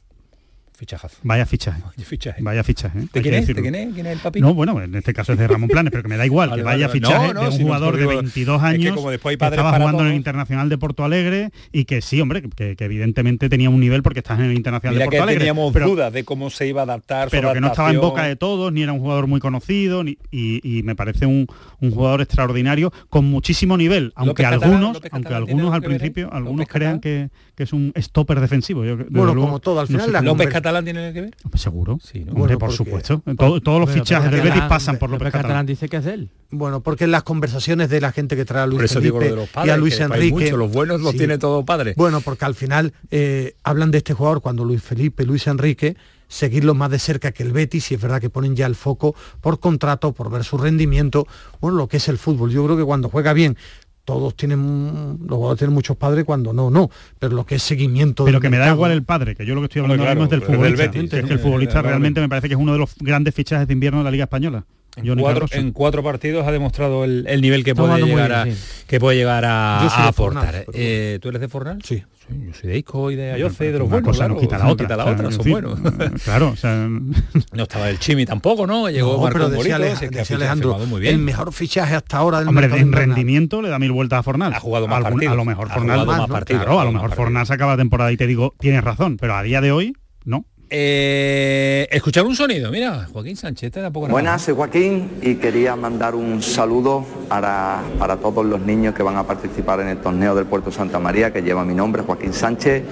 Fichajazo. 0.79 1.17
Vaya 1.23 1.45
fichaje. 1.45 1.81
Vaya 2.41 2.63
fichaje. 2.63 2.99
¿eh? 2.99 3.07
¿Te, 3.11 3.21
quién 3.21 3.33
es? 3.33 3.45
Quién 3.45 4.05
el 4.05 4.17
papi? 4.19 4.39
No, 4.39 4.53
bueno, 4.53 4.81
en 4.81 4.95
este 4.95 5.13
caso 5.13 5.33
es 5.33 5.39
de 5.39 5.45
Ramón 5.45 5.67
Planes, 5.67 5.91
pero 5.91 6.03
que 6.03 6.07
me 6.07 6.15
da 6.15 6.25
igual, 6.25 6.49
que 6.55 6.63
vaya 6.63 6.87
vale, 6.87 6.99
fichaje 7.01 7.33
no, 7.33 7.41
de 7.41 7.47
un 7.49 7.61
jugador 7.63 7.97
de 7.97 8.05
22 8.05 8.63
años 8.63 8.95
como 8.95 9.11
después 9.11 9.37
hay 9.41 9.49
estaba 9.49 9.77
jugando 9.77 10.03
en 10.03 10.11
el 10.11 10.15
Internacional 10.15 10.69
de 10.69 10.77
Porto 10.77 11.03
Alegre 11.03 11.51
y 11.73 11.83
que 11.83 12.01
sí, 12.01 12.21
hombre, 12.21 12.43
que, 12.43 12.77
evidentemente 12.79 13.49
tenía 13.49 13.69
un 13.69 13.81
nivel 13.81 14.03
porque 14.03 14.19
estás 14.19 14.39
en 14.39 14.45
el 14.45 14.55
Internacional 14.55 14.97
de 14.97 15.03
Porto 15.03 15.17
que 15.17 15.21
Alegre. 15.21 15.39
teníamos 15.39 15.73
pero, 15.73 15.89
dudas 15.89 16.13
de 16.13 16.23
cómo 16.23 16.49
se 16.49 16.67
iba 16.67 16.81
a 16.81 16.83
adaptar. 16.85 17.27
Pero 17.29 17.51
que 17.51 17.59
no 17.59 17.67
estaba 17.67 17.91
en 17.91 17.99
boca 17.99 18.23
de 18.23 18.37
todos, 18.37 18.71
ni 18.71 18.83
era 18.83 18.93
un 18.93 18.99
jugador 18.99 19.27
muy 19.27 19.41
conocido, 19.41 20.05
ni, 20.05 20.17
y, 20.31 20.81
me 20.83 20.95
parece 20.95 21.25
un, 21.25 21.45
jugador 21.81 22.21
extraordinario 22.21 22.93
con 23.09 23.25
muchísimo 23.25 23.75
nivel, 23.75 24.13
aunque 24.15 24.45
algunos, 24.45 25.01
aunque 25.11 25.33
algunos 25.33 25.73
al 25.73 25.83
¿eh? 25.83 25.87
principio, 25.87 26.31
algunos 26.31 26.69
crean 26.69 27.01
que, 27.01 27.29
es 27.57 27.73
un 27.73 27.91
stopper 27.97 28.39
defensivo. 28.39 28.85
bueno, 29.09 29.35
como 29.35 29.59
todo, 29.59 29.81
al 29.81 29.87
final 29.87 30.13
la 30.13 30.21
Catalán 30.69 30.85
tiene 30.85 31.13
que 31.13 31.21
ver? 31.21 31.35
Pues 31.49 31.61
seguro. 31.61 31.99
Sí, 32.03 32.25
por 32.59 32.71
supuesto. 32.71 33.21
Todos 33.35 33.79
los 33.79 33.89
fichajes 33.89 34.31
del 34.31 34.41
Betis 34.41 34.61
pasan 34.63 34.97
por 34.97 35.09
López 35.09 35.27
Catalán. 35.27 35.43
Catalán 35.43 35.65
dice 35.65 35.89
que 35.89 35.97
es 35.97 36.05
él. 36.05 36.29
Bueno, 36.51 36.81
porque 36.81 37.07
las 37.07 37.23
conversaciones 37.23 37.89
de 37.89 38.01
la 38.01 38.11
gente 38.11 38.35
que 38.35 38.45
trae 38.45 38.63
a 38.63 38.67
Luis 38.67 38.95
Enrique 38.95 39.35
y 39.65 39.69
a 39.69 39.77
Luis 39.77 39.99
Enrique... 39.99 40.31
Mucho, 40.31 40.57
los 40.57 40.71
buenos 40.71 41.01
los 41.01 41.15
tiene 41.15 41.37
todo 41.37 41.65
padre. 41.65 41.93
Bueno, 41.97 42.21
porque 42.21 42.45
al 42.45 42.55
final 42.55 42.93
eh, 43.11 43.55
hablan 43.63 43.91
de 43.91 43.99
este 43.99 44.13
jugador 44.13 44.41
cuando 44.41 44.63
Luis 44.63 44.81
Felipe, 44.81 45.25
Luis 45.25 45.47
Enrique 45.47 45.95
seguirlo 46.27 46.75
más 46.75 46.91
de 46.91 46.99
cerca 46.99 47.31
que 47.31 47.43
el 47.43 47.51
Betis 47.51 47.91
y 47.91 47.95
es 47.95 48.01
verdad 48.01 48.21
que 48.21 48.29
ponen 48.29 48.55
ya 48.55 48.67
el 48.67 48.75
foco 48.75 49.15
por 49.41 49.59
contrato, 49.59 50.13
por 50.13 50.29
ver 50.29 50.43
su 50.43 50.57
rendimiento, 50.57 51.27
bueno, 51.59 51.77
lo 51.77 51.87
que 51.87 51.97
es 51.97 52.07
el 52.07 52.17
fútbol. 52.17 52.51
Yo 52.51 52.63
creo 52.65 52.77
que 52.77 52.83
cuando 52.83 53.09
juega 53.09 53.33
bien, 53.33 53.57
todos 54.09 54.35
tienen, 54.35 55.19
los 55.21 55.37
jugadores 55.37 55.59
tienen 55.59 55.75
muchos 55.75 55.95
padres 55.95 56.25
cuando 56.25 56.51
no, 56.51 56.71
no, 56.71 56.89
pero 57.19 57.35
lo 57.35 57.45
que 57.45 57.55
es 57.55 57.61
seguimiento... 57.61 58.25
Pero 58.25 58.41
que 58.41 58.49
me 58.49 58.57
da 58.57 58.73
igual 58.73 58.91
el 58.91 59.03
padre, 59.03 59.35
que 59.35 59.45
yo 59.45 59.53
lo 59.53 59.61
que 59.61 59.65
estoy 59.65 59.83
hablando 59.83 60.03
claro, 60.03 60.23
es 60.23 60.29
del 60.31 60.41
futbolista, 60.41 60.85
es 60.85 61.25
que 61.25 61.33
el 61.33 61.37
futbolista 61.37 61.83
realmente 61.83 62.19
me 62.19 62.27
parece 62.27 62.47
que 62.47 62.55
es 62.55 62.59
uno 62.59 62.73
de 62.73 62.79
los 62.79 62.95
grandes 62.97 63.35
fichajes 63.35 63.67
de 63.67 63.73
invierno 63.73 63.99
de 63.99 64.05
la 64.05 64.09
Liga 64.09 64.23
Española 64.23 64.65
en 65.03 65.19
cuatro, 65.19 65.45
en 65.51 65.71
cuatro 65.71 66.03
partidos 66.03 66.47
ha 66.47 66.51
demostrado 66.51 67.03
el, 67.03 67.25
el 67.27 67.41
nivel 67.41 67.63
que 67.63 67.75
puede, 67.75 68.03
llegar 68.03 68.31
a, 68.31 68.45
sí. 68.45 68.53
que 68.87 68.99
puede 68.99 69.17
llegar 69.17 69.45
a, 69.45 69.79
a 69.79 70.07
aportar. 70.07 70.45
Fornal, 70.45 70.55
¿eh? 70.55 70.65
eh, 70.73 71.19
¿Tú 71.21 71.29
eres 71.29 71.41
de 71.41 71.47
Fornal? 71.47 71.79
Sí. 71.83 72.03
sí. 72.27 72.45
Yo 72.45 72.53
soy 72.53 72.69
de 72.69 72.77
Isco 72.77 73.11
y 73.11 73.15
de 73.15 73.31
Ayorce 73.31 73.67
y 73.67 73.71
de 73.71 73.79
los 73.79 73.87
Una 73.87 73.97
buenos. 73.97 74.07
Cosa 74.09 74.19
claro, 74.19 74.33
no 74.35 74.39
quita 74.39 74.57
la 74.57 74.67
otra, 74.67 74.85
quita 74.85 74.97
la 74.97 75.05
otra 75.05 75.31
son 75.31 75.49
buenos. 75.49 75.79
Claro. 76.23 76.53
No 77.53 77.63
estaba 77.63 77.89
el 77.89 77.99
Chimi 77.99 78.25
tampoco, 78.25 78.67
¿no? 78.67 78.89
Llegó 78.89 79.13
no, 79.13 79.23
Marco 79.23 79.49
Bonito, 79.49 79.83
es 79.83 80.27
que 80.27 80.33
Alejandro, 80.35 80.77
muy 80.79 81.01
bien. 81.01 81.15
el 81.15 81.21
mejor 81.21 81.51
fichaje 81.53 81.95
hasta 81.95 82.17
ahora 82.17 82.39
del 82.39 82.47
Hombre, 82.47 82.67
en 82.77 82.91
rendimiento 82.91 83.61
le 83.61 83.69
da 83.69 83.79
mil 83.79 83.91
vueltas 83.91 84.19
a 84.19 84.23
Fornal. 84.23 84.53
Ha 84.53 84.59
jugado 84.59 84.87
más 84.87 85.01
partidos. 85.01 85.33
A 85.33 85.35
lo 85.35 85.45
mejor 85.45 85.69
Fornal, 85.69 85.99
a 86.01 86.83
lo 86.83 86.91
mejor 86.91 87.15
Fornal 87.15 87.45
se 87.45 87.53
acaba 87.53 87.73
la 87.73 87.77
temporada 87.77 88.11
y 88.11 88.17
te 88.17 88.27
digo, 88.27 88.53
tienes 88.59 88.83
razón, 88.83 89.17
pero 89.17 89.35
a 89.35 89.43
día 89.43 89.61
de 89.61 89.71
hoy, 89.71 89.93
no. 90.25 90.45
Eh, 90.71 91.87
escuchar 91.89 92.25
un 92.25 92.35
sonido, 92.35 92.69
mira, 92.69 93.07
Joaquín 93.11 93.35
Sánchez 93.35 93.67
este 93.67 93.81
tampoco. 93.81 94.07
Buenas, 94.07 94.43
soy 94.43 94.53
Joaquín 94.53 95.09
y 95.19 95.35
quería 95.35 95.75
mandar 95.75 96.13
un 96.13 96.43
saludo 96.43 97.03
para, 97.27 97.81
para, 97.97 98.17
todos 98.17 98.45
los 98.45 98.61
niños 98.61 98.93
que 98.93 99.01
van 99.01 99.17
a 99.17 99.25
participar 99.25 99.79
en 99.79 99.87
el 99.87 99.97
torneo 99.97 100.35
del 100.35 100.45
Puerto 100.45 100.71
Santa 100.71 100.99
María, 100.99 101.33
que 101.33 101.41
lleva 101.41 101.65
mi 101.65 101.73
nombre, 101.73 102.03
Joaquín 102.03 102.33
Sánchez. 102.33 102.83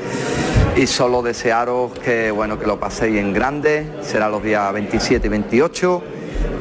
Y 0.76 0.88
solo 0.88 1.22
desearos 1.22 1.92
que 2.00 2.32
bueno 2.32 2.58
que 2.58 2.66
lo 2.66 2.80
paséis 2.80 3.18
en 3.18 3.32
grande, 3.32 3.86
será 4.02 4.28
los 4.28 4.44
días 4.44 4.74
27 4.74 5.28
y 5.28 5.30
28 5.30 6.04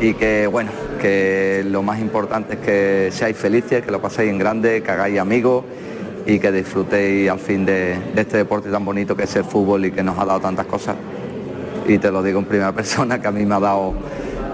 y 0.03 0.15
que 0.15 0.47
bueno, 0.47 0.71
que 1.01 1.65
lo 1.67 1.83
más 1.83 1.99
importante 1.99 2.55
es 2.55 2.61
que 2.61 3.09
seáis 3.11 3.37
felices, 3.39 3.83
que 3.83 3.91
lo 3.91 4.03
paséis 4.03 4.31
en 4.31 4.39
grande, 4.39 4.83
que 4.83 4.91
hagáis 4.91 5.19
amigos 5.19 5.65
y 6.27 6.39
que 6.39 6.51
disfrutéis 6.53 7.31
al 7.31 7.39
fin 7.39 7.65
de, 7.65 7.97
este 8.17 8.39
deporte 8.39 8.71
tan 8.71 8.85
bonito 8.85 9.17
que 9.17 9.25
es 9.25 9.37
el 9.37 9.45
fútbol 9.45 9.87
y 9.87 9.93
que 9.93 10.03
nos 10.03 10.19
ha 10.19 10.25
dado 10.25 10.41
tantas 10.41 10.67
cosas. 10.67 10.97
Y 11.87 11.99
te 11.99 12.11
lo 12.11 12.23
digo 12.23 12.39
en 12.41 12.45
primera 12.45 12.73
persona, 12.75 13.21
que 13.21 13.29
a 13.29 13.33
mí 13.33 13.47
me 13.47 13.55
ha 13.55 13.61
dado 13.61 13.95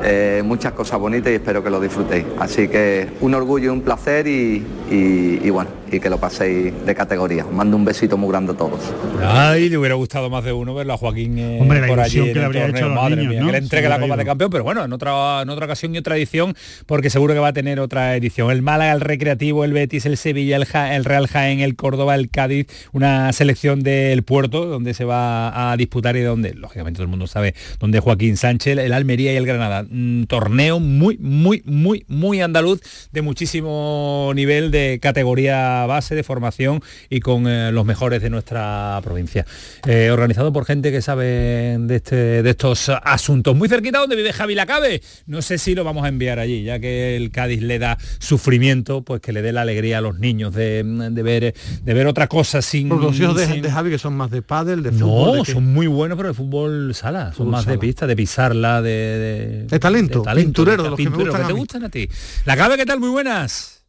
eh, 0.04 0.42
muchas 0.44 0.72
cosas 0.72 0.98
bonitas 1.00 1.32
y 1.32 1.36
espero 1.36 1.64
que 1.64 1.70
lo 1.70 1.80
disfrutéis. 1.80 2.24
Así 2.38 2.68
que 2.68 3.08
un 3.20 3.34
orgullo 3.34 3.72
un 3.72 3.80
placer 3.80 4.26
y- 4.26 4.64
y 4.90 5.50
bueno, 5.50 5.70
y 5.92 6.00
que 6.00 6.08
lo 6.10 6.18
paséis 6.18 6.72
de 6.86 6.94
categoría. 6.94 7.44
Os 7.44 7.52
mando 7.52 7.76
un 7.76 7.84
besito 7.84 8.16
muy 8.16 8.30
grande 8.30 8.52
a 8.52 8.56
todos. 8.56 8.80
Ay, 9.22 9.68
le 9.68 9.78
hubiera 9.78 9.94
gustado 9.94 10.30
más 10.30 10.42
de 10.44 10.52
uno 10.52 10.74
verlo 10.74 10.94
a 10.94 10.96
Joaquín 10.96 11.38
eh, 11.38 11.58
Hombre, 11.60 11.80
la 11.82 11.86
por 11.86 12.00
allí 12.00 12.18
que 12.20 12.24
le 12.24 12.30
el 12.32 12.44
habría 12.44 12.62
torneo. 12.66 12.76
hecho 12.78 12.86
a 12.86 12.88
los 12.88 13.02
Madre 13.02 13.16
niños, 13.16 13.30
mía, 13.30 13.40
¿no? 13.40 13.46
que 13.46 13.52
le 13.52 13.58
entregue 13.58 13.88
la 13.88 14.00
Copa 14.00 14.16
de. 14.16 14.24
Campeón, 14.24 14.50
pero 14.50 14.64
bueno, 14.64 14.84
en 14.84 14.92
otra, 14.92 15.42
en 15.42 15.48
otra 15.50 15.66
ocasión 15.66 15.94
y 15.94 15.98
otra 15.98 16.16
edición, 16.16 16.54
porque 16.86 17.10
seguro 17.10 17.34
que 17.34 17.40
va 17.40 17.48
a 17.48 17.52
tener 17.52 17.80
otra 17.80 18.16
edición. 18.16 18.50
El 18.50 18.62
Málaga, 18.62 18.92
el 18.92 19.00
Recreativo, 19.00 19.64
el 19.64 19.72
Betis, 19.72 20.06
el 20.06 20.16
Sevilla, 20.16 20.56
el, 20.56 20.64
Ja- 20.64 20.94
el 20.96 21.04
Real 21.04 21.26
Jaén, 21.26 21.60
el 21.60 21.76
Córdoba, 21.76 22.14
el 22.14 22.30
Cádiz, 22.30 22.66
una 22.92 23.32
selección 23.32 23.82
del 23.82 24.22
Puerto, 24.22 24.66
donde 24.66 24.94
se 24.94 25.04
va 25.04 25.72
a 25.72 25.76
disputar 25.76 26.16
y 26.16 26.20
donde, 26.22 26.54
lógicamente, 26.54 26.96
todo 26.98 27.04
el 27.04 27.10
mundo 27.10 27.26
sabe, 27.26 27.54
donde 27.80 28.00
Joaquín 28.00 28.36
Sánchez, 28.36 28.78
el 28.78 28.92
Almería 28.92 29.32
y 29.32 29.36
el 29.36 29.46
Granada. 29.46 29.82
Un 29.90 30.26
torneo 30.28 30.80
muy, 30.80 31.18
muy, 31.18 31.62
muy, 31.66 32.04
muy 32.08 32.40
andaluz, 32.40 32.80
de 33.12 33.22
muchísimo 33.22 34.32
nivel 34.34 34.70
de 34.70 34.98
categoría 35.02 35.81
base, 35.86 36.14
de 36.14 36.22
formación 36.22 36.80
y 37.10 37.20
con 37.20 37.46
eh, 37.46 37.72
los 37.72 37.84
mejores 37.84 38.22
de 38.22 38.30
nuestra 38.30 39.00
provincia. 39.02 39.44
Eh, 39.86 40.10
organizado 40.10 40.52
por 40.52 40.64
gente 40.64 40.90
que 40.92 41.02
sabe 41.02 41.76
de, 41.78 41.96
este, 41.96 42.42
de 42.42 42.50
estos 42.50 42.88
asuntos. 42.88 43.56
Muy 43.56 43.68
cerquita 43.68 43.98
donde 43.98 44.16
vive 44.16 44.32
Javi 44.32 44.54
Lacabe. 44.54 45.02
No 45.26 45.42
sé 45.42 45.58
si 45.58 45.74
lo 45.74 45.84
vamos 45.84 46.04
a 46.04 46.08
enviar 46.08 46.38
allí, 46.38 46.64
ya 46.64 46.78
que 46.78 47.16
el 47.16 47.30
Cádiz 47.30 47.62
le 47.62 47.78
da 47.78 47.98
sufrimiento, 48.18 49.02
pues 49.02 49.20
que 49.20 49.32
le 49.32 49.42
dé 49.42 49.52
la 49.52 49.62
alegría 49.62 49.98
a 49.98 50.00
los 50.00 50.18
niños 50.18 50.54
de, 50.54 50.82
de 50.84 51.22
ver, 51.22 51.54
de 51.82 51.94
ver 51.94 52.06
otra 52.06 52.26
cosa 52.28 52.62
sin... 52.62 52.88
Por 52.88 53.00
los 53.02 53.18
hijos 53.18 53.36
de, 53.36 53.46
sin- 53.46 53.62
de 53.62 53.70
Javi 53.70 53.90
que 53.90 53.98
son 53.98 54.14
más 54.16 54.30
de 54.30 54.42
pádel, 54.42 54.82
de 54.82 54.92
fútbol. 54.92 55.36
no, 55.38 55.44
de 55.44 55.52
son 55.52 55.72
muy 55.72 55.86
buenos, 55.86 56.16
pero 56.16 56.28
de 56.28 56.34
fútbol 56.34 56.94
sala. 56.94 57.32
Son 57.36 57.48
más 57.50 57.66
de 57.66 57.78
pista, 57.78 58.06
de 58.06 58.16
pisarla, 58.16 58.82
de... 58.82 58.92
De, 58.92 59.62
De 59.64 59.78
talento, 59.78 60.22
pinturero, 60.22 60.82
de 60.84 60.90
los 60.90 60.96
que 60.98 61.10
me 61.10 61.16
gustan 61.16 61.46
te 61.46 61.52
gustan 61.52 61.84
a 61.84 61.88
ti. 61.88 62.08
La 62.44 62.56
Cabe, 62.56 62.76
¿qué 62.76 62.86
tal? 62.86 63.00
Muy 63.00 63.10
buenas. 63.10 63.81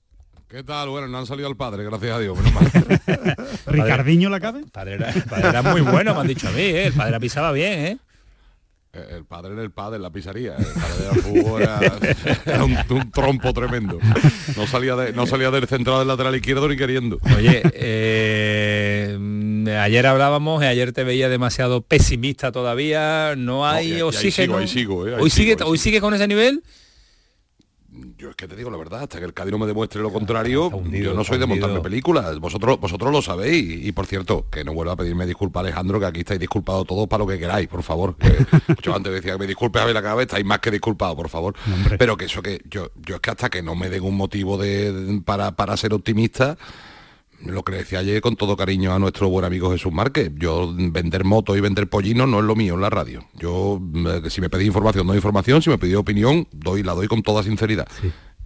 ¿Qué 0.53 0.61
tal? 0.63 0.89
Bueno, 0.89 1.07
no 1.07 1.17
han 1.17 1.25
salido 1.25 1.47
al 1.47 1.55
padre, 1.57 1.83
gracias 1.83 2.11
a 2.15 2.19
Dios. 2.19 2.37
menos 2.37 2.53
mal. 2.53 2.69
Ricardiño 3.65 4.29
la 4.29 4.39
cabe. 4.39 4.61
Padre 4.71 4.93
era, 4.93 5.11
padre 5.27 5.49
era 5.49 5.63
muy 5.63 5.81
bueno, 5.81 6.13
me 6.13 6.21
han 6.21 6.27
dicho 6.27 6.47
a 6.47 6.51
mí, 6.51 6.61
¿eh? 6.61 6.85
El 6.85 6.93
padre 6.93 7.19
pisaba 7.19 7.51
bien, 7.51 7.79
¿eh? 7.79 7.97
Eh, 8.93 9.07
El 9.17 9.25
padre 9.25 9.53
era 9.53 9.63
el 9.63 9.71
padre 9.71 9.95
en 9.95 10.03
la 10.03 10.11
pizzería. 10.11 10.55
El 10.55 10.65
padre 10.65 11.05
del 11.11 11.21
fútbol 11.23 11.61
era, 11.63 11.79
era 12.45 12.63
un, 12.65 12.77
un 12.87 13.11
trompo 13.11 13.51
tremendo. 13.51 13.97
No 14.55 14.67
salía, 14.67 14.95
de- 14.95 15.11
no 15.13 15.25
salía 15.25 15.49
del 15.49 15.65
central 15.67 15.97
del 15.97 16.07
lateral 16.09 16.35
izquierdo 16.35 16.69
ni 16.69 16.77
queriendo. 16.77 17.17
Oye, 17.35 17.63
eh, 17.73 19.17
ayer 19.81 20.05
hablábamos 20.05 20.61
y 20.61 20.67
ayer 20.67 20.91
te 20.93 21.03
veía 21.03 21.29
demasiado 21.29 21.81
pesimista 21.81 22.51
todavía. 22.51 23.33
No 23.35 23.65
hay 23.67 23.87
y- 23.87 23.89
y 23.89 23.93
ahí 23.95 24.01
oxígeno. 24.03 24.53
sigo, 24.53 24.57
ahí 24.59 24.67
sigo, 24.67 25.07
eh, 25.07 25.15
ahí 25.15 25.21
hoy 25.23 25.29
sigo, 25.31 25.45
sigue, 25.53 25.63
ahí 25.63 25.69
hoy 25.71 25.77
sigue 25.79 25.99
con 25.99 26.13
ese 26.13 26.27
nivel. 26.27 26.61
Yo 28.17 28.29
es 28.31 28.35
que 28.35 28.47
te 28.47 28.55
digo 28.55 28.71
la 28.71 28.77
verdad, 28.77 29.01
hasta 29.03 29.19
que 29.19 29.25
el 29.25 29.33
Cádiz 29.33 29.51
no 29.51 29.59
me 29.59 29.67
demuestre 29.67 30.01
lo 30.01 30.11
contrario, 30.11 30.69
yo 31.03 31.13
no 31.13 31.23
soy 31.23 31.37
de 31.37 31.45
montarme 31.45 31.79
películas. 31.81 32.39
Vosotros, 32.39 32.79
vosotros 32.79 33.11
lo 33.11 33.21
sabéis. 33.21 33.63
Y, 33.83 33.87
y, 33.89 33.91
por 33.91 34.07
cierto, 34.07 34.47
que 34.49 34.63
no 34.63 34.73
vuelva 34.73 34.93
a 34.93 34.95
pedirme 34.95 35.25
disculpas 35.27 35.61
Alejandro, 35.61 35.99
que 35.99 36.05
aquí 36.07 36.19
estáis 36.21 36.39
disculpados 36.39 36.87
todos 36.87 37.07
para 37.07 37.23
lo 37.23 37.27
que 37.29 37.37
queráis, 37.37 37.67
por 37.67 37.83
favor. 37.83 38.15
Que 38.17 38.33
yo 38.81 38.95
antes 38.95 39.13
decía 39.13 39.33
que 39.33 39.39
me 39.39 39.47
disculpe 39.47 39.79
a 39.79 39.85
ver 39.85 39.93
la 39.93 40.01
cabeza, 40.01 40.23
estáis 40.23 40.45
más 40.45 40.59
que 40.59 40.71
disculpados, 40.71 41.15
por 41.15 41.29
favor. 41.29 41.53
Pero 41.99 42.17
que 42.17 42.25
eso 42.25 42.41
que 42.41 42.61
yo, 42.69 42.89
yo 42.95 43.15
es 43.15 43.21
que 43.21 43.29
hasta 43.29 43.49
que 43.49 43.61
no 43.61 43.75
me 43.75 43.89
den 43.91 44.03
un 44.03 44.15
motivo 44.17 44.57
de, 44.57 44.91
de- 44.91 45.21
para, 45.21 45.51
para 45.51 45.77
ser 45.77 45.93
optimista, 45.93 46.57
lo 47.45 47.63
que 47.63 47.73
le 47.73 47.77
decía 47.79 47.99
ayer 47.99 48.21
con 48.21 48.35
todo 48.35 48.55
cariño 48.55 48.93
a 48.93 48.99
nuestro 48.99 49.29
buen 49.29 49.45
amigo 49.45 49.71
Jesús 49.71 49.91
Márquez, 49.91 50.31
yo 50.37 50.73
vender 50.73 51.23
motos 51.23 51.57
y 51.57 51.61
vender 51.61 51.89
pollinos 51.89 52.27
no 52.27 52.39
es 52.39 52.45
lo 52.45 52.55
mío 52.55 52.75
en 52.75 52.81
la 52.81 52.89
radio. 52.89 53.25
Yo, 53.33 53.81
eh, 54.07 54.29
si 54.29 54.41
me 54.41 54.49
pedí 54.49 54.65
información, 54.65 55.07
doy 55.07 55.17
información, 55.17 55.61
si 55.61 55.69
me 55.69 55.77
pidió 55.77 55.99
opinión, 55.99 56.47
doy, 56.51 56.83
la 56.83 56.93
doy 56.93 57.07
con 57.07 57.21
toda 57.23 57.43
sinceridad. 57.43 57.87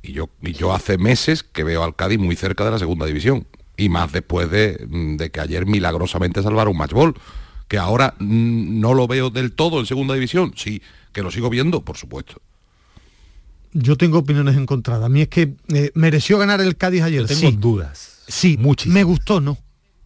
Y 0.01 0.13
yo, 0.13 0.29
y 0.41 0.53
yo 0.53 0.73
hace 0.73 0.97
meses 0.97 1.43
que 1.43 1.63
veo 1.63 1.83
al 1.83 1.95
Cádiz 1.95 2.19
muy 2.19 2.35
cerca 2.35 2.65
de 2.65 2.71
la 2.71 2.79
segunda 2.79 3.05
división. 3.05 3.47
Y 3.75 3.89
más 3.89 4.11
después 4.11 4.49
de, 4.49 4.85
mm, 4.89 5.17
de 5.17 5.29
que 5.29 5.39
ayer 5.39 5.65
milagrosamente 5.65 6.41
salvaron 6.41 6.71
un 6.71 6.77
matchball. 6.77 7.13
Que 7.67 7.77
ahora 7.77 8.15
mm, 8.19 8.79
no 8.79 8.93
lo 8.93 9.07
veo 9.07 9.29
del 9.29 9.51
todo 9.51 9.79
en 9.79 9.85
segunda 9.85 10.13
división. 10.13 10.53
Sí, 10.55 10.81
que 11.11 11.21
lo 11.21 11.31
sigo 11.31 11.49
viendo, 11.49 11.81
por 11.81 11.97
supuesto. 11.97 12.41
Yo 13.73 13.97
tengo 13.97 14.19
opiniones 14.19 14.55
encontradas. 14.55 15.05
A 15.05 15.09
mí 15.09 15.21
es 15.21 15.27
que 15.27 15.53
eh, 15.69 15.91
mereció 15.93 16.37
ganar 16.37 16.61
el 16.61 16.77
Cádiz 16.77 17.03
ayer. 17.03 17.21
Yo 17.21 17.27
tengo 17.27 17.51
sí. 17.51 17.57
dudas. 17.57 18.16
Sí, 18.27 18.57
me 18.87 19.03
gustó, 19.03 19.39
¿no? 19.41 19.57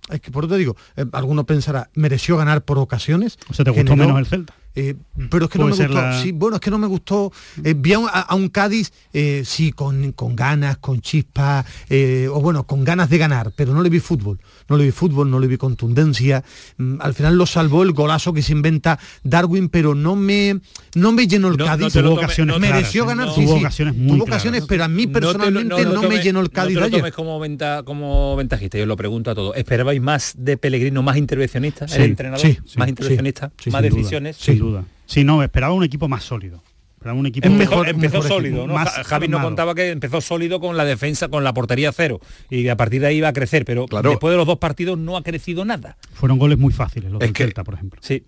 Es 0.09 0.19
que 0.21 0.31
por 0.31 0.43
eso 0.43 0.53
te 0.53 0.59
digo, 0.59 0.75
eh, 0.97 1.05
alguno 1.13 1.45
pensará, 1.45 1.89
mereció 1.93 2.37
ganar 2.37 2.63
por 2.63 2.77
ocasiones. 2.79 3.37
O 3.49 3.53
sea, 3.53 3.63
¿te 3.63 3.71
gustó 3.71 3.91
generó- 3.93 4.07
menos 4.13 4.19
el 4.19 4.25
Celta? 4.25 4.53
Eh, 4.73 4.95
pero 5.29 5.45
es 5.45 5.51
que 5.51 5.59
no 5.59 5.65
me 5.65 5.71
gustó. 5.71 5.83
ser 5.83 5.91
la- 5.91 6.21
Sí, 6.21 6.31
bueno, 6.31 6.55
es 6.55 6.61
que 6.61 6.71
no 6.71 6.77
me 6.77 6.87
gustó. 6.87 7.31
Eh, 7.63 7.73
vi 7.77 7.93
a 7.93 7.99
un, 7.99 8.07
a- 8.07 8.21
a 8.21 8.35
un 8.35 8.47
Cádiz, 8.49 8.91
eh, 9.13 9.43
sí, 9.45 9.71
con, 9.71 10.11
con 10.13 10.35
ganas, 10.35 10.77
con 10.77 11.01
chispa, 11.01 11.65
eh, 11.89 12.27
o 12.31 12.39
bueno, 12.41 12.65
con 12.65 12.83
ganas 12.83 13.09
de 13.09 13.17
ganar, 13.17 13.51
pero 13.55 13.73
no 13.73 13.81
le 13.81 13.89
vi 13.89 13.99
fútbol. 13.99 14.39
No 14.69 14.77
le 14.77 14.85
vi 14.85 14.91
fútbol, 14.91 15.29
no 15.29 15.39
le 15.39 15.47
vi 15.47 15.57
contundencia. 15.57 16.43
Mm, 16.77 17.01
al 17.01 17.13
final 17.13 17.35
lo 17.37 17.45
salvó 17.45 17.83
el 17.83 17.91
golazo 17.91 18.33
que 18.33 18.41
se 18.41 18.53
inventa 18.53 18.97
Darwin, 19.23 19.67
pero 19.69 19.93
no 19.95 20.15
me, 20.15 20.59
no 20.95 21.11
me 21.11 21.27
llenó 21.27 21.49
el 21.49 21.57
No- 21.57 21.65
Cádiz. 21.65 21.93
no 21.95 22.01
Tuvo 22.03 22.13
ocasiones 22.13 22.59
mereció 22.59 23.05
ganar, 23.05 23.27
No. 23.27 23.33
sí, 23.35 23.43
Tuvo 23.43 23.53
sí. 23.55 23.59
ocasiones 23.59 23.95
muy 23.95 24.13
Tuvo 24.19 24.23
ocasiones, 24.23 24.63
pero 24.67 24.83
a 24.83 24.87
mí 24.87 25.05
No 25.05 25.11
te 25.13 25.19
lo- 25.21 25.27
personalmente 25.33 25.85
no, 25.85 26.01
me 26.03 26.19
llenó 26.23 26.39
el 26.39 26.49
Cádiz 26.49 26.75
no 26.75 26.79
te 26.79 26.79
lo 26.81 26.85
ayer. 26.87 26.99
tomes 27.01 27.13
como, 27.13 27.39
venta, 27.39 27.83
como 27.83 28.35
ventajista, 28.35 28.77
yo 28.77 28.85
lo 28.85 28.95
pregunto 28.95 29.31
a 29.31 29.35
todos. 29.35 29.55
¿Esperabais 29.57 30.01
más 30.01 30.33
de 30.37 30.55
Pellegrino, 30.57 31.03
más 31.03 31.17
intervencionista? 31.17 31.87
Sí, 31.87 31.95
¿El 31.97 32.03
entrenador? 32.11 32.45
más 32.45 32.55
sí, 32.65 32.89
intervencionista, 32.89 33.51
sí, 33.61 33.69
más 33.69 33.81
decisiones. 33.81 34.37
Duda. 34.61 34.85
Sí, 35.05 35.23
no, 35.23 35.43
esperaba 35.43 35.73
un 35.73 35.83
equipo 35.83 36.07
más 36.07 36.23
sólido. 36.23 36.61
Esperaba 36.93 37.17
un 37.19 37.25
equipo 37.25 37.47
empezó, 37.47 37.83
empezó 37.83 38.21
sólido, 38.21 38.67
¿no? 38.67 38.75
más 38.75 38.89
Ja- 38.93 39.03
Javi 39.03 39.27
nos 39.27 39.41
contaba 39.41 39.73
que 39.73 39.89
empezó 39.89 40.21
sólido 40.21 40.59
con 40.59 40.77
la 40.77 40.85
defensa, 40.85 41.29
con 41.29 41.43
la 41.43 41.51
portería 41.53 41.91
cero, 41.91 42.19
y 42.49 42.67
a 42.67 42.77
partir 42.77 43.01
de 43.01 43.07
ahí 43.07 43.17
iba 43.17 43.27
a 43.27 43.33
crecer, 43.33 43.65
pero 43.65 43.87
después 44.03 44.31
de 44.31 44.37
los 44.37 44.45
dos 44.45 44.59
partidos 44.59 44.99
no 44.99 45.17
ha 45.17 45.23
crecido 45.23 45.65
nada. 45.65 45.97
Fueron 46.13 46.37
goles 46.37 46.59
muy 46.59 46.71
fáciles 46.71 47.11
los 47.11 47.19
Es 47.21 47.27
del 47.29 47.33
que- 47.33 47.43
Celta, 47.45 47.63
por 47.63 47.73
ejemplo. 47.73 47.99
Sí. 48.03 48.23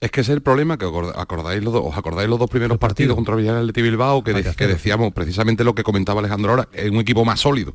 Es 0.00 0.10
que 0.10 0.20
ese 0.20 0.32
es 0.32 0.36
el 0.36 0.42
problema, 0.42 0.76
que 0.76 0.86
acord- 0.86 1.12
acordáis 1.16 1.62
los, 1.62 1.72
dos- 1.72 1.82
os 1.86 1.96
acordáis 1.96 2.28
los 2.28 2.38
dos 2.38 2.50
primeros 2.50 2.78
partidos 2.78 3.14
contra 3.16 3.34
Villarreal 3.36 3.70
de 3.72 3.82
Bilbao, 3.82 4.22
que, 4.24 4.32
de- 4.32 4.54
que 4.54 4.66
decíamos 4.66 5.12
precisamente 5.12 5.62
lo 5.64 5.74
que 5.74 5.82
comentaba 5.84 6.20
Alejandro 6.20 6.50
ahora, 6.50 6.68
es 6.72 6.90
un 6.90 6.98
equipo 6.98 7.24
más 7.24 7.40
sólido, 7.40 7.74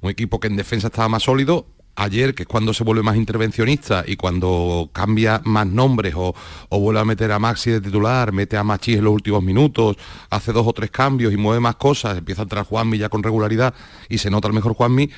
un 0.00 0.10
equipo 0.10 0.38
que 0.40 0.46
en 0.48 0.56
defensa 0.56 0.86
estaba 0.88 1.08
más 1.08 1.22
sólido, 1.24 1.66
ayer, 1.96 2.34
que 2.34 2.44
es 2.44 2.48
cuando 2.48 2.72
se 2.72 2.84
vuelve 2.84 3.02
más 3.02 3.16
intervencionista 3.16 4.04
y 4.06 4.16
cuando 4.16 4.90
cambia 4.92 5.40
más 5.44 5.66
nombres 5.66 6.14
o, 6.16 6.34
o 6.68 6.80
vuelve 6.80 7.00
a 7.00 7.04
meter 7.04 7.32
a 7.32 7.38
Maxi 7.38 7.70
de 7.70 7.80
titular, 7.80 8.32
mete 8.32 8.56
a 8.56 8.64
Machís 8.64 8.98
en 8.98 9.04
los 9.04 9.12
últimos 9.12 9.42
minutos, 9.42 9.96
hace 10.30 10.52
dos 10.52 10.66
o 10.66 10.72
tres 10.72 10.90
cambios 10.90 11.32
y 11.32 11.36
mueve 11.36 11.60
más 11.60 11.76
cosas, 11.76 12.18
empieza 12.18 12.42
a 12.42 12.44
entrar 12.44 12.64
Juanmi 12.64 12.98
ya 12.98 13.08
con 13.08 13.22
regularidad 13.22 13.74
y 14.08 14.18
se 14.18 14.30
nota 14.30 14.48
el 14.48 14.54
mejor 14.54 14.74
Juanmi, 14.74 15.10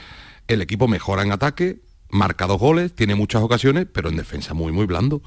el 0.48 0.62
equipo 0.62 0.88
mejora 0.88 1.22
en 1.22 1.32
ataque, 1.32 1.80
marca 2.10 2.46
dos 2.46 2.58
goles, 2.58 2.94
tiene 2.94 3.14
muchas 3.14 3.42
ocasiones, 3.42 3.86
pero 3.92 4.08
en 4.08 4.16
defensa 4.16 4.54
muy, 4.54 4.72
muy 4.72 4.86
blando. 4.86 5.22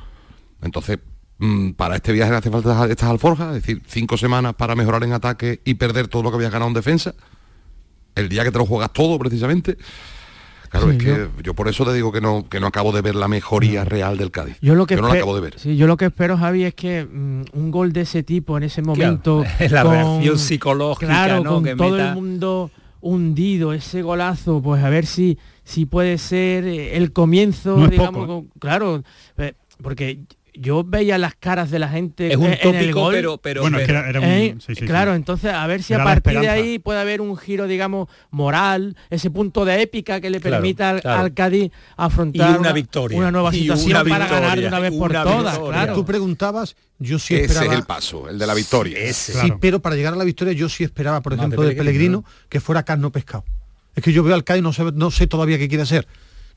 Entonces, 0.61 0.99
mm, 1.39 1.71
para 1.71 1.95
este 1.95 2.11
viaje 2.11 2.33
hace 2.33 2.51
falta 2.51 2.87
estas 2.87 3.09
alforjas, 3.09 3.55
es 3.55 3.63
decir, 3.63 3.81
cinco 3.87 4.17
semanas 4.17 4.53
para 4.55 4.75
mejorar 4.75 5.03
en 5.03 5.13
ataque 5.13 5.61
y 5.65 5.75
perder 5.75 6.07
todo 6.07 6.23
lo 6.23 6.29
que 6.29 6.35
habías 6.35 6.51
ganado 6.51 6.69
en 6.69 6.75
defensa. 6.75 7.15
El 8.15 8.29
día 8.29 8.43
que 8.43 8.51
te 8.51 8.57
lo 8.57 8.65
juegas 8.65 8.93
todo, 8.93 9.19
precisamente. 9.19 9.77
Claro, 10.79 10.91
Sí, 10.91 10.97
es 10.97 11.03
que 11.03 11.43
yo... 11.43 11.53
por 11.53 11.67
eso 11.67 11.85
te 11.85 11.93
digo 11.93 12.11
que 12.11 12.21
no, 12.21 12.47
que 12.49 12.59
no 12.59 12.67
acabo 12.67 12.91
de 12.91 13.01
ver 13.01 13.15
la 13.15 13.27
mejoría 13.27 13.85
real 13.85 14.17
del 14.17 14.31
Cádiz. 14.31 14.57
Yo 14.61 14.75
lo 14.75 14.85
que 14.85 14.95
no 14.95 15.07
la 15.07 15.13
acabo 15.15 15.33
de 15.35 15.41
ver. 15.41 15.59
sí, 15.59 15.75
yo 15.77 15.87
lo 15.87 15.97
que 15.97 16.05
espero, 16.05 16.37
Javi, 16.37 16.63
es 16.65 16.73
que 16.73 17.05
mm, 17.05 17.43
un 17.53 17.71
gol 17.71 17.93
de 17.93 18.01
ese 18.01 18.23
tipo 18.23 18.57
en 18.57 18.63
ese 18.63 18.81
momento. 18.81 19.43
la 19.69 19.83
reacción 19.83 20.37
psicológica, 20.39 21.07
Claro, 21.07 21.43
¿no? 21.43 21.53
con 21.55 21.63
que 21.63 21.75
todo 21.75 21.91
meta- 21.91 22.09
el 22.09 22.15
mundo 22.15 22.71
hundido, 23.01 23.71
ese 23.73 24.01
golazo, 24.01 24.61
pues 24.61 24.83
a 24.83 24.89
ver 24.89 25.05
si, 25.05 25.37
si 25.63 25.85
puede 25.85 26.17
ser 26.17 26.65
eh, 26.65 26.97
el 26.97 27.11
comienzo, 27.13 27.77
No 27.77 27.87
digamos, 27.87 28.13
poco, 28.27 28.27
con- 28.27 28.59
claro, 28.59 29.03
eh, 29.37 29.53
porque 29.81 30.19
yo 30.57 30.83
veía 30.83 31.17
las 31.17 31.35
caras 31.35 31.69
de 31.71 31.79
la 31.79 31.89
gente 31.89 32.31
Es 32.31 32.37
un 32.37 32.45
el 32.45 32.59
tópico, 32.59 32.99
gol. 33.01 33.13
pero- 33.13 33.37
pero- 33.37 33.61
Bueno, 33.61 33.77
es 33.79 33.85
que 33.85 33.91
era- 33.91 34.09
era 34.09 34.19
un- 34.19 34.25
Eh, 34.25 34.55
sí, 34.65 34.75
sí, 34.75 34.85
claro, 34.85 35.11
sí. 35.11 35.15
entonces 35.17 35.53
a 35.53 35.65
ver 35.67 35.83
si 35.83 35.93
Era 35.93 36.03
a 36.03 36.05
partir 36.05 36.39
de 36.39 36.49
ahí 36.49 36.79
puede 36.79 36.99
haber 36.99 37.21
un 37.21 37.35
giro, 37.37 37.67
digamos, 37.67 38.07
moral, 38.31 38.95
ese 39.09 39.29
punto 39.29 39.65
de 39.65 39.81
épica 39.81 40.21
que 40.21 40.29
le 40.29 40.39
Claro, 40.39 40.57
permita 40.57 40.89
al, 40.91 41.01
claro. 41.01 41.21
al 41.21 41.33
Cádiz 41.33 41.71
afrontar 41.97 42.55
Y 42.55 42.57
una 42.59 42.71
victoria. 42.73 43.17
una 43.17 43.31
nueva 43.31 43.53
Y 43.55 43.59
situación 43.61 43.91
una 43.91 44.03
para 44.03 44.27
ganar 44.27 44.59
de 44.59 44.67
una 44.67 44.79
vez 44.79 44.91
por 44.91 45.09
una 45.11 45.23
todas, 45.23 45.57
claro. 45.59 45.93
Tú 45.93 46.05
preguntabas, 46.05 46.75
yo 46.99 47.19
sí 47.19 47.35
Ese 47.35 47.45
esperaba... 47.45 47.73
es 47.73 47.79
el 47.79 47.85
paso, 47.85 48.29
el 48.29 48.37
de 48.37 48.47
la 48.47 48.53
victoria. 48.53 48.97
Sí, 49.13 49.53
pero 49.59 49.79
para 49.81 49.95
llegar 49.95 50.13
a 50.13 50.17
la 50.17 50.23
victoria 50.23 50.53
yo 50.53 50.69
sí 50.69 50.83
esperaba, 50.83 51.21
por 51.21 51.33
ejemplo, 51.33 51.61
de 51.63 51.69
de 51.69 51.75
Pellegrino, 51.75 52.23
que 52.49 52.59
fuera 52.59 52.83
carno 52.83 53.11
pescado. 53.11 53.43
Es 53.95 54.03
que 54.03 54.11
yo 54.11 54.23
veo 54.23 54.35
al 54.35 54.43
Cádiz, 54.43 54.61
no 54.61 54.73
sé, 54.73 54.83
no 54.93 55.09
sé 55.11 55.25
todavía 55.27 55.57
qué 55.57 55.67
quiere 55.69 55.83
hacer. 55.83 56.05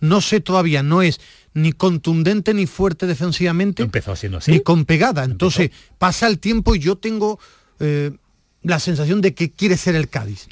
No 0.01 0.21
sé 0.21 0.41
todavía, 0.41 0.83
no 0.83 1.03
es 1.03 1.21
ni 1.55 1.73
contundente 1.73 2.55
ni 2.55 2.67
fuerte 2.67 3.07
defensivamente. 3.07 3.83
Empezó 3.83 4.15
siendo 4.17 4.39
así. 4.39 4.53
Ni 4.53 4.61
con 4.61 4.85
pegada. 4.85 5.25
Entonces, 5.25 5.71
pasa 5.99 6.27
el 6.27 6.39
tiempo 6.39 6.75
y 6.75 6.79
yo 6.79 6.97
tengo 6.97 7.39
eh, 7.81 8.13
la 8.63 8.79
sensación 8.79 9.21
de 9.21 9.35
que 9.35 9.51
quiere 9.51 9.77
ser 9.77 9.95
el 9.95 10.09
Cádiz. 10.09 10.49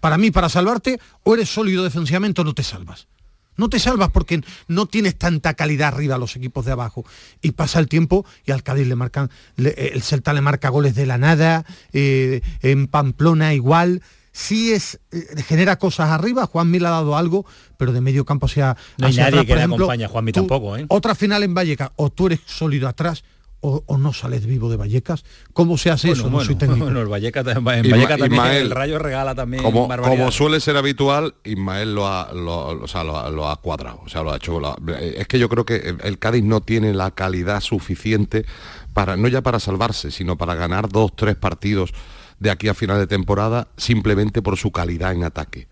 Para 0.00 0.18
mí, 0.18 0.30
para 0.30 0.48
salvarte, 0.48 1.00
o 1.22 1.34
eres 1.34 1.48
sólido 1.48 1.84
defensivamente 1.84 2.40
o 2.40 2.44
no 2.44 2.54
te 2.54 2.62
salvas. 2.62 3.08
no 3.56 3.68
te 3.68 3.80
salvas 3.80 4.10
porque 4.10 4.40
no 4.68 4.86
tienes 4.86 5.16
tanta 5.16 5.54
calidad 5.54 5.88
arriba 5.88 6.14
a 6.14 6.18
los 6.18 6.36
equipos 6.36 6.64
de 6.64 6.72
abajo. 6.72 7.04
Y 7.42 7.52
pasa 7.52 7.80
el 7.80 7.88
tiempo 7.88 8.24
y 8.46 8.52
al 8.52 8.62
Cádiz 8.62 8.86
le 8.86 8.94
marcan, 8.94 9.30
el 9.56 10.02
Celta 10.02 10.32
le 10.32 10.40
marca 10.40 10.68
goles 10.68 10.94
de 10.94 11.06
la 11.06 11.18
nada, 11.18 11.66
eh, 11.92 12.40
en 12.62 12.86
Pamplona 12.86 13.54
igual, 13.54 14.02
sí 14.38 14.72
es 14.72 15.00
eh, 15.10 15.42
genera 15.42 15.78
cosas 15.78 16.10
arriba, 16.10 16.46
Juan 16.46 16.70
Mil 16.70 16.86
ha 16.86 16.90
dado 16.90 17.16
algo, 17.16 17.44
pero 17.76 17.92
de 17.92 18.00
medio 18.00 18.24
campo 18.24 18.46
sea 18.46 18.76
no 18.96 19.08
hay 19.08 19.16
nadie 19.16 19.44
que 19.44 19.54
le 19.54 19.62
acompañe 19.62 20.04
a 20.04 20.08
Juanmi 20.08 20.32
tampoco, 20.32 20.76
¿eh? 20.76 20.86
Otra 20.88 21.14
final 21.14 21.42
en 21.42 21.54
Vallecas, 21.54 21.90
o 21.96 22.10
tú 22.10 22.26
eres 22.26 22.40
sólido 22.46 22.88
atrás 22.88 23.24
o, 23.60 23.98
no 23.98 24.12
sales 24.12 24.46
vivo 24.46 24.70
de 24.70 24.76
Vallecas. 24.76 25.24
¿Cómo 25.52 25.76
se 25.76 25.90
hace 25.90 26.12
eso? 26.12 26.30
no 26.30 26.44
soy 26.44 26.54
técnico. 26.54 26.84
Bueno, 26.84 27.00
el 27.00 27.08
Vallecas, 27.08 27.44
en 27.48 27.64
Vallecas 27.64 28.18
también 28.18 28.44
el 28.44 28.70
Rayo 28.70 29.00
regala 29.00 29.34
también 29.34 29.64
como, 29.64 29.88
como, 29.88 30.30
suele 30.30 30.60
ser 30.60 30.76
habitual, 30.76 31.34
Ismael 31.42 31.96
lo 31.96 32.06
ha, 32.06 32.32
lo, 32.32 32.80
o 32.80 32.86
sea, 32.86 33.02
lo, 33.02 33.50
ha 33.50 33.56
cuadrado, 33.60 34.02
o 34.04 34.08
sea, 34.08 34.22
lo 34.22 34.32
ha 34.32 34.36
hecho. 34.36 34.60
es 34.96 35.26
que 35.26 35.40
yo 35.40 35.48
creo 35.48 35.66
que 35.66 35.96
el 36.00 36.18
Cádiz 36.20 36.44
no 36.44 36.60
tiene 36.60 36.94
la 36.94 37.10
calidad 37.10 37.60
suficiente 37.60 38.46
para, 38.94 39.16
no 39.16 39.26
ya 39.26 39.42
para 39.42 39.58
salvarse, 39.58 40.12
sino 40.12 40.38
para 40.38 40.54
ganar 40.54 40.88
dos, 40.88 41.16
tres 41.16 41.34
partidos 41.34 41.92
de 42.40 42.50
aquí 42.50 42.68
a 42.68 42.74
final 42.74 42.98
de 42.98 43.06
temporada 43.06 43.68
simplemente 43.76 44.42
por 44.42 44.56
su 44.56 44.70
calidad 44.70 45.12
en 45.12 45.24
ataque. 45.24 45.66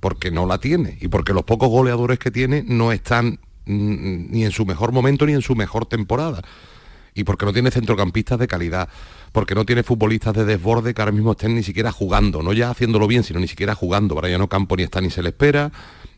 Porque 0.00 0.30
no 0.30 0.46
la 0.46 0.58
tiene 0.58 0.96
y 1.00 1.08
porque 1.08 1.32
los 1.32 1.44
pocos 1.44 1.68
goleadores 1.68 2.18
que 2.18 2.30
tiene 2.30 2.64
no 2.66 2.92
están 2.92 3.40
mm, 3.66 4.30
ni 4.30 4.44
en 4.44 4.52
su 4.52 4.64
mejor 4.64 4.92
momento 4.92 5.26
ni 5.26 5.32
en 5.32 5.42
su 5.42 5.54
mejor 5.56 5.86
temporada 5.86 6.42
y 7.18 7.24
porque 7.24 7.44
no 7.44 7.52
tiene 7.52 7.72
centrocampistas 7.72 8.38
de 8.38 8.46
calidad, 8.46 8.88
porque 9.32 9.56
no 9.56 9.66
tiene 9.66 9.82
futbolistas 9.82 10.34
de 10.34 10.44
desborde 10.44 10.94
que 10.94 11.02
ahora 11.02 11.10
mismo 11.10 11.32
estén 11.32 11.52
ni 11.52 11.64
siquiera 11.64 11.90
jugando, 11.90 12.44
no 12.44 12.52
ya 12.52 12.70
haciéndolo 12.70 13.08
bien, 13.08 13.24
sino 13.24 13.40
ni 13.40 13.48
siquiera 13.48 13.74
jugando. 13.74 14.14
Brian 14.14 14.46
Campo 14.46 14.76
ni 14.76 14.84
está 14.84 15.00
ni 15.00 15.10
se 15.10 15.20
le 15.22 15.30
espera. 15.30 15.72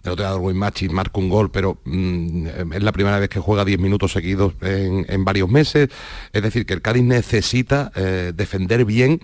El 0.05 0.12
otro 0.12 0.24
día 0.24 0.32
Darwin 0.32 0.59
Machis 0.59 0.93
marca 0.93 1.18
un 1.18 1.30
gol, 1.30 1.51
pero 1.51 1.78
mm, 1.84 2.47
es 2.74 2.82
la 2.82 2.93
primera 2.93 3.18
vez 3.18 3.30
que 3.30 3.41
juega 3.41 3.64
10 3.64 3.80
minutos 3.80 4.12
seguidos 4.12 4.53
en, 4.61 5.24
varios 5.24 5.49
meses. 5.49 5.88
Es 6.34 6.43
decir, 6.43 6.66
que 6.66 6.74
el 6.74 6.82
Cádiz 6.82 7.03
necesita 7.03 7.93
eh, 7.95 8.32
defender 8.34 8.84
bien 8.84 9.20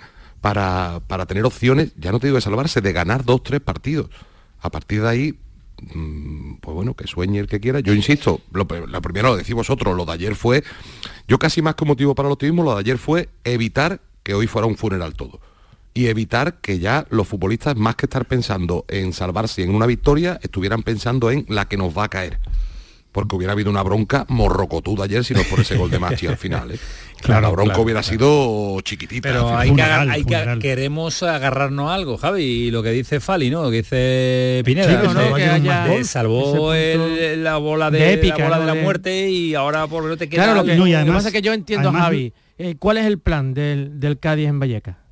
para, 0.47 1.01
para 1.09 1.26
tener 1.26 1.44
opciones, 1.44 1.92
ya 1.97 2.12
no 2.12 2.20
te 2.20 2.28
digo 2.28 2.36
de 2.36 2.40
salvarse, 2.40 2.80
de 2.80 2.92
ganar 2.92 3.24
dos, 3.24 3.42
tres 3.42 3.61
partidos. 3.61 4.11
A 4.61 4.70
partir 4.70 5.03
de 5.03 5.09
ahí, 5.09 5.38
Mm, 5.82 6.55
pues 6.61 6.74
bueno, 6.74 6.94
que 6.94 7.07
sueñe 7.07 7.38
el 7.38 7.49
que 7.49 7.61
quiera. 7.61 7.80
Yo 7.80 7.92
insisto, 7.92 8.40
lo, 8.53 8.66
primero 8.66 9.28
lo 9.28 9.36
decís 9.36 9.55
vosotros, 9.55 9.97
lo 9.97 10.05
de 10.05 10.12
ayer 10.12 10.34
fue, 10.34 10.64
yo 11.28 11.38
casi 11.38 11.62
más 11.62 11.74
que 11.74 11.84
motivo 11.84 12.14
para 12.14 12.28
el 12.28 12.32
optimismo, 12.32 12.62
lo 12.62 12.74
de 12.74 12.80
ayer 12.80 12.97
fue 12.97 13.28
evitar 13.44 14.01
que 14.22 14.34
hoy 14.34 14.47
fuera 14.47 14.66
un 14.66 14.76
funeral 14.76 15.14
todo. 15.14 15.40
Y 15.94 16.07
evitar 16.07 16.61
que 16.61 16.78
ya 16.78 17.07
los 17.11 17.26
futbolistas, 17.26 17.76
más 17.76 17.97
que 17.97 18.07
estar 18.07 18.26
pensando 18.26 18.84
en 18.88 19.12
salvarse 19.12 19.64
en 19.64 19.74
una 19.74 19.86
victoria, 19.86 20.38
estuvieran 20.42 20.82
pensando 20.82 21.30
en 21.30 21.44
la 21.49 21.68
que 21.68 21.76
nos 21.76 21.97
va 21.97 22.05
a 22.05 22.09
caer 22.09 22.38
porque 23.16 23.34
hubiera 23.34 23.55
habido 23.55 23.70
una 23.70 23.82
bronca 23.82 24.26
morrocotuda 24.28 25.05
ayer 25.05 25.24
si 25.24 25.32
no 25.32 25.42
por 25.44 25.61
ese 25.61 25.78
gol 25.78 25.90
de 25.90 25.99
Machi 25.99 26.26
al 26.26 26.36
final. 26.36 26.72
¿eh? 26.72 26.78
Claro, 27.23 27.41
la 27.41 27.49
bronca 27.49 27.81
hubiera 27.81 28.03
sido 28.03 28.81
chiquitita. 28.83 29.29
Pero 29.29 29.57
hay, 29.57 29.75
que, 30.25 30.59
queremos 30.61 31.23
agarrarnos 31.23 31.91
algo, 31.91 32.17
Javi, 32.17 32.43
y 32.43 32.71
lo 32.71 32.83
que 32.83 32.91
dice 32.91 33.21
Fali, 33.21 33.51
¿no? 33.51 33.62
Lo 33.62 33.71
que 33.71 33.79
dice 33.79 34.62
Pineda, 34.64 35.01
que 35.87 36.05
salvó 36.05 36.73
la 36.75 37.57
bola 37.57 37.91
de, 37.91 38.14
épica, 38.14 38.39
la 38.39 38.45
bola 38.45 38.59
de 38.61 38.67
la 38.67 38.83
muerte 38.83 39.29
y 39.31 39.55
ahora 39.55 39.87
por 39.87 40.05
no 40.05 40.17
te 40.17 40.29
queda. 40.29 40.45
Claro, 40.45 40.62
lo 40.62 40.85
que, 40.85 41.12
pasa 41.12 41.29
es 41.29 41.35
que 41.35 41.43
yo 41.43 41.53
entiendo, 41.53 41.93
Javi, 41.93 42.33
eh, 42.59 42.77
¿cuál 42.79 42.99
es 42.99 43.07
el 43.07 43.19
plan 43.19 43.55
del, 43.55 44.01
del 44.01 44.19
Cádiz 44.19 44.49
en 44.49 44.61
Vallecas? 44.61 45.06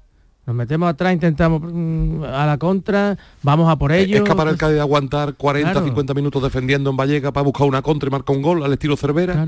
Nos 0.46 0.54
metemos 0.54 0.90
atrás, 0.90 1.14
intentamos 1.14 1.62
mm, 1.62 2.22
a 2.24 2.44
la 2.44 2.58
contra, 2.58 3.16
vamos 3.42 3.70
a 3.70 3.76
por 3.76 3.92
ello. 3.92 4.18
¿Es 4.18 4.22
capaz 4.22 4.50
el 4.50 4.58
Cádiz 4.58 4.74
de 4.74 4.80
aguantar 4.80 5.34
40, 5.34 5.82
50 5.82 6.12
minutos 6.12 6.42
defendiendo 6.42 6.90
en 6.90 6.96
Vallecas 6.96 7.32
para 7.32 7.44
buscar 7.44 7.66
una 7.66 7.80
contra 7.80 8.08
y 8.08 8.10
marcar 8.10 8.36
un 8.36 8.42
gol 8.42 8.62
al 8.62 8.72
estilo 8.72 8.96
Cervera? 8.96 9.46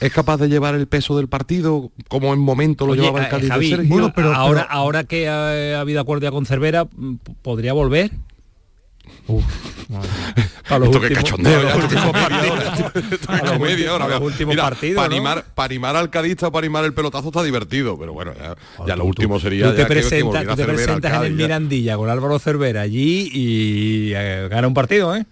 ¿Es 0.00 0.12
capaz 0.12 0.38
de 0.38 0.48
llevar 0.48 0.74
el 0.74 0.86
peso 0.86 1.16
del 1.18 1.28
partido 1.28 1.90
como 2.08 2.32
en 2.32 2.40
momento 2.40 2.86
lo 2.86 2.94
llevaba 2.94 3.24
el 3.24 3.28
Cádiz 3.28 3.52
de 3.52 3.68
Sergio? 3.68 4.12
pero, 4.14 4.32
ahora, 4.32 4.62
ahora 4.62 5.04
que 5.04 5.28
ha, 5.28 5.80
habido 5.80 6.00
acuerdo 6.00 6.30
con 6.32 6.46
Cervera, 6.46 6.86
¿podría 7.42 7.74
volver? 7.74 8.10
Uf, 9.28 9.44
para 10.68 10.78
los 10.80 10.94
últimos, 10.94 11.24
cachondeo 11.24 11.62
ya, 11.62 12.92
para 13.26 13.58
media 13.58 13.94
hora. 13.94 14.08
Los 14.08 14.20
últimos 14.20 14.56
partidos, 14.56 14.96
para, 14.96 15.14
animar, 15.14 15.44
para 15.54 15.66
animar 15.66 15.96
al 15.96 16.10
cadista, 16.10 16.50
para 16.50 16.64
animar 16.64 16.84
el 16.84 16.92
pelotazo 16.94 17.28
está 17.28 17.42
divertido, 17.42 17.98
pero 17.98 18.12
bueno, 18.12 18.32
ya, 18.86 18.96
lo 18.96 19.04
último 19.04 19.40
sería 19.40 19.70
tú 19.70 19.76
te, 19.76 19.86
presenta, 19.86 20.44
tú 20.44 20.56
te 20.56 20.64
presentas 20.64 21.12
en 21.14 21.22
el 21.24 21.32
Mirandilla 21.34 21.96
con 21.96 22.08
Álvaro 22.08 22.38
Cervera 22.38 22.82
allí 22.82 23.30
y 23.32 24.12
eh, 24.14 24.48
gana 24.48 24.68
un 24.68 24.74
partido, 24.74 25.14
¿eh? 25.14 25.26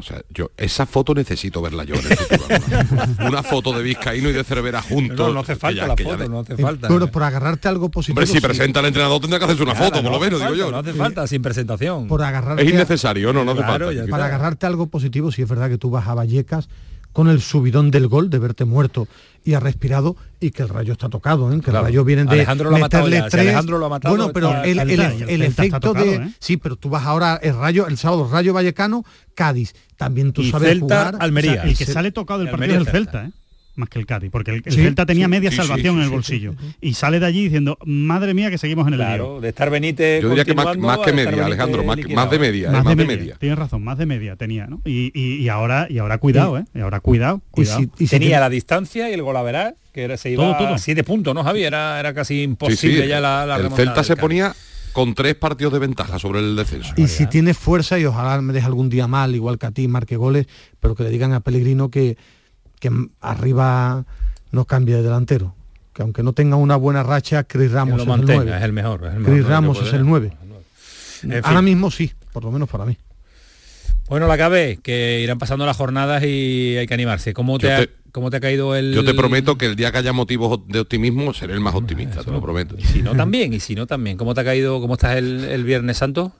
O 0.00 0.02
sea, 0.02 0.22
yo 0.30 0.50
esa 0.56 0.86
foto 0.86 1.14
necesito 1.14 1.60
verla 1.60 1.84
yo 1.84 1.94
en 1.94 3.26
Una 3.26 3.42
foto 3.42 3.72
de 3.72 3.82
Vizcaíno 3.82 4.30
y 4.30 4.32
de 4.32 4.42
Cervera 4.44 4.80
juntos. 4.82 5.28
No, 5.28 5.34
no 5.34 5.40
hace 5.40 5.56
falta 5.56 5.86
la 5.86 5.96
foto, 5.96 6.28
no 6.28 6.40
hace 6.40 6.56
falta. 6.56 6.88
Pero 6.88 7.06
por 7.10 7.22
agarrarte 7.22 7.68
algo 7.68 7.90
positivo. 7.90 8.20
Hombre, 8.20 8.26
si 8.26 8.40
presenta 8.40 8.80
al 8.80 8.86
entrenador 8.86 9.20
tendrá 9.20 9.38
que 9.38 9.44
hacerse 9.44 9.62
una 9.62 9.74
foto, 9.74 10.02
por 10.02 10.10
lo 10.10 10.18
menos, 10.18 10.40
digo 10.40 10.54
yo. 10.54 10.70
No 10.70 10.78
hace 10.78 10.94
falta, 10.94 11.26
sin 11.26 11.42
presentación. 11.42 12.08
Por 12.08 12.22
agarrarte 12.22 12.62
es 12.62 12.70
innecesario, 12.70 13.32
no, 13.32 13.44
no 13.44 13.52
hace 13.52 13.62
falta. 13.62 14.06
Para 14.08 14.24
agarrarte 14.24 14.66
algo 14.66 14.86
positivo, 14.86 15.30
si 15.30 15.42
es 15.42 15.48
verdad 15.48 15.68
que 15.68 15.78
tú 15.78 15.90
vas 15.90 16.08
a 16.08 16.14
Vallecas 16.14 16.68
con 17.12 17.28
el 17.28 17.40
subidón 17.40 17.90
del 17.90 18.08
gol, 18.08 18.30
de 18.30 18.38
verte 18.38 18.64
muerto 18.64 19.08
y 19.44 19.54
ha 19.54 19.60
respirado 19.60 20.16
y 20.38 20.50
que 20.50 20.62
el 20.62 20.68
rayo 20.68 20.92
está 20.92 21.08
tocado, 21.08 21.52
¿eh? 21.52 21.60
que 21.60 21.70
el 21.70 21.76
rayo 21.76 22.04
viene 22.04 22.24
de 22.24 22.30
Alejandro 22.30 22.70
lo 22.70 22.76
ha 22.76 22.80
matado 22.80 23.06
Alejandro 23.06 23.78
lo 23.78 23.86
ha 23.86 23.88
matado 23.88 24.16
bueno, 24.16 24.32
pero 24.32 24.62
el, 24.62 24.78
efecto 25.42 25.94
de 25.94 26.14
¿eh? 26.14 26.34
sí, 26.38 26.56
pero 26.56 26.76
tú 26.76 26.90
vas 26.90 27.04
ahora 27.04 27.38
el 27.42 27.56
rayo 27.56 27.86
el 27.86 27.96
sábado 27.96 28.28
Rayo 28.30 28.52
Vallecano, 28.52 29.04
Cádiz, 29.34 29.74
también 29.96 30.32
tú 30.32 30.44
sabes 30.44 30.68
Celta, 30.68 31.08
Almería. 31.08 31.62
el 31.62 31.76
que 31.76 31.86
sale 31.86 32.12
tocado 32.12 32.40
del 32.40 32.50
partido 32.50 32.74
es 32.74 32.80
el 32.80 32.86
Celta, 32.86 33.26
¿eh? 33.26 33.30
Más 33.80 33.88
que 33.88 33.98
el 33.98 34.06
Cádiz, 34.06 34.30
porque 34.30 34.52
el, 34.52 34.62
Celta 34.72 35.06
tenía 35.06 35.26
media 35.26 35.50
salvación 35.50 35.96
en 35.96 36.04
el 36.04 36.10
bolsillo. 36.10 36.54
Y 36.80 36.94
sale 36.94 37.18
de 37.18 37.26
allí 37.26 37.44
diciendo, 37.44 37.78
madre 37.84 38.34
mía, 38.34 38.50
que 38.50 38.58
seguimos 38.58 38.86
en 38.86 38.94
el 38.94 39.00
claro, 39.00 39.40
de 39.40 39.48
estar 39.48 39.70
Benítez. 39.70 40.22
Yo 40.22 40.28
diría 40.28 40.44
que 40.44 40.54
más, 40.54 40.98
que 40.98 41.12
media, 41.12 41.46
Alejandro, 41.46 41.82
más, 41.82 41.96
de 41.96 42.04
media. 42.38 42.70
Más, 42.70 42.84
de, 42.84 42.94
media. 42.94 43.36
Tienes 43.38 43.58
razón, 43.58 43.82
más 43.82 43.98
de 43.98 44.06
media 44.06 44.36
tenía, 44.36 44.66
¿no? 44.66 44.80
Y, 44.84 45.48
ahora, 45.48 45.86
y 45.90 45.98
ahora 45.98 46.18
cuidado, 46.18 46.58
¿eh? 46.58 46.64
Y 46.74 46.80
ahora 46.80 47.00
cuidado, 47.00 47.42
cuidado. 47.50 47.82
tenía 48.08 48.38
la 48.38 48.48
distancia 48.48 49.10
y 49.10 49.14
el 49.14 49.22
golaveral, 49.22 49.76
que 49.92 50.04
era, 50.04 50.16
se 50.16 50.30
iba 50.30 50.56
todo, 50.56 50.68
a 50.68 50.78
siete 50.78 51.02
puntos, 51.02 51.34
¿no, 51.34 51.42
Javier? 51.42 51.68
Era, 51.68 51.98
era 51.98 52.14
casi 52.14 52.42
imposible 52.42 53.08
ya 53.08 53.20
la, 53.20 53.46
la 53.46 53.56
El 53.56 53.70
Celta 53.70 54.04
se 54.04 54.16
ponía 54.16 54.54
con 54.92 55.14
tres 55.14 55.34
partidos 55.34 55.72
de 55.72 55.78
ventaja 55.78 56.18
sobre 56.18 56.40
el 56.40 56.56
descenso. 56.56 56.92
Y 56.96 57.08
si 57.08 57.26
tiene 57.26 57.54
fuerza, 57.54 57.98
y 57.98 58.04
ojalá 58.04 58.40
me 58.40 58.52
deje 58.52 58.66
algún 58.66 58.88
día 58.88 59.06
mal, 59.06 59.34
igual 59.34 59.58
que 59.58 59.66
a 59.66 59.70
ti, 59.70 59.88
marque 59.88 60.16
goles, 60.16 60.46
pero 60.80 60.94
que 60.94 61.04
le 61.04 61.10
digan 61.10 61.32
a 61.32 61.40
Pellegrino 61.40 61.90
que, 61.90 62.16
que 62.80 62.90
arriba 63.20 64.04
no 64.50 64.64
cambie 64.64 64.96
de 64.96 65.02
delantero. 65.02 65.54
Que 65.94 66.02
aunque 66.02 66.22
no 66.22 66.32
tenga 66.32 66.56
una 66.56 66.76
buena 66.76 67.02
racha, 67.02 67.44
Chris 67.44 67.70
Ramos 67.70 68.00
es, 68.00 68.08
el 68.08 68.26
9. 68.26 68.56
es 68.56 68.62
el 68.62 68.72
mejor. 68.72 69.12
Chris 69.24 69.46
Ramos 69.46 69.80
es 69.82 69.92
el 69.92 70.04
9. 70.04 70.32
Ahora 71.44 71.62
mismo 71.62 71.90
sí, 71.90 72.12
por 72.32 72.44
lo 72.44 72.50
menos 72.50 72.68
para 72.68 72.84
mí. 72.84 72.96
Bueno, 74.10 74.26
la 74.26 74.36
cabe, 74.36 74.80
que 74.82 75.20
irán 75.20 75.38
pasando 75.38 75.64
las 75.64 75.76
jornadas 75.76 76.24
y 76.24 76.76
hay 76.76 76.86
que 76.88 76.94
animarse. 76.94 77.32
¿Cómo 77.32 77.60
te, 77.60 77.72
ha, 77.72 77.86
¿cómo 78.10 78.28
te 78.28 78.38
ha 78.38 78.40
caído 78.40 78.74
el...? 78.74 78.92
Yo 78.92 79.04
te 79.04 79.14
prometo 79.14 79.56
que 79.56 79.66
el 79.66 79.76
día 79.76 79.92
que 79.92 79.98
haya 79.98 80.12
motivos 80.12 80.66
de 80.66 80.80
optimismo 80.80 81.32
seré 81.32 81.54
el 81.54 81.60
más 81.60 81.76
optimista, 81.76 82.24
te 82.24 82.30
lo 82.32 82.40
prometo. 82.40 82.74
Y 82.76 82.82
si 82.82 83.02
no 83.02 83.14
también, 83.14 83.52
y 83.52 83.60
si 83.60 83.76
no 83.76 83.86
también. 83.86 84.16
¿Cómo 84.16 84.34
te 84.34 84.40
ha 84.40 84.44
caído, 84.44 84.80
cómo 84.80 84.94
estás 84.94 85.16
el, 85.16 85.62
Viernes 85.62 85.98
Santo? 85.98 86.32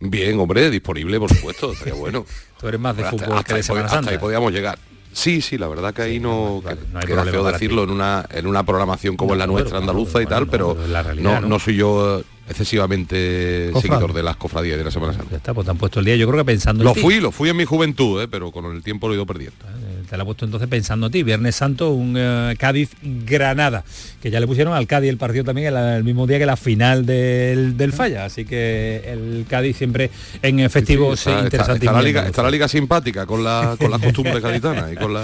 Bien, 0.00 0.40
hombre, 0.40 0.70
disponible, 0.70 1.18
por 1.18 1.32
supuesto, 1.32 1.72
estaría 1.74 1.94
bueno. 1.94 2.24
Tú 2.58 2.68
eres 2.68 2.80
más 2.80 2.96
de 2.96 3.04
fútbol 3.04 3.44
que 3.44 3.54
de 3.54 3.62
Semana 3.62 3.88
Santa. 3.88 4.10
ahí 4.10 4.18
podíamos 4.18 4.52
llegar. 4.52 4.78
Sí, 5.12 5.40
sí, 5.40 5.58
la 5.58 5.66
verdad 5.66 5.92
que 5.92 6.02
ahí 6.02 6.20
no, 6.20 6.62
no, 6.92 7.00
queda 7.00 7.24
feo 7.24 7.44
decirlo 7.44 7.82
en 7.82 7.90
una, 7.90 8.24
en 8.30 8.46
una 8.46 8.62
programación 8.64 9.16
como 9.16 9.34
la 9.34 9.46
nuestra 9.46 9.78
andaluza 9.78 10.22
y 10.22 10.26
tal, 10.26 10.46
pero 10.46 10.76
no, 11.16 11.40
no, 11.40 11.58
soy 11.58 11.76
yo 11.76 12.22
excesivamente 12.50 13.70
seguidor 13.80 14.12
de 14.12 14.22
las 14.24 14.36
cofradías 14.36 14.76
de 14.76 14.84
la 14.84 14.90
Semana 14.90 15.12
Santa. 15.12 15.30
Ya 15.30 15.36
está, 15.36 15.54
pues 15.54 15.64
te 15.64 15.70
han 15.70 15.78
puesto 15.78 16.00
el 16.00 16.06
día, 16.06 16.16
yo 16.16 16.26
creo 16.26 16.40
que 16.40 16.44
pensando 16.44 16.82
Lo 16.82 16.94
fui, 16.94 17.20
lo 17.20 17.30
fui 17.30 17.48
en 17.48 17.56
mi 17.56 17.64
juventud, 17.64 18.20
¿eh? 18.20 18.28
pero 18.28 18.50
con 18.50 18.64
el 18.74 18.82
tiempo 18.82 19.06
lo 19.06 19.14
he 19.14 19.16
ido 19.16 19.26
perdiendo. 19.26 19.56
Eh, 19.66 20.02
te 20.10 20.16
la 20.16 20.24
ha 20.24 20.26
puesto 20.26 20.44
entonces 20.44 20.68
pensando 20.68 21.06
a 21.06 21.10
ti, 21.10 21.22
Viernes 21.22 21.54
Santo, 21.54 21.90
un 21.90 22.16
eh, 22.18 22.56
Cádiz-Granada, 22.58 23.84
que 24.20 24.32
ya 24.32 24.40
le 24.40 24.48
pusieron 24.48 24.74
al 24.74 24.88
Cádiz 24.88 25.10
el 25.10 25.16
partido 25.16 25.44
también 25.44 25.74
el, 25.74 26.02
mismo 26.02 26.26
día 26.26 26.38
que 26.40 26.46
la 26.46 26.56
final 26.56 27.06
del, 27.06 27.76
del 27.76 27.92
Falla, 27.92 28.24
así 28.24 28.44
que 28.44 29.02
el 29.06 29.46
Cádiz 29.48 29.76
siempre 29.76 30.10
en 30.42 30.58
efectivo 30.58 31.16
sí, 31.16 31.30
está, 31.30 31.76
la 31.78 32.02
liga, 32.02 32.26
está 32.26 32.42
la 32.42 32.50
liga 32.50 32.66
simpática 32.66 33.26
con 33.26 33.44
la 33.44 33.76
con 33.78 33.90
las 33.92 34.00
costumbres 34.02 34.42
gaditanas 34.42 34.92
y 34.92 34.96
con, 34.96 35.14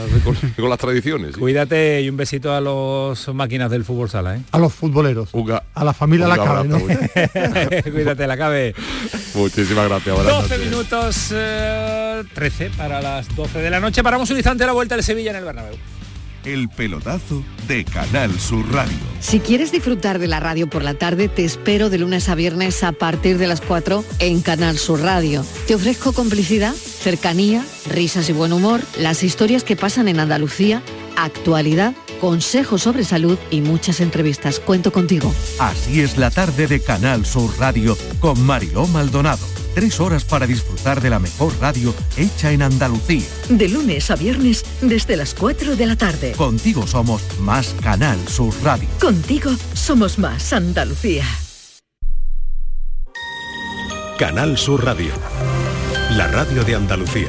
con, 0.57 0.70
las 0.70 0.79
tradiciones. 0.79 1.37
Cuídate 1.37 2.03
y 2.03 2.09
un 2.09 2.16
besito 2.16 2.55
a 2.55 2.61
los 2.61 3.35
máquinas 3.35 3.68
del 3.70 3.85
fútbol 3.85 4.09
sala, 4.09 4.37
¿eh? 4.37 4.43
A 4.53 4.59
los 4.59 4.72
futboleros. 4.72 5.31
a 5.74 5.85
la 5.85 5.93
familia 5.93 6.29
La 6.29 6.37
Cabe, 6.37 6.68
¿no? 6.68 6.79
Cuídate, 7.93 8.27
la 8.27 8.37
cabe. 8.37 8.75
Muchísimas 9.35 9.89
gracias. 9.89 10.25
12 10.25 10.59
minutos 10.59 11.17
13 11.29 11.35
eh, 11.35 12.71
para 12.77 13.01
las 13.01 13.35
12 13.35 13.59
de 13.61 13.71
la 13.71 13.81
noche. 13.81 14.03
Paramos 14.03 14.31
un 14.31 14.37
instante 14.37 14.64
a 14.64 14.67
la 14.67 14.73
vuelta 14.73 14.95
del 14.95 15.05
Sevilla 15.05 15.31
en 15.31 15.37
el 15.37 15.45
Bernabéu. 15.45 15.77
El 16.45 16.69
pelotazo 16.69 17.43
de 17.67 17.85
Canal 17.85 18.39
Sur 18.39 18.73
Radio. 18.73 18.97
Si 19.19 19.41
quieres 19.41 19.73
disfrutar 19.73 20.21
de 20.21 20.29
la 20.29 20.39
radio 20.39 20.71
por 20.71 20.85
la 20.85 20.95
tarde, 20.95 21.29
te 21.29 21.45
espero 21.45 21.91
de 21.91 21.99
lunes 21.99 22.29
a 22.29 22.37
viernes 22.37 22.85
a 22.85 22.93
partir 22.93 23.39
de 23.39 23.49
las 23.49 23.61
4 23.61 24.05
en 24.21 24.43
Canal 24.43 24.79
Sur 24.79 25.01
Radio. 25.01 25.45
Te 25.67 25.75
ofrezco 25.75 26.12
complicidad, 26.12 26.73
cercanía, 26.73 27.64
risas 27.91 28.29
y 28.29 28.33
buen 28.33 28.53
humor, 28.53 28.81
las 28.97 29.25
historias 29.25 29.64
que 29.64 29.75
pasan 29.75 30.07
en 30.07 30.21
Andalucía, 30.21 30.83
actualidad, 31.17 31.95
consejos 32.17 32.83
sobre 32.83 33.05
salud 33.05 33.39
y 33.51 33.61
muchas 33.61 34.01
entrevistas. 34.01 34.61
Cuento 34.61 34.93
contigo. 34.93 35.33
Así 35.59 36.01
es 36.01 36.19
la 36.19 36.31
tarde 36.31 36.67
de 36.67 36.81
Canal 36.81 37.25
Sur 37.27 37.51
Radio 37.59 37.97
con 38.21 38.41
Mariló 38.43 38.87
Maldonado. 38.87 39.47
Tres 39.75 40.01
horas 40.01 40.25
para 40.25 40.47
disfrutar 40.47 41.03
de 41.03 41.11
la 41.11 41.19
mejor 41.19 41.53
radio 41.61 41.95
hecha 42.17 42.51
en 42.51 42.62
Andalucía. 42.62 43.27
De 43.51 43.69
lunes 43.69 44.11
a 44.11 44.17
viernes 44.17 44.64
desde 44.81 45.17
las 45.17 45.35
4 45.35 45.77
de 45.77 45.87
la 45.87 45.97
tarde. 45.97 46.33
Contigo 46.33 46.87
somos 46.87 47.23
más 47.41 47.75
Canal 47.83 48.19
Sur 48.27 48.55
Radio. 48.62 48.89
Contigo 48.99 49.51
somos 49.75 50.19
más 50.19 50.55
Andalucía. 50.55 51.25
Canal 54.19 54.57
Sur 54.57 54.83
Radio. 54.83 55.12
La 56.12 56.27
radio 56.29 56.64
de 56.64 56.75
Andalucía. 56.75 57.29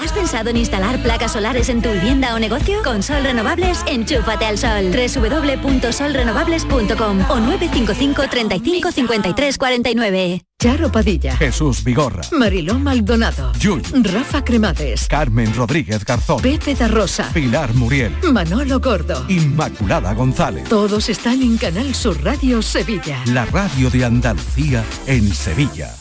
¿Has 0.00 0.12
pensado 0.12 0.50
en 0.50 0.58
instalar 0.58 1.02
placas 1.02 1.32
solares 1.32 1.68
en 1.68 1.82
tu 1.82 1.90
vivienda 1.90 2.32
o 2.34 2.38
negocio? 2.38 2.80
Con 2.84 3.02
Sol 3.02 3.24
Renovables, 3.24 3.82
enchúfate 3.86 4.44
al 4.46 4.56
sol. 4.56 4.92
www.solrenovables.com 4.92 7.20
o 7.28 7.40
955 7.40 8.22
35 8.30 8.92
53 8.92 9.58
49. 9.58 10.42
Charo 10.60 10.90
Padilla. 10.90 11.36
Jesús 11.36 11.84
Vigorra. 11.84 12.22
Mariló 12.32 12.76
Maldonado. 12.78 13.52
Yuyu. 13.60 13.82
Rafa 14.02 14.44
Cremades. 14.44 15.06
Carmen 15.08 15.54
Rodríguez 15.54 16.04
Garzón. 16.04 16.42
Pepe 16.42 16.74
da 16.74 16.88
Rosa. 16.88 17.30
Pilar 17.32 17.72
Muriel. 17.74 18.12
Manolo 18.32 18.80
Gordo. 18.80 19.24
Inmaculada 19.28 20.12
González. 20.14 20.68
Todos 20.68 21.08
están 21.08 21.40
en 21.42 21.56
Canal 21.58 21.94
Sur 21.94 22.20
Radio 22.24 22.60
Sevilla. 22.62 23.22
La 23.26 23.44
radio 23.46 23.88
de 23.90 24.04
Andalucía 24.04 24.84
en 25.06 25.32
Sevilla. 25.32 25.94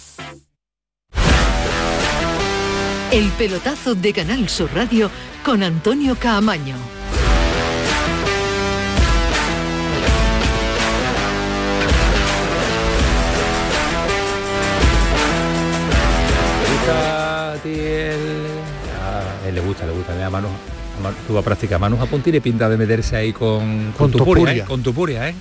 El 3.11 3.29
pelotazo 3.31 3.95
de 3.95 4.13
Canal 4.13 4.49
Sur 4.49 4.69
Radio 4.75 5.09
con 5.43 5.63
Antonio 5.63 6.15
Caamaño. 6.19 6.75
gusta 16.71 17.51
a 17.53 17.55
ti 17.57 17.69
el... 17.79 18.45
A 19.01 19.47
él 19.47 19.55
le 19.55 19.61
gusta, 19.61 19.85
le 19.85 19.93
gusta. 19.93 20.13
Mira, 20.13 20.29
Manu, 20.29 20.47
Manu- 21.01 21.15
tú 21.25 21.33
vas 21.33 21.41
a 21.41 21.45
practicar. 21.45 21.79
Manu 21.79 21.97
Japón 21.97 22.21
tiene 22.21 22.41
pinta 22.41 22.67
de 22.69 22.77
meterse 22.77 23.15
ahí 23.15 23.31
con, 23.33 23.93
Con 23.97 24.11
con, 24.11 24.11
tu 24.11 24.25
puria. 24.25 24.53
¿eh? 24.63 24.65
Con 24.67 24.83
tu 24.83 24.93
puria, 24.93 25.29
¿eh? 25.29 25.35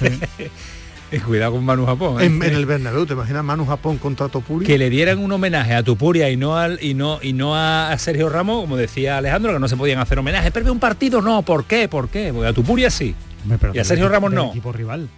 Eh, 0.00 0.50
Cuidado 1.20 1.52
con 1.52 1.64
Manu 1.64 1.86
Japón. 1.86 2.20
¿eh? 2.20 2.26
En, 2.26 2.42
en 2.42 2.54
el 2.54 2.66
Bernabéu, 2.66 3.06
¿te 3.06 3.12
imaginas 3.12 3.44
Manu 3.44 3.66
Japón 3.66 3.98
contra 3.98 4.28
Topuria? 4.28 4.66
que 4.66 4.78
le 4.78 4.90
dieran 4.90 5.18
un 5.18 5.30
homenaje 5.32 5.74
a 5.74 5.82
Tupuria 5.82 6.30
y 6.30 6.36
no 6.36 6.56
al 6.56 6.78
y 6.82 6.94
no 6.94 7.18
y 7.22 7.32
no 7.32 7.56
a 7.56 7.94
Sergio 7.98 8.28
Ramos, 8.28 8.62
como 8.62 8.76
decía 8.76 9.18
Alejandro, 9.18 9.52
que 9.52 9.58
no 9.58 9.68
se 9.68 9.76
podían 9.76 9.98
hacer 9.98 10.18
homenajes. 10.18 10.50
Pero 10.52 10.66
de 10.66 10.70
un 10.72 10.80
partido 10.80 11.20
no, 11.22 11.42
¿por 11.42 11.64
qué? 11.64 11.88
¿Por 11.88 12.08
qué? 12.08 12.32
Porque 12.32 12.48
a 12.48 12.52
Tupuria 12.52 12.90
sí. 12.90 13.14
y 13.72 13.78
a 13.78 13.84
Sergio 13.84 14.08
Ramos 14.08 14.32
no. 14.32 14.50
equipo 14.50 14.72
rival. 14.72 15.08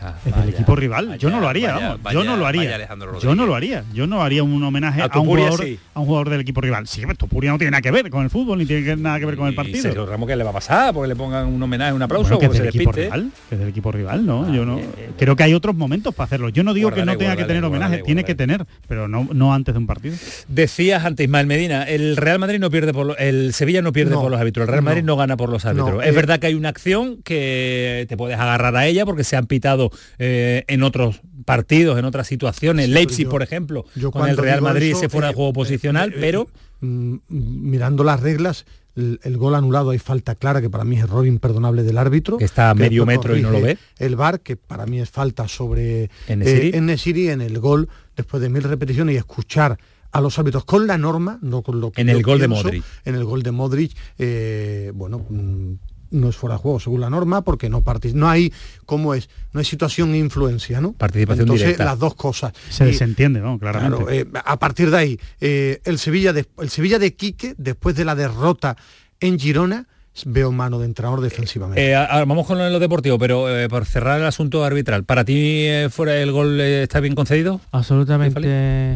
Ah, 0.00 0.14
Es 0.24 0.34
del 0.36 0.48
equipo 0.50 0.76
rival. 0.76 1.18
yo 1.18 1.28
no 1.30 1.40
lo 1.40 1.48
haría, 1.48 1.72
vaya, 1.74 1.86
vamos. 1.88 2.02
vaya, 2.02 2.18
yo 2.18 2.24
no 2.24 2.36
lo 2.36 2.46
haría. 2.46 2.74
Alejandro 2.74 3.18
yo 3.20 3.34
no 3.34 3.46
lo 3.46 3.54
haría. 3.54 3.84
Yo 3.92 4.06
no 4.06 4.22
haría 4.22 4.42
un 4.42 4.62
homenaje 4.62 5.02
A 5.02 5.06
a, 5.06 5.18
un 5.20 5.26
jugador 5.26 5.60
sí. 5.64 5.78
a 5.94 6.00
un 6.00 6.06
jugador 6.06 6.30
del 6.30 6.40
equipo 6.40 6.60
rival. 6.60 6.86
Sí, 6.86 7.00
pero 7.02 7.14
Tupuria 7.16 7.50
no 7.50 7.58
tiene 7.58 7.72
nada 7.72 7.82
que 7.82 7.90
ver 7.90 8.08
con 8.10 8.22
el 8.22 8.30
fútbol 8.30 8.58
ni 8.58 8.66
tiene 8.66 8.96
nada 8.96 9.18
que 9.18 9.26
ver 9.26 9.36
con 9.36 9.48
el 9.48 9.54
partido. 9.54 9.82
Sergio 9.82 10.06
Ramos, 10.06 10.28
¿qué 10.28 10.36
le 10.36 10.44
va 10.44 10.50
a 10.50 10.52
pasar? 10.52 10.94
Porque 10.94 11.08
le 11.08 11.16
pongan 11.16 11.46
un 11.46 11.62
homenaje, 11.62 11.92
un 11.92 12.02
aplauso, 12.02 12.36
Bueno, 12.36 12.40
que 12.40 12.46
es 12.46 12.52
se 12.52 12.58
del 12.58 12.68
equipo 12.68 12.92
despiste. 12.92 13.04
rival, 13.16 13.32
que 13.48 13.54
es 13.54 13.58
del 13.60 13.68
equipo 13.70 13.92
rival, 13.92 14.24
¿no? 14.26 14.52
yo 14.54 14.64
no 14.64 14.80
creo 15.18 15.34
que 15.36 15.42
hay 15.42 15.54
otros 15.54 15.74
momentos 15.74 16.14
para 16.14 16.26
hacerlo. 16.26 16.48
Yo 16.50 16.62
no 16.62 16.74
digo 16.74 16.90
que 16.92 17.04
no 17.04 17.16
tenga 17.16 17.36
que 17.36 17.44
tener 17.44 17.64
homenaje, 17.64 17.98
tiene 18.04 18.24
que 18.24 18.34
tener, 18.34 18.64
pero 18.86 19.08
no, 19.08 19.28
no 19.32 19.52
antes 19.52 19.74
de 19.74 19.78
un 19.78 19.86
partido. 19.86 20.14
Decías 20.48 21.04
antes, 21.04 21.24
Ismael 21.24 21.46
Medina, 21.46 21.82
el 21.84 22.16
Real 22.16 22.38
Madrid 22.38 22.58
no 22.60 22.70
pierde 22.70 22.92
por 22.92 23.06
lo- 23.06 23.16
el 23.18 23.52
Sevilla 23.52 23.82
no 23.82 23.92
pierde 23.92 24.12
No, 24.12 24.20
por 24.22 24.30
los 24.30 24.40
árbitros, 24.40 24.64
el 24.64 24.68
Real 24.72 24.84
no. 24.84 24.90
Madrid 24.90 25.02
no, 25.04 25.16
gana 25.16 25.36
por 25.36 25.50
los 25.50 25.64
árbitros. 25.64 25.94
No, 25.94 26.02
es 26.02 26.08
eh, 26.08 26.12
verdad 26.12 26.38
que 26.38 26.46
hay 26.46 26.54
una 26.54 26.68
acción 26.68 27.18
que 27.24 28.06
te 28.08 28.16
puedes 28.16 28.38
agarrar 28.38 28.76
a 28.76 28.86
ella 28.86 29.04
porque 29.04 29.24
se 29.24 29.36
han 29.36 29.46
pitado 29.46 29.87
eh, 30.18 30.64
en 30.68 30.82
otros 30.82 31.20
partidos, 31.44 31.98
en 31.98 32.04
otras 32.04 32.26
situaciones. 32.26 32.86
Sí, 32.86 32.92
Leipzig, 32.92 33.24
yo- 33.24 33.30
por 33.30 33.42
ejemplo, 33.42 33.84
yo 33.94 34.10
con 34.10 34.28
el 34.28 34.36
Real 34.36 34.60
Madrid 34.62 34.90
eso, 34.90 35.00
se 35.00 35.08
fuera 35.08 35.28
eh, 35.28 35.30
de 35.30 35.36
juego 35.36 35.52
posicional, 35.52 36.12
pero 36.18 36.48
Mm, 36.80 37.16
mirando 37.28 38.04
las 38.04 38.20
reglas, 38.20 38.64
el, 38.94 39.18
el 39.24 39.36
gol 39.36 39.56
anulado 39.56 39.90
hay 39.90 39.98
falta 39.98 40.36
clara 40.36 40.60
que 40.60 40.70
para 40.70 40.84
mí 40.84 40.96
es 40.96 41.02
error 41.02 41.26
imperdonable 41.26 41.82
del 41.82 41.98
árbitro. 41.98 42.36
Que 42.38 42.44
está 42.44 42.70
a 42.70 42.74
medio 42.74 43.04
metro 43.04 43.36
y 43.36 43.42
no 43.42 43.50
lo 43.50 43.60
ve. 43.60 43.78
El 43.98 44.14
VAR, 44.14 44.38
que 44.38 44.56
para 44.56 44.86
mí 44.86 45.00
es 45.00 45.10
falta 45.10 45.48
sobre 45.48 46.08
En-Nesyri. 46.28 47.28
eh, 47.28 47.32
en 47.32 47.40
el 47.40 47.58
gol 47.58 47.88
después 48.16 48.40
de 48.40 48.48
mil 48.48 48.62
repeticiones 48.62 49.14
y 49.16 49.18
escuchar 49.18 49.76
a 50.12 50.20
los 50.20 50.38
árbitros 50.38 50.64
con 50.64 50.86
la 50.86 50.96
norma, 50.98 51.40
no 51.42 51.62
con 51.62 51.80
lo 51.80 51.90
que 51.90 52.00
En 52.00 52.10
el 52.10 52.22
gol 52.22 52.38
de 52.38 52.46
Modric. 52.46 52.84
En 53.04 53.16
el 53.16 53.24
gol 53.24 53.42
de 53.42 53.50
Modric, 53.50 53.92
eh, 54.16 54.92
bueno, 54.94 55.26
mm, 55.28 55.72
no 56.10 56.28
es 56.28 56.36
fuera 56.36 56.56
de 56.56 56.62
juego 56.62 56.80
según 56.80 57.00
la 57.00 57.10
norma 57.10 57.42
porque 57.42 57.68
no 57.68 57.82
no 58.14 58.28
hay 58.28 58.52
cómo 58.86 59.14
es 59.14 59.28
no 59.52 59.60
hay 59.60 59.64
situación 59.64 60.14
e 60.14 60.18
influencia 60.18 60.80
no 60.80 60.92
Participación 60.92 61.42
entonces 61.44 61.66
directa. 61.66 61.84
las 61.84 61.98
dos 61.98 62.14
cosas 62.14 62.52
Se 62.70 62.84
desentiende, 62.84 63.40
¿no? 63.40 63.58
Claramente. 63.58 63.96
Claro, 63.96 64.10
eh, 64.10 64.26
a 64.44 64.58
partir 64.58 64.90
de 64.90 64.96
ahí, 64.96 65.20
eh, 65.40 65.80
el, 65.84 65.98
Sevilla 65.98 66.32
de, 66.32 66.46
el 66.58 66.70
Sevilla 66.70 66.98
de 66.98 67.14
Quique, 67.14 67.54
después 67.58 67.96
de 67.96 68.04
la 68.04 68.14
derrota 68.14 68.76
en 69.20 69.38
Girona, 69.38 69.86
veo 70.26 70.50
mano 70.50 70.78
de 70.80 70.86
entrenador 70.86 71.20
defensivamente. 71.20 71.90
Eh, 71.90 71.94
ahora 71.94 72.24
vamos 72.24 72.46
con 72.46 72.58
lo 72.58 72.78
deportivo, 72.80 73.18
pero 73.18 73.48
eh, 73.56 73.68
por 73.68 73.84
cerrar 73.84 74.18
el 74.20 74.26
asunto 74.26 74.64
arbitral, 74.64 75.04
¿para 75.04 75.24
ti 75.24 75.34
eh, 75.36 75.88
fuera 75.90 76.16
el 76.20 76.32
gol 76.32 76.60
eh, 76.60 76.82
está 76.82 76.98
bien 77.00 77.14
concedido? 77.14 77.60
Absolutamente 77.70 78.40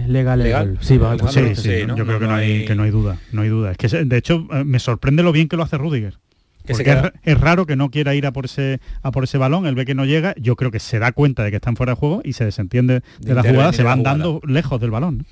legal 0.08 0.40
el 0.40 0.44
¿Legal? 0.44 0.68
gol. 0.70 0.78
Sí, 0.80 0.98
va, 0.98 1.16
Sí, 1.30 1.54
sí, 1.54 1.62
Sí, 1.80 1.86
¿no? 1.86 1.96
yo 1.96 2.04
creo 2.06 2.18
que 2.18 2.26
No 2.26 2.34
hay, 2.34 2.52
hay- 2.52 2.64
que 2.64 2.74
no 2.74 2.82
hay 2.82 2.90
duda, 2.90 3.18
no 3.32 3.42
hay 3.42 3.48
duda. 3.48 3.70
Es 3.72 3.76
que 3.78 3.88
de 4.04 4.16
hecho 4.16 4.46
eh, 4.52 4.64
me 4.64 4.78
sorprende 4.80 5.22
lo 5.22 5.30
bien 5.32 5.48
que 5.48 5.56
lo 5.56 5.62
hace 5.62 5.78
Rudiger. 5.78 6.18
Que 6.64 6.74
se 6.74 6.84
Porque 6.84 6.84
queda- 7.00 7.12
es, 7.24 7.40
raro 7.40 7.66
que 7.66 7.74
no 7.76 7.90
quiera 7.90 8.14
ir 8.14 8.24
a 8.26 8.32
por 8.32 8.44
ese 8.44 8.80
a 9.02 9.10
por 9.10 9.24
ese 9.24 9.36
balón, 9.38 9.66
él 9.66 9.74
ve 9.74 9.84
que 9.84 9.94
no 9.94 10.04
llega, 10.04 10.34
yo 10.38 10.54
creo 10.56 10.70
que 10.70 10.78
se 10.78 10.98
da 10.98 11.10
cuenta 11.12 11.42
de 11.42 11.50
que 11.50 11.56
están 11.56 11.74
fuera 11.76 11.92
de 11.92 11.96
juego 11.96 12.20
y 12.24 12.34
se 12.34 12.44
desentiende 12.44 12.94
de, 12.94 13.02
De 13.20 13.34
la 13.34 13.42
jugada, 13.42 13.72
se 13.72 13.82
van 13.82 14.02
dando 14.02 14.40
lejos 14.46 14.80
del 14.80 14.90
balón. 14.92 15.26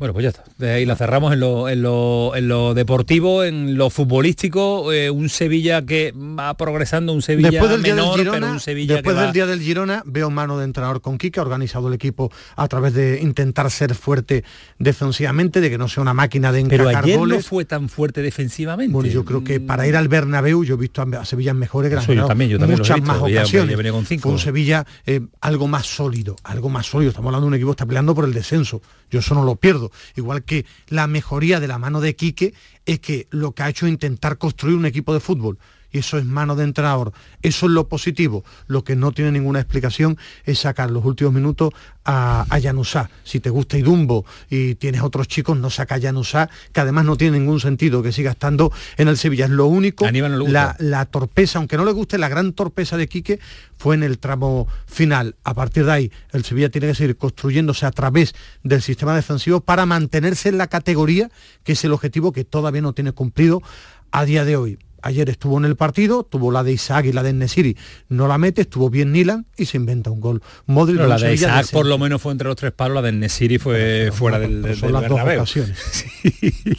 Bueno, 0.00 0.12
pues 0.14 0.24
ya 0.24 0.30
está. 0.30 0.42
De 0.58 0.72
ahí 0.72 0.84
la 0.86 0.96
cerramos 0.96 1.32
en 1.32 1.38
lo, 1.40 1.68
en 1.68 1.82
lo, 1.82 2.34
en 2.34 2.48
lo 2.48 2.74
deportivo, 2.74 3.44
en 3.44 3.76
lo 3.76 3.90
futbolístico, 3.90 4.92
eh, 4.92 5.10
un 5.10 5.28
Sevilla 5.28 5.84
que 5.84 6.12
va 6.16 6.52
progresando, 6.54 7.12
un 7.12 7.22
Sevilla 7.22 7.50
después 7.50 7.70
del 7.70 7.82
día 7.82 7.94
menor, 7.94 8.16
del 8.16 8.20
pero 8.24 8.32
Girona, 8.34 8.52
un 8.54 8.60
Sevilla 8.60 8.94
después 8.94 9.14
que 9.14 9.20
del 9.20 9.28
va- 9.28 9.32
día 9.32 9.46
del 9.46 9.60
Girona 9.60 10.02
veo 10.06 10.30
mano 10.30 10.58
de 10.58 10.64
entrenador 10.64 11.00
con 11.02 11.18
Quique, 11.18 11.38
ha 11.38 11.42
organizado 11.42 11.86
el 11.88 11.94
equipo 11.94 12.32
a 12.56 12.66
través 12.66 12.94
de 12.94 13.20
intentar 13.22 13.70
ser 13.70 13.94
fuerte 13.94 14.42
defensivamente, 14.78 15.60
de 15.60 15.68
que 15.70 15.78
no 15.78 15.86
sea 15.88 16.02
una 16.02 16.14
máquina 16.14 16.50
de 16.50 16.64
Pero 16.64 16.84
encajar 16.84 17.04
ayer 17.04 17.18
goles. 17.18 17.38
no 17.38 17.44
fue 17.44 17.64
tan 17.66 17.88
fuerte 17.88 18.22
defensivamente. 18.22 18.92
Bueno, 18.92 19.10
yo 19.10 19.24
creo 19.24 19.44
que 19.44 19.60
para 19.60 19.86
ir 19.86 19.96
al 19.96 20.08
Bernabéu 20.08 20.64
yo 20.64 20.74
he 20.74 20.78
visto 20.78 21.02
a 21.02 21.24
Sevilla 21.26 21.50
en 21.50 21.58
mejores 21.58 21.92
Eso 21.92 22.00
yo 22.00 22.06
granjeros 22.06 22.28
también, 22.28 22.50
yo 22.50 22.58
también 22.58 22.78
los 22.78 22.88
he 22.88 22.92
muchas 22.94 23.06
más 23.06 23.18
ocasiones. 23.18 23.92
con 23.92 24.06
cinco. 24.06 24.22
Fue 24.22 24.32
un 24.32 24.38
Sevilla 24.38 24.86
eh, 25.06 25.20
algo 25.42 25.68
más 25.68 25.86
sólido, 25.86 26.36
algo 26.44 26.70
más 26.70 26.86
sólido. 26.86 27.10
Estamos 27.10 27.28
hablando 27.28 27.44
de 27.44 27.48
un 27.48 27.54
equipo 27.54 27.70
que 27.70 27.74
está 27.74 27.86
peleando 27.86 28.14
por 28.14 28.24
el 28.24 28.32
descenso. 28.32 28.80
Yo 29.10 29.18
eso 29.20 29.34
no 29.34 29.44
lo 29.44 29.56
pierdo. 29.56 29.89
Igual 30.16 30.44
que 30.44 30.66
la 30.88 31.06
mejoría 31.06 31.60
de 31.60 31.68
la 31.68 31.78
mano 31.78 32.00
de 32.00 32.16
Quique 32.16 32.54
es 32.86 33.00
que 33.00 33.26
lo 33.30 33.52
que 33.52 33.62
ha 33.62 33.68
hecho 33.68 33.86
es 33.86 33.92
intentar 33.92 34.38
construir 34.38 34.76
un 34.76 34.86
equipo 34.86 35.14
de 35.14 35.20
fútbol. 35.20 35.58
Y 35.92 35.98
eso 35.98 36.18
es 36.18 36.24
mano 36.24 36.56
de 36.56 36.64
entrenador. 36.64 37.12
Eso 37.42 37.66
es 37.66 37.72
lo 37.72 37.88
positivo. 37.88 38.44
Lo 38.66 38.84
que 38.84 38.96
no 38.96 39.12
tiene 39.12 39.32
ninguna 39.32 39.60
explicación 39.60 40.18
es 40.44 40.60
sacar 40.60 40.90
los 40.90 41.04
últimos 41.04 41.32
minutos 41.32 41.72
a, 42.04 42.46
a 42.48 42.60
Januzá. 42.60 43.10
Si 43.24 43.40
te 43.40 43.50
gusta 43.50 43.78
Idumbo 43.78 44.24
y 44.48 44.74
tienes 44.76 45.02
otros 45.02 45.28
chicos, 45.28 45.58
no 45.58 45.70
saca 45.70 45.96
a 45.96 46.00
Januzá, 46.00 46.48
que 46.72 46.80
además 46.80 47.04
no 47.04 47.16
tiene 47.16 47.38
ningún 47.38 47.60
sentido 47.60 48.02
que 48.02 48.12
siga 48.12 48.32
estando 48.32 48.72
en 48.96 49.08
el 49.08 49.16
Sevilla. 49.16 49.46
Es 49.46 49.50
lo 49.50 49.66
único, 49.66 50.06
la, 50.10 50.76
la 50.78 51.06
torpeza, 51.06 51.58
aunque 51.58 51.76
no 51.76 51.84
le 51.84 51.92
guste, 51.92 52.18
la 52.18 52.28
gran 52.28 52.52
torpeza 52.52 52.96
de 52.96 53.08
Quique 53.08 53.40
fue 53.76 53.94
en 53.94 54.02
el 54.02 54.18
tramo 54.18 54.68
final. 54.86 55.36
A 55.44 55.54
partir 55.54 55.86
de 55.86 55.92
ahí, 55.92 56.12
el 56.32 56.44
Sevilla 56.44 56.70
tiene 56.70 56.88
que 56.88 56.94
seguir 56.94 57.16
construyéndose 57.16 57.86
a 57.86 57.90
través 57.90 58.34
del 58.62 58.82
sistema 58.82 59.14
defensivo 59.14 59.60
para 59.60 59.86
mantenerse 59.86 60.50
en 60.50 60.58
la 60.58 60.66
categoría, 60.66 61.30
que 61.64 61.72
es 61.72 61.84
el 61.84 61.92
objetivo 61.92 62.32
que 62.32 62.44
todavía 62.44 62.82
no 62.82 62.92
tiene 62.92 63.12
cumplido 63.12 63.62
a 64.10 64.24
día 64.24 64.44
de 64.44 64.56
hoy. 64.56 64.78
Ayer 65.02 65.28
estuvo 65.30 65.56
en 65.58 65.64
el 65.64 65.76
partido, 65.76 66.24
tuvo 66.24 66.50
la 66.52 66.62
de 66.62 66.72
Isaac 66.72 67.06
y 67.06 67.12
la 67.12 67.22
de 67.22 67.32
Nesiri, 67.32 67.76
no 68.08 68.28
la 68.28 68.38
mete, 68.38 68.62
estuvo 68.62 68.90
bien 68.90 69.12
Nilan 69.12 69.46
y 69.56 69.64
se 69.66 69.76
inventa 69.76 70.10
un 70.10 70.20
gol. 70.20 70.42
Modric 70.66 70.96
Pero 70.96 71.08
la 71.08 71.14
de 71.16 71.20
Sevilla 71.36 71.60
Isaac 71.60 71.72
por 71.72 71.86
lo 71.86 71.98
menos 71.98 72.20
fue 72.20 72.32
entre 72.32 72.48
los 72.48 72.56
tres 72.56 72.72
palos, 72.72 72.94
la 72.96 73.02
de 73.02 73.12
Nesiri 73.12 73.58
fue 73.58 74.10
fuera 74.12 74.38
del, 74.38 74.62
del, 74.62 74.76
son 74.76 74.88
del 74.88 74.92
las 74.94 75.02
dos 75.08 75.16
Bernabéu. 75.18 75.38
ocasiones. 75.40 76.04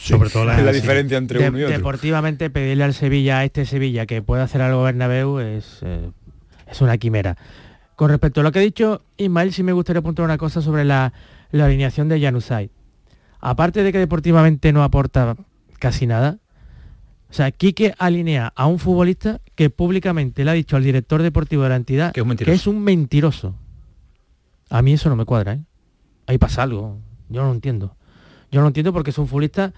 Sobre 0.00 0.30
todo 0.30 0.44
la, 0.44 0.72
diferencia 0.72 1.18
entre 1.18 1.40
De- 1.40 1.48
uno 1.48 1.58
y 1.58 1.62
otro. 1.64 1.76
Deportivamente 1.76 2.50
pedirle 2.50 2.84
al 2.84 2.94
Sevilla, 2.94 3.38
a 3.38 3.44
este 3.44 3.66
Sevilla, 3.66 4.06
que 4.06 4.22
pueda 4.22 4.44
hacer 4.44 4.62
algo 4.62 4.82
Bernabéu 4.82 5.38
es, 5.40 5.78
eh, 5.82 6.10
es 6.70 6.80
una 6.80 6.98
quimera. 6.98 7.36
Con 7.96 8.08
respecto 8.10 8.40
a 8.40 8.44
lo 8.44 8.52
que 8.52 8.58
ha 8.58 8.62
dicho 8.62 9.02
Ismael, 9.16 9.52
sí 9.52 9.62
me 9.62 9.72
gustaría 9.72 10.00
apuntar 10.00 10.24
una 10.24 10.38
cosa 10.38 10.62
sobre 10.62 10.84
la, 10.84 11.12
la 11.50 11.66
alineación 11.66 12.08
de 12.08 12.20
Januzaj. 12.20 12.68
Aparte 13.40 13.82
de 13.82 13.92
que 13.92 13.98
deportivamente 13.98 14.72
no 14.72 14.82
aporta 14.84 15.36
casi 15.78 16.06
nada, 16.06 16.38
o 17.32 17.34
sea, 17.34 17.50
Quique 17.50 17.94
alinea 17.98 18.52
a 18.54 18.66
un 18.66 18.78
futbolista 18.78 19.40
que 19.54 19.70
públicamente 19.70 20.44
le 20.44 20.50
ha 20.50 20.54
dicho 20.54 20.76
al 20.76 20.84
director 20.84 21.22
deportivo 21.22 21.62
de 21.62 21.70
la 21.70 21.76
entidad 21.76 22.12
Que 22.12 22.20
es 22.20 22.22
un 22.22 22.28
mentiroso. 22.28 22.70
un 22.70 22.84
mentiroso. 22.84 23.54
A 24.70 24.82
mí 24.82 24.92
eso 24.92 25.08
no 25.08 25.16
me 25.16 25.24
cuadra, 25.24 25.54
¿eh? 25.54 25.60
Ahí 26.26 26.38
pasa 26.38 26.62
algo. 26.62 26.98
Yo 27.28 27.40
no 27.42 27.48
lo 27.48 27.54
entiendo. 27.54 27.96
Yo 28.50 28.60
no 28.60 28.62
lo 28.62 28.68
entiendo 28.68 28.92
porque 28.92 29.10
es 29.10 29.18
un 29.18 29.26
futbolista, 29.28 29.72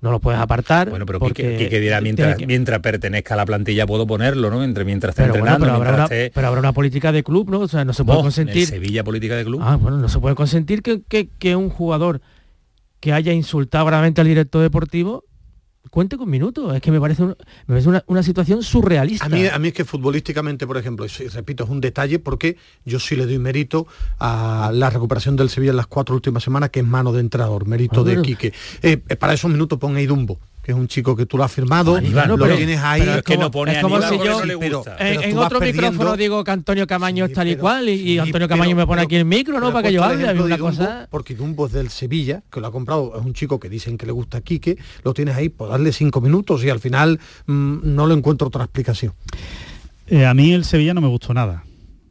no 0.00 0.10
lo 0.12 0.20
puedes 0.20 0.40
apartar. 0.40 0.90
Bueno, 0.90 1.04
pero 1.06 1.18
porque 1.18 1.42
Quique, 1.42 1.56
Quique 1.64 1.80
dirá, 1.80 2.00
mientras, 2.00 2.36
que- 2.36 2.46
mientras 2.46 2.78
pertenezca 2.80 3.34
a 3.34 3.36
la 3.36 3.46
plantilla 3.46 3.86
puedo 3.86 4.06
ponerlo, 4.06 4.50
¿no? 4.50 4.62
Entre, 4.64 4.84
mientras 4.84 5.10
esté 5.10 5.22
pero, 5.24 5.32
bueno, 5.34 5.46
entrenando, 5.54 5.64
pero, 5.66 5.74
habrá 5.76 5.90
mientras 5.90 6.08
una, 6.10 6.16
esté... 6.16 6.32
pero 6.34 6.46
habrá 6.48 6.60
una 6.60 6.72
política 6.72 7.10
de 7.12 7.22
club, 7.24 7.50
¿no? 7.50 7.60
O 7.60 7.68
sea, 7.68 7.84
no 7.84 7.92
se 7.92 8.04
puede 8.04 8.16
Vos, 8.18 8.24
consentir. 8.26 8.66
Sevilla 8.66 9.02
Política 9.04 9.36
de 9.36 9.44
Club. 9.44 9.60
Ah, 9.62 9.74
bueno, 9.76 9.98
no 9.98 10.08
se 10.08 10.18
puede 10.20 10.34
consentir 10.36 10.82
que, 10.82 11.02
que- 11.02 11.28
que 11.38 11.56
un 11.56 11.68
jugador 11.68 12.20
que 13.00 13.12
haya 13.12 13.32
insultado 13.32 13.86
gravemente 13.86 14.20
al 14.20 14.28
director 14.28 14.62
deportivo 14.62 15.24
cuente 15.92 16.16
con 16.16 16.30
minutos. 16.30 16.74
Es 16.74 16.80
que 16.80 16.90
me 16.90 16.98
parece, 16.98 17.22
un- 17.22 17.36
me 17.66 17.74
parece 17.74 17.88
una, 17.90 18.02
una 18.06 18.22
situación 18.22 18.62
surrealista. 18.62 19.26
A 19.26 19.28
mí, 19.28 19.46
a 19.46 19.58
mí 19.58 19.68
es 19.68 19.74
que 19.74 19.84
futbolísticamente, 19.84 20.66
por 20.66 20.78
ejemplo, 20.78 21.04
y 21.04 21.28
repito, 21.28 21.64
es 21.64 21.70
un 21.70 21.82
detalle 21.82 22.18
porque 22.18 22.56
yo 22.86 22.98
sí 22.98 23.14
le 23.14 23.26
doy 23.26 23.38
mérito 23.38 23.86
a 24.18 24.70
la 24.72 24.88
recuperación 24.88 25.36
del 25.36 25.50
Sevilla 25.50 25.72
en 25.72 25.76
las 25.76 25.86
cuatro 25.86 26.14
últimas 26.14 26.42
semanas, 26.42 26.70
que 26.70 26.80
es 26.80 26.86
mano 26.86 27.12
de 27.12 27.20
entrenador, 27.20 27.66
mérito 27.66 28.00
Ah, 28.00 28.04
de 28.04 28.22
Quique. 28.22 28.54
Eh, 28.82 29.02
eh, 29.06 29.16
para 29.16 29.34
esos 29.34 29.50
minutos 29.50 29.78
pon 29.78 29.94
a 29.96 30.00
Idumbo, 30.00 30.40
que 30.62 30.70
es 30.72 30.78
un 30.78 30.86
chico 30.86 31.16
que 31.16 31.26
tú 31.26 31.36
lo 31.36 31.44
has 31.44 31.50
firmado, 31.50 31.96
Aníbal, 31.96 32.28
lo 32.28 32.38
pero- 32.38 32.56
tienes 32.56 32.78
ahí. 32.78 33.00
pero 33.00 33.14
es 33.16 33.22
que 33.24 33.36
no 33.36 33.50
pone 33.50 33.72
es 33.72 33.82
Aníbal 33.84 34.02
si 34.08 34.18
no 34.18 34.24
yo- 34.24 34.44
le 34.44 34.58
pero- 34.58 34.76
gusta. 34.78 34.96
pero 34.96 35.22
en, 35.22 35.36
otro 35.38 35.60
micrófono 35.60 36.16
digo 36.16 36.44
que 36.44 36.50
Antonio 36.52 36.86
Camaño 36.86 37.24
es 37.24 37.32
tal 37.32 37.48
y 37.48 37.56
cual 37.56 37.88
y, 37.88 37.92
y 37.94 38.18
Antonio 38.18 38.32
pero- 38.32 38.48
Camaño 38.48 38.76
me 38.76 38.86
pone 38.86 39.00
pero- 39.00 39.06
aquí 39.06 39.16
el 39.16 39.24
micro, 39.24 39.58
¿no? 39.58 39.72
Para 39.72 39.88
que 39.88 39.94
yo 39.94 40.04
hable. 40.04 40.40
Una 40.40 40.58
cosa... 40.58 41.08
Porque 41.10 41.34
Dumbo 41.34 41.66
es 41.66 41.72
del 41.72 41.90
Sevilla, 41.90 42.42
que 42.50 42.60
lo 42.60 42.68
ha 42.68 42.72
comprado, 42.72 43.12
es 43.18 43.24
un 43.24 43.32
chico 43.34 43.58
que 43.58 43.68
dicen 43.68 43.98
que 43.98 44.06
le 44.06 44.12
gusta 44.12 44.38
a 44.38 44.40
Quique, 44.40 44.78
lo 45.02 45.12
tienes 45.14 45.34
ahí, 45.36 45.48
pues 45.48 45.68
darle 45.70 45.92
cinco 45.92 46.20
minutos 46.20 46.62
y 46.64 46.70
al 46.70 46.78
final 46.78 47.18
mm, 47.46 47.78
no 47.82 48.06
le 48.06 48.14
encuentro 48.14 48.46
otra 48.46 48.62
explicación. 48.64 49.12
Eh, 50.06 50.26
a 50.26 50.34
mí 50.34 50.52
el 50.52 50.64
Sevilla 50.64 50.94
no 50.94 51.00
me 51.00 51.08
gustó 51.08 51.34
nada, 51.34 51.64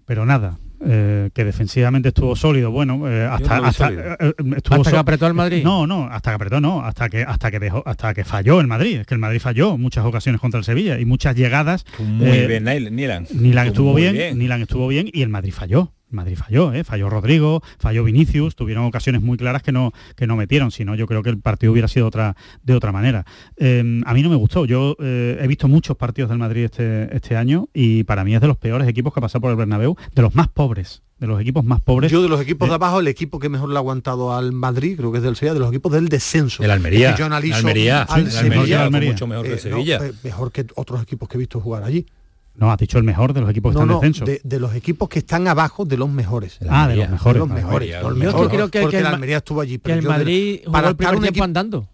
pero 0.05 0.25
nada. 0.25 0.57
Eh, 0.83 1.29
que 1.35 1.45
defensivamente 1.45 2.09
estuvo 2.09 2.35
sólido, 2.35 2.71
bueno, 2.71 3.07
eh, 3.07 3.23
hasta, 3.25 3.49
no 3.49 3.55
lo 3.57 3.61
vi 3.61 3.69
hasta, 3.69 3.85
sólido. 3.87 4.03
eh, 4.03 4.17
eh, 4.19 4.33
estuvo 4.57 4.75
Hasta 4.77 4.91
que 4.91 4.97
apretó 4.97 5.27
el 5.27 5.35
Madrid. 5.35 5.63
No, 5.63 5.85
no, 5.85 6.07
hasta 6.07 6.31
que 6.31 6.35
apretó 6.35 6.59
no, 6.59 6.83
hasta 6.83 7.07
que 7.07 7.21
hasta 7.21 7.51
que 7.51 7.59
dejó, 7.59 7.83
hasta 7.85 8.15
que 8.15 8.23
falló 8.23 8.59
el 8.59 8.65
Madrid. 8.65 9.01
Es 9.01 9.05
que 9.05 9.13
el 9.13 9.19
Madrid 9.19 9.39
falló 9.39 9.77
muchas 9.77 10.03
ocasiones 10.05 10.41
contra 10.41 10.57
el 10.57 10.63
Sevilla 10.63 10.99
y 10.99 11.05
muchas 11.05 11.35
llegadas. 11.35 11.85
Muy 11.99 12.29
eh, 12.29 12.47
bien, 12.47 12.65
Nil- 12.65 12.91
Nilan. 12.91 13.27
Nilan 13.31 13.67
estuvo 13.67 13.91
Muy 13.91 14.01
bien, 14.09 14.39
Nilan 14.39 14.61
estuvo 14.63 14.87
bien 14.87 15.07
y 15.13 15.21
el 15.21 15.29
Madrid 15.29 15.53
falló. 15.53 15.93
Madrid 16.11 16.37
falló, 16.37 16.73
¿eh? 16.73 16.83
falló 16.83 17.09
Rodrigo, 17.09 17.61
falló 17.79 18.03
Vinicius, 18.03 18.55
tuvieron 18.55 18.85
ocasiones 18.85 19.21
muy 19.21 19.37
claras 19.37 19.63
que 19.63 19.71
no, 19.71 19.91
que 20.15 20.27
no 20.27 20.35
metieron, 20.35 20.71
si 20.71 20.85
no 20.85 20.95
yo 20.95 21.07
creo 21.07 21.23
que 21.23 21.29
el 21.29 21.39
partido 21.39 21.71
hubiera 21.71 21.87
sido 21.87 22.07
otra, 22.07 22.35
de 22.63 22.75
otra 22.75 22.91
manera. 22.91 23.25
Eh, 23.57 24.01
a 24.05 24.13
mí 24.13 24.21
no 24.21 24.29
me 24.29 24.35
gustó, 24.35 24.65
yo 24.65 24.95
eh, 24.99 25.39
he 25.41 25.47
visto 25.47 25.67
muchos 25.67 25.97
partidos 25.97 26.29
del 26.29 26.39
Madrid 26.39 26.65
este, 26.65 27.15
este 27.15 27.35
año 27.35 27.69
y 27.73 28.03
para 28.03 28.23
mí 28.23 28.35
es 28.35 28.41
de 28.41 28.47
los 28.47 28.57
peores 28.57 28.87
equipos 28.87 29.13
que 29.13 29.19
ha 29.19 29.21
pasado 29.21 29.41
por 29.41 29.51
el 29.51 29.57
Bernabéu, 29.57 29.95
de 30.13 30.21
los 30.21 30.35
más 30.35 30.47
pobres, 30.47 31.01
de 31.19 31.27
los 31.27 31.39
equipos 31.39 31.63
más 31.63 31.81
pobres. 31.81 32.11
Yo 32.11 32.21
de 32.21 32.29
los 32.29 32.41
equipos 32.41 32.67
de 32.67 32.75
abajo, 32.75 32.99
el 32.99 33.07
equipo 33.07 33.39
que 33.39 33.49
mejor 33.49 33.69
le 33.69 33.75
ha 33.75 33.79
aguantado 33.79 34.33
al 34.33 34.51
Madrid, 34.51 34.97
creo 34.97 35.11
que 35.11 35.19
es 35.19 35.23
del 35.23 35.35
Sevilla, 35.35 35.53
de 35.53 35.59
los 35.59 35.69
equipos 35.69 35.91
del 35.91 36.09
descenso. 36.09 36.63
El 36.63 36.71
Almería. 36.71 37.09
Es 37.09 37.15
que 37.15 37.19
yo 37.19 37.25
analizo 37.25 37.53
El 37.53 37.59
Almería, 37.59 38.03
al 38.03 38.29
sí, 38.29 38.37
el 38.37 38.73
Almería 38.73 39.11
mucho 39.11 39.27
mejor 39.27 39.45
que 39.45 39.51
no, 39.51 39.57
Sevilla. 39.57 39.99
mejor 40.23 40.51
que 40.51 40.65
otros 40.75 41.01
equipos 41.01 41.29
que 41.29 41.37
he 41.37 41.39
visto 41.39 41.59
jugar 41.59 41.83
allí. 41.83 42.05
No, 42.61 42.71
has 42.71 42.77
dicho 42.77 42.99
el 42.99 43.03
mejor 43.03 43.33
de 43.33 43.41
los 43.41 43.49
equipos 43.49 43.71
que 43.71 43.79
No, 43.79 43.81
están 43.81 43.89
en 43.89 43.95
no, 43.95 43.99
descenso. 44.01 44.25
de, 44.25 44.39
de 44.43 44.59
los 44.59 44.75
equipos 44.75 45.09
que 45.09 45.17
están 45.19 45.47
abajo 45.47 45.83
de 45.83 45.97
los 45.97 46.07
mejores. 46.07 46.59
Ah, 46.69 46.87
de 46.87 46.95
los 46.95 47.09
mejores. 47.09 47.33
De 47.33 47.39
los 47.39 47.49
mejores. 47.49 47.89
el 47.89 48.01
Yo 48.21 48.49
creo 48.49 48.69
que- 48.69 48.81
porque 48.81 48.97
que 48.97 49.01
el 49.01 49.07
el 49.07 49.13
Almería 49.13 49.37
estuvo 49.37 49.61
allí. 49.61 49.73
Que 49.73 49.79
pero 49.79 49.95
el 49.95 50.01
yo 50.03 50.09
de- 50.11 50.17
Madrid 50.17 50.59
jugó 50.63 50.71
para 50.71 50.89
el 50.89 50.95
primer 50.95 51.19
tiempo 51.21 51.43
andando. 51.43 51.87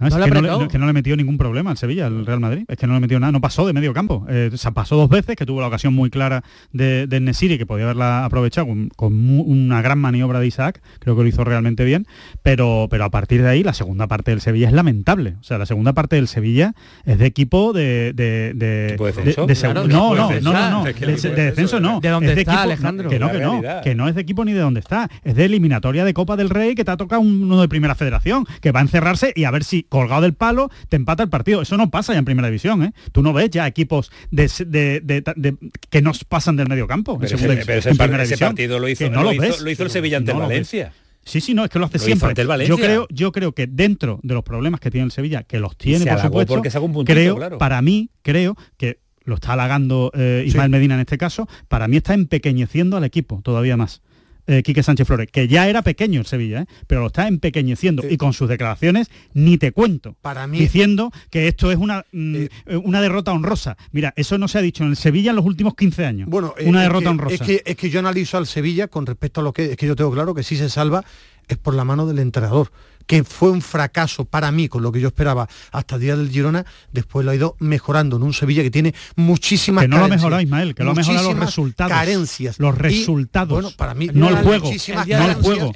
No, 0.00 0.08
es 0.08 0.14
No 0.16 0.24
que 0.24 0.30
no, 0.40 0.58
le, 0.60 0.68
que 0.68 0.78
no 0.78 0.86
le 0.86 0.92
metió 0.92 1.16
ningún 1.16 1.38
problema 1.38 1.70
al 1.70 1.76
Sevilla, 1.76 2.06
al 2.06 2.26
Real 2.26 2.40
Madrid. 2.40 2.64
Es 2.66 2.76
que 2.76 2.86
no 2.88 2.94
le 2.94 3.00
metió 3.00 3.20
nada, 3.20 3.30
no 3.30 3.40
pasó 3.40 3.64
de 3.66 3.72
medio 3.72 3.92
campo. 3.94 4.26
Eh, 4.28 4.50
se 4.54 4.72
pasó 4.72 4.96
dos 4.96 5.08
veces, 5.08 5.36
que 5.36 5.46
tuvo 5.46 5.60
la 5.60 5.68
ocasión 5.68 5.94
muy 5.94 6.10
clara 6.10 6.42
de, 6.72 7.06
de 7.06 7.20
Nesiri, 7.20 7.58
que 7.58 7.64
podía 7.66 7.84
haberla 7.84 8.24
aprovechado 8.24 8.66
con, 8.66 8.88
con 8.96 9.14
mu- 9.16 9.42
una 9.42 9.82
gran 9.82 10.00
maniobra 10.00 10.40
de 10.40 10.48
Isaac, 10.48 10.82
creo 10.98 11.16
que 11.16 11.22
lo 11.22 11.28
hizo 11.28 11.44
realmente 11.44 11.84
bien, 11.84 12.06
pero, 12.42 12.88
pero 12.90 13.04
a 13.04 13.10
partir 13.10 13.42
de 13.42 13.48
ahí 13.48 13.62
la 13.62 13.72
segunda 13.72 14.08
parte 14.08 14.32
del 14.32 14.40
Sevilla 14.40 14.66
es 14.66 14.72
lamentable. 14.72 15.36
O 15.40 15.44
sea, 15.44 15.58
la 15.58 15.66
segunda 15.66 15.92
parte 15.92 16.16
del 16.16 16.26
Sevilla 16.26 16.74
es 17.04 17.18
de 17.18 17.26
equipo 17.26 17.72
de... 17.72 18.12
de, 18.14 18.52
de, 18.54 18.86
¿Equipo 18.88 19.06
de 19.06 19.12
descenso? 19.12 19.42
de- 19.42 19.54
de 19.54 19.54
seg- 19.54 19.72
Claro, 19.72 19.86
no, 19.86 20.14
no, 20.16 20.40
no, 20.40 20.70
no, 20.70 20.86
Es 20.88 20.96
que 20.96 21.06
de, 21.06 21.12
descenso 21.12 21.78
no. 21.78 22.00
¿De 22.00 22.08
dónde 22.08 22.32
Es 22.32 22.38
está, 22.38 22.52
equipo- 22.52 22.62
Alejandro? 22.64 23.08
Que 23.08 23.18
no, 23.20 23.30
que 23.30 23.38
no, 23.38 23.62
que 23.82 23.94
no 23.94 24.08
es 24.08 24.16
de 24.16 24.20
equipo 24.22 24.44
ni 24.44 24.52
de 24.52 24.60
dónde 24.60 24.80
está. 24.80 25.08
Es 25.22 25.36
de 25.36 25.44
eliminatoria 25.44 26.04
de 26.04 26.12
Copa 26.14 26.36
del 26.36 26.50
Rey 26.50 26.74
que 26.74 26.84
te 26.84 26.90
ha 26.90 26.96
tocado 26.96 27.20
uno 27.22 27.60
de 27.60 27.68
Primera 27.68 27.94
Federación, 27.94 28.44
que 28.60 28.72
va 28.72 28.80
a 28.80 28.82
encerrarse 28.82 29.32
y 29.36 29.44
a 29.44 29.50
ver 29.52 29.62
si 29.62 29.83
colgado 29.88 30.22
del 30.22 30.34
palo 30.34 30.70
te 30.88 30.96
empata 30.96 31.22
el 31.22 31.28
partido. 31.28 31.62
Eso 31.62 31.76
no 31.76 31.90
pasa 31.90 32.12
ya 32.12 32.18
en 32.18 32.24
Primera 32.24 32.48
División, 32.48 32.82
¿eh? 32.82 32.92
Tú 33.12 33.22
no 33.22 33.32
ves 33.32 33.50
ya 33.50 33.66
equipos 33.66 34.10
de, 34.30 34.50
de- 34.66 35.00
de- 35.00 35.22
de- 35.36 35.56
que 35.90 36.02
no 36.02 36.12
pasan 36.28 36.56
del 36.56 36.68
medio 36.68 36.86
campo. 36.86 37.18
en 37.20 37.28
segunda 37.28 37.54
ese, 37.54 37.54
división, 37.54 37.66
pero 37.66 37.78
ese 37.80 37.90
en 37.90 37.96
par- 37.96 38.06
Primera 38.08 38.22
ese 38.24 38.30
División. 38.34 38.48
partido 38.50 38.78
lo 38.78 38.88
hizo, 38.88 39.10
no 39.10 39.16
lo 39.16 39.22
lo 39.24 39.32
hizo- 39.32 39.40
ves. 39.42 39.60
lo 39.60 39.70
hizo 39.70 39.82
el 39.84 39.90
Sevilla 39.90 40.16
ante 40.18 40.32
No 40.32 40.38
el. 40.40 40.48
Valencia. 40.48 40.92
Sí, 41.26 41.40
sí, 41.40 41.54
no, 41.54 41.64
es 41.64 41.70
que 41.70 41.78
lo 41.78 41.86
hace 41.86 41.96
Lo 41.98 42.04
siempre. 42.04 42.66
yo 42.66 42.76
creo, 42.76 43.06
yo 43.10 43.32
creo 43.32 43.52
que 43.52 43.66
dentro 43.66 44.20
de 44.22 44.34
los 44.34 44.44
problemas 44.44 44.78
que 44.80 44.90
tiene 44.90 45.06
el 45.06 45.10
Sevilla, 45.10 45.42
que 45.42 45.58
los 45.58 45.74
tiene, 45.76 46.04
se 46.04 46.10
por 46.10 46.20
supuesto, 46.20 46.54
porque 46.54 46.70
sacó 46.70 46.84
un 46.84 46.92
puntito, 46.92 47.14
creo, 47.14 47.36
claro. 47.36 47.56
para 47.56 47.80
mí, 47.80 48.10
creo 48.20 48.56
que 48.76 48.98
lo 49.24 49.36
está 49.36 49.54
halagando 49.54 50.12
eh, 50.14 50.44
Ismael 50.46 50.68
Medina 50.68 50.94
en 50.96 51.00
este 51.00 51.16
caso, 51.16 51.48
para 51.68 51.88
mí 51.88 51.96
está 51.96 52.12
empequeñeciendo 52.12 52.98
al 52.98 53.04
equipo 53.04 53.40
todavía 53.42 53.74
más. 53.78 54.02
Eh, 54.46 54.62
Quique 54.62 54.82
Sánchez 54.82 55.06
Flores, 55.06 55.28
que 55.32 55.48
ya 55.48 55.68
era 55.68 55.80
pequeño 55.80 56.20
el 56.20 56.26
Sevilla, 56.26 56.60
¿eh? 56.62 56.66
pero 56.86 57.00
lo 57.00 57.06
está 57.06 57.26
empequeñeciendo 57.28 58.02
y 58.08 58.18
con 58.18 58.34
sus 58.34 58.46
declaraciones 58.48 59.10
ni 59.32 59.56
te 59.56 59.72
cuento. 59.72 60.16
Para 60.20 60.46
mí- 60.46 60.58
diciendo 60.58 61.10
que 61.30 61.48
esto 61.48 61.72
es 61.72 61.78
una, 61.78 62.04
mm, 62.12 62.34
eh, 62.36 62.48
una 62.82 63.00
derrota 63.00 63.32
honrosa. 63.32 63.76
Mira, 63.92 64.12
eso 64.16 64.36
no 64.36 64.46
se 64.48 64.58
ha 64.58 64.60
dicho 64.62 64.84
en 64.84 64.90
el 64.90 64.96
Sevilla 64.96 65.30
en 65.30 65.36
los 65.36 65.46
últimos 65.46 65.74
15 65.74 66.04
años. 66.04 66.28
Bueno, 66.28 66.54
una 66.66 66.82
derrota 66.82 67.04
que- 67.04 67.08
honrosa. 67.08 67.34
Es 67.36 67.40
que, 67.40 67.62
es 67.64 67.76
que 67.76 67.88
yo 67.88 68.00
analizo 68.00 68.36
al 68.36 68.46
Sevilla 68.46 68.88
con 68.88 69.06
respecto 69.06 69.40
a 69.40 69.44
lo 69.44 69.52
que 69.54 69.72
es 69.72 69.76
que 69.78 69.86
yo 69.86 69.96
tengo 69.96 70.12
claro 70.12 70.34
que 70.34 70.42
si 70.42 70.56
se 70.56 70.68
salva 70.68 71.02
es 71.48 71.56
por 71.58 71.74
la 71.74 71.84
mano 71.84 72.06
del 72.06 72.18
entrenador, 72.18 72.70
que 73.06 73.24
fue 73.24 73.50
un 73.50 73.62
fracaso 73.62 74.24
para 74.24 74.50
mí 74.52 74.68
con 74.68 74.82
lo 74.82 74.92
que 74.92 75.00
yo 75.00 75.08
esperaba 75.08 75.48
hasta 75.72 75.96
el 75.96 76.00
día 76.00 76.16
del 76.16 76.30
Girona, 76.30 76.64
después 76.92 77.24
lo 77.24 77.30
ha 77.30 77.34
ido 77.34 77.56
mejorando 77.60 78.16
en 78.16 78.22
un 78.22 78.32
Sevilla 78.32 78.62
que 78.62 78.70
tiene 78.70 78.94
muchísimas 79.16 79.82
Que 79.84 79.88
no 79.88 79.96
lo 79.96 80.02
carencias, 80.02 80.20
mejorado, 80.22 80.42
Ismael, 80.42 80.74
que 80.74 80.84
lo 80.84 80.90
ha 80.90 80.94
mejorado 80.94 81.30
los 81.32 81.40
resultados. 81.40 81.92
Carencias. 81.92 82.58
Los 82.58 82.74
Y, 82.74 82.78
resultados. 82.78 83.48
bueno, 83.50 83.70
para 83.76 83.94
mí 83.94 84.08
no 84.12 84.28
el 84.28 84.36
juego. 84.36 84.70
no 84.70 85.26
el 85.26 85.34
juego. 85.34 85.72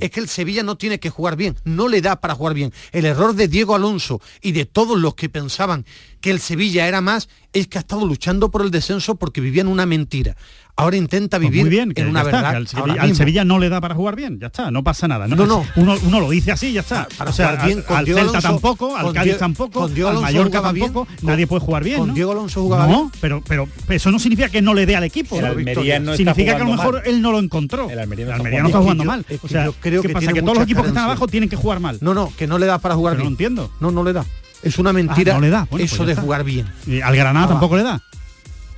Es 0.00 0.10
que 0.10 0.20
el 0.20 0.28
Sevilla 0.28 0.62
no 0.62 0.76
tiene 0.76 0.98
que 1.00 1.10
jugar 1.10 1.36
bien, 1.36 1.56
no 1.64 1.88
le 1.88 2.00
da 2.00 2.20
para 2.20 2.34
jugar 2.34 2.54
bien. 2.54 2.72
El 2.92 3.04
error 3.04 3.34
de 3.34 3.48
Diego 3.48 3.74
Alonso 3.74 4.20
y 4.42 4.52
de 4.52 4.64
todos 4.66 4.98
los 4.98 5.14
que 5.14 5.28
pensaban 5.28 5.84
que 6.20 6.30
el 6.30 6.40
Sevilla 6.40 6.86
era 6.88 7.00
más 7.00 7.28
es 7.52 7.66
que 7.68 7.78
ha 7.78 7.80
estado 7.80 8.06
luchando 8.06 8.50
por 8.50 8.62
el 8.62 8.70
descenso 8.70 9.16
porque 9.16 9.40
vivía 9.40 9.62
en 9.62 9.68
una 9.68 9.86
mentira. 9.86 10.36
Ahora 10.78 10.98
intenta 10.98 11.38
Pues 11.38 11.48
vivir 11.48 11.62
muy 11.62 11.70
bien, 11.70 11.92
que 11.92 12.02
en 12.02 12.08
una 12.08 12.20
está, 12.20 12.32
verdad. 12.32 12.50
que 12.50 12.56
al, 12.58 12.68
Sevilla, 12.68 12.92
al 13.00 13.08
mismo. 13.08 13.14
Sevilla 13.16 13.44
no 13.46 13.58
le 13.58 13.70
da 13.70 13.80
para 13.80 13.94
jugar 13.94 14.14
bien, 14.14 14.38
ya 14.38 14.48
está, 14.48 14.70
no 14.70 14.84
pasa 14.84 15.08
nada. 15.08 15.26
No, 15.26 15.46
no. 15.46 15.64
Uno, 15.76 15.96
uno 16.02 16.20
lo 16.20 16.28
dice 16.28 16.52
así, 16.52 16.70
ya 16.74 16.82
está. 16.82 17.08
Para 17.16 17.30
o 17.30 17.32
sea, 17.32 17.48
jugar 17.52 17.66
bien, 17.66 17.84
al, 17.88 18.04
Celta 18.04 18.20
Alonso- 18.20 18.42
tampoco, 18.42 18.94
al 18.94 19.06
Cádiz 19.14 19.24
Diego- 19.24 19.38
tampoco, 19.38 19.84
al 19.84 20.20
Mallorca 20.20 20.70
bien, 20.72 20.84
tampoco, 20.92 21.06
con- 21.06 21.26
nadie 21.30 21.46
puede 21.46 21.60
jugar 21.60 21.82
bien, 21.82 21.98
con 22.00 22.08
¿no? 22.08 22.14
Diego 22.14 22.32
Alonso 22.32 22.60
jugaba 22.60 22.86
no, 22.88 22.98
bien. 23.06 23.10
pero, 23.22 23.42
pero 23.48 23.68
eso 23.88 24.10
no 24.10 24.18
significa 24.18 24.50
que 24.50 24.60
no 24.60 24.74
le 24.74 24.84
dé 24.84 24.96
al 24.96 25.04
equipo. 25.04 25.38
El. 25.38 25.46
Almería 25.46 25.98
no 25.98 26.12
está 26.12 26.16
significa 26.18 26.56
que 26.56 26.62
a 26.62 26.64
lo 26.66 26.72
mejor 26.72 26.94
mal. 26.96 27.02
él 27.06 27.22
no 27.22 27.32
lo 27.32 27.38
encontró. 27.38 27.88
El 27.88 27.98
Almería 27.98 28.26
no 28.26 28.30
El 28.32 28.34
está 28.34 28.42
Almería 28.42 28.60
no 28.60 28.66
está 28.68 28.78
jugando 28.80 29.02
jugando 29.02 29.04
mal. 29.04 29.18
mal. 29.20 29.34
Es 29.34 29.40
que 29.40 29.46
O 29.46 29.48
sea, 29.48 29.64
yo 29.64 29.72
creo 29.80 30.02
¿qué 30.02 30.08
que 30.08 30.14
pasa? 30.14 30.32
Que 30.34 30.42
todos 30.42 30.54
los 30.56 30.64
equipos 30.64 30.82
que 30.82 30.88
están 30.88 31.04
abajo 31.04 31.26
tienen 31.26 31.48
que 31.48 31.56
jugar 31.56 31.80
mal. 31.80 31.96
No, 32.02 32.12
no, 32.12 32.30
que 32.36 32.46
no 32.46 32.58
le 32.58 32.66
da 32.66 32.78
para 32.80 32.96
jugar 32.96 33.14
Pero 33.14 33.24
no 33.24 33.30
bien. 33.30 33.32
entiendo. 33.32 33.70
No, 33.80 33.90
no 33.90 34.04
le 34.04 34.12
da. 34.12 34.26
Es 34.62 34.78
una 34.78 34.92
mentira 34.92 35.32
Ah, 35.32 35.36
no 35.36 35.40
le 35.42 35.50
da. 35.50 35.66
Bueno, 35.70 35.84
eso 35.84 35.96
pues 35.98 36.06
de 36.06 36.12
está. 36.12 36.22
jugar 36.22 36.44
bien. 36.44 36.66
¿Y 36.86 37.00
al 37.00 37.14
Granada 37.16 37.46
Ah, 37.46 37.48
tampoco 37.50 37.76
le 37.76 37.82
da? 37.82 38.00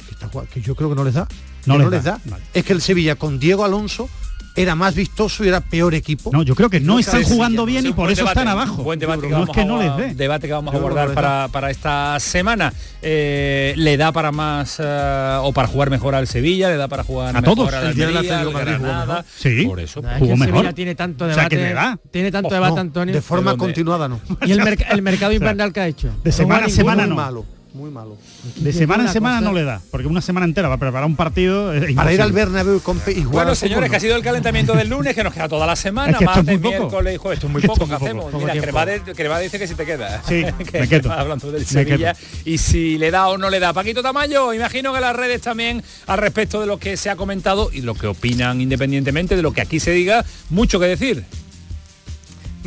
Que, 0.06 0.12
está 0.12 0.28
jugando- 0.28 0.50
que 0.52 0.60
yo 0.60 0.74
creo 0.74 0.88
que 0.90 0.94
no 0.94 1.04
les 1.04 1.14
da. 1.14 1.26
No 1.66 1.76
les 1.76 1.84
no 1.84 1.90
da, 1.90 1.96
les 1.96 2.04
da. 2.04 2.20
vale. 2.26 2.44
Es 2.54 2.64
que 2.64 2.72
el 2.72 2.80
Sevilla 2.80 3.14
con 3.16 3.38
Diego 3.38 3.64
Alonso 3.64 4.08
era 4.62 4.74
más 4.74 4.94
vistoso 4.94 5.44
y 5.44 5.48
era 5.48 5.61
peor 5.61 5.94
equipo. 5.94 6.30
No, 6.32 6.42
yo 6.42 6.54
creo 6.54 6.68
que 6.70 6.80
no 6.80 6.94
Nunca 6.94 7.00
están 7.00 7.22
jugando 7.24 7.64
bien 7.64 7.86
y 7.86 7.92
por 7.92 8.11
eso 8.11 8.22
debate, 8.22 8.40
están 8.40 8.48
abajo. 8.48 8.82
Buen 8.82 8.98
debate 8.98 9.22
que, 9.22 9.28
no 9.28 9.34
vamos 9.34 9.48
es 9.50 9.54
que 9.54 9.61
a, 9.61 9.64
no 9.64 9.78
les 9.82 9.96
dé. 9.96 10.14
debate 10.14 10.46
que 10.46 10.52
vamos 10.52 10.74
a 10.74 10.76
abordar 10.78 11.12
para, 11.14 11.48
para 11.52 11.70
esta 11.70 12.18
semana. 12.20 12.72
Eh, 13.02 13.74
¿Le 13.76 13.96
da 13.96 14.11
para 14.12 14.32
más 14.32 14.76
eh, 14.80 15.38
o 15.42 15.52
para 15.52 15.68
jugar 15.68 15.90
mejor 15.90 16.14
al 16.14 16.26
Sevilla? 16.26 16.68
¿Le 16.68 16.76
da 16.76 16.88
para 16.88 17.04
jugar 17.04 17.36
A 17.36 17.40
mejor 17.40 17.56
todos. 17.56 17.72
al 17.74 17.86
El 17.88 17.94
día 17.94 18.06
del 18.09 18.16
Almería, 18.16 18.38
de 18.38 18.44
Madrid 18.52 18.72
jugó 18.76 18.86
Granada? 18.88 19.06
mejor. 19.06 19.24
Sí. 19.36 19.64
Por 19.66 19.80
eso. 19.80 20.02
No, 20.02 20.11
es 20.12 20.18
Jugó 20.18 20.32
que 20.34 20.38
mejor. 20.40 20.54
Sevilla 20.56 20.72
tiene 20.74 20.94
tanto 20.94 21.24
O 21.24 21.28
sea, 21.28 21.36
debate, 21.36 21.56
que 21.56 21.62
le 21.62 21.74
da. 21.74 21.98
tiene 22.11 22.30
tanto 22.32 22.48
Oh, 22.48 22.54
debate, 22.54 22.74
no, 22.74 22.80
Antonio. 22.80 23.14
de 23.14 23.22
forma 23.22 23.56
continuada 23.56 24.09
no. 24.09 24.20
Y 24.46 24.52
el, 24.52 24.61
merc- 24.61 24.86
el 24.90 25.02
mercado 25.02 25.32
invernal 25.32 25.72
que 25.72 25.80
ha 25.80 25.86
hecho. 25.86 26.11
De 26.24 26.32
semana 26.32 26.66
a 26.66 26.68
semana 26.68 27.06
no. 27.06 27.14
malo, 27.14 27.44
muy 27.74 27.90
malo. 27.90 28.16
De 28.56 28.72
semana 28.72 29.04
en 29.04 29.08
semana 29.10 29.40
no 29.40 29.52
le 29.52 29.62
da, 29.62 29.80
porque 29.90 30.06
una 30.06 30.20
semana 30.20 30.46
entera 30.46 30.68
va 30.68 30.74
a 30.74 30.78
preparar 30.78 31.04
un 31.06 31.16
partido. 31.16 31.72
Para 31.94 32.12
ir 32.12 32.22
al 32.22 32.32
Bernabéu 32.32 32.80
compe- 32.80 33.12
y 33.12 33.22
jugar 33.22 33.44
Bueno, 33.44 33.54
señores, 33.54 33.90
que 33.90 33.96
ha 33.96 34.00
sido 34.00 34.16
el 34.16 34.22
calentamiento 34.22 34.74
del 34.74 34.88
lunes, 34.88 35.14
que 35.14 35.22
nos 35.22 35.32
queda 35.32 35.48
toda 35.48 35.66
la 35.66 35.76
semana, 35.76 36.10
Es 36.12 36.18
que 36.18 36.24
es 36.24 36.30
martes, 36.30 36.60
miércoles 36.60 37.14
y 37.14 37.16
jueves. 37.18 37.36
Esto 37.38 37.46
es 37.46 37.52
muy 37.52 37.62
poco, 37.62 37.80
¿qué 37.80 37.86
muy 37.86 37.94
poco. 37.94 38.04
hacemos? 38.04 38.24
Poco 38.26 38.38
Mira, 38.38 38.52
tiempo. 38.52 38.64
Cremades, 38.66 39.02
Cremades 39.14 39.44
dice 39.52 39.58
que 39.58 39.68
si 39.68 39.74
te 39.74 39.86
queda. 39.86 40.22
Sí, 40.26 40.44
que 40.72 40.80
me 40.80 40.88
quedo. 40.88 41.12
Hablando 41.12 41.50
del 41.52 41.60
Me 41.60 41.66
Sevilla. 41.66 42.16
Y 42.44 42.58
si 42.58 42.98
le 42.98 43.10
da 43.10 43.28
o 43.28 43.38
no 43.38 43.50
le 43.50 43.60
da. 43.60 43.72
Paquito 43.72 44.02
Tamayo, 44.02 44.52
imagino 44.54 44.92
que 44.92 45.00
las 45.00 45.14
redes 45.14 45.40
también 45.42 45.82
al 46.06 46.18
respecto 46.18 46.60
de 46.60 46.66
lo 46.66 46.78
que 46.78 46.96
se 46.96 47.10
ha 47.10 47.16
comentado 47.16 47.70
y 47.72 47.82
lo 47.82 47.94
que 47.94 48.06
opinan 48.06 48.60
independientemente 48.60 49.36
de 49.36 49.42
lo 49.42 49.52
que 49.52 49.60
aquí 49.60 49.78
se 49.78 49.90
diga, 49.92 50.24
mucho 50.50 50.80
que 50.80 50.86
decir. 50.86 51.24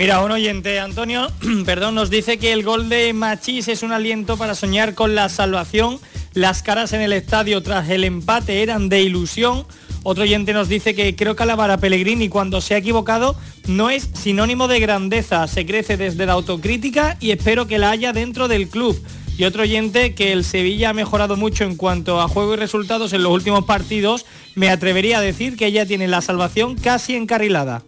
Mira, 0.02 0.24
un 0.24 0.32
oyente, 0.32 0.80
Antonio, 0.80 1.28
perdón, 1.64 1.94
nos 1.94 2.10
dice 2.10 2.40
que 2.40 2.54
el 2.54 2.64
gol 2.64 2.90
de 2.90 3.14
Machís 3.14 3.68
es 3.68 3.84
un 3.84 3.92
aliento 3.92 4.36
para 4.36 4.56
soñar 4.56 4.96
con 4.96 5.14
la 5.14 5.30
salvación. 5.30 6.00
Las 6.34 6.64
caras 6.64 6.94
en 6.94 7.02
el 7.02 7.14
estadio 7.14 7.62
tras 7.62 7.88
el 7.88 8.04
empate 8.04 8.64
eran 8.64 8.90
de 8.90 9.04
ilusión. 9.04 9.64
Otro 10.02 10.24
oyente 10.24 10.54
nos 10.54 10.70
dice 10.70 10.96
que 10.96 11.16
creo 11.16 11.36
que 11.36 11.44
alabar 11.44 11.70
a 11.70 11.78
Pellegrini 11.78 12.30
cuando 12.30 12.62
se 12.62 12.74
ha 12.74 12.80
equivocado 12.80 13.36
no 13.68 13.92
es 13.92 14.10
sinónimo 14.14 14.68
de 14.68 14.80
grandeza. 14.80 15.48
Se 15.48 15.68
crece 15.68 15.98
desde 15.98 16.26
la 16.26 16.34
autocrítica 16.34 17.16
y 17.20 17.30
espero 17.30 17.68
que 17.68 17.78
la 17.78 17.92
haya 17.92 18.12
dentro 18.12 18.48
del 18.48 18.70
club. 18.70 19.00
Y 19.38 19.44
otro 19.44 19.62
oyente 19.62 20.16
que 20.16 20.34
el 20.34 20.46
Sevilla 20.46 20.90
ha 20.90 20.94
mejorado 20.94 21.38
mucho 21.38 21.64
en 21.64 21.76
cuanto 21.76 22.22
a 22.22 22.28
juego 22.28 22.56
y 22.56 22.58
resultados 22.58 23.14
en 23.14 23.22
los 23.22 23.34
últimos 23.34 23.66
partidos. 23.66 24.26
Me 24.56 24.72
atrevería 24.72 25.20
a 25.20 25.22
decir 25.22 25.58
que 25.58 25.72
ya 25.72 25.86
tiene 25.86 26.08
la 26.08 26.22
salvación 26.22 26.74
casi 26.74 27.16
encarrilada. 27.16 27.84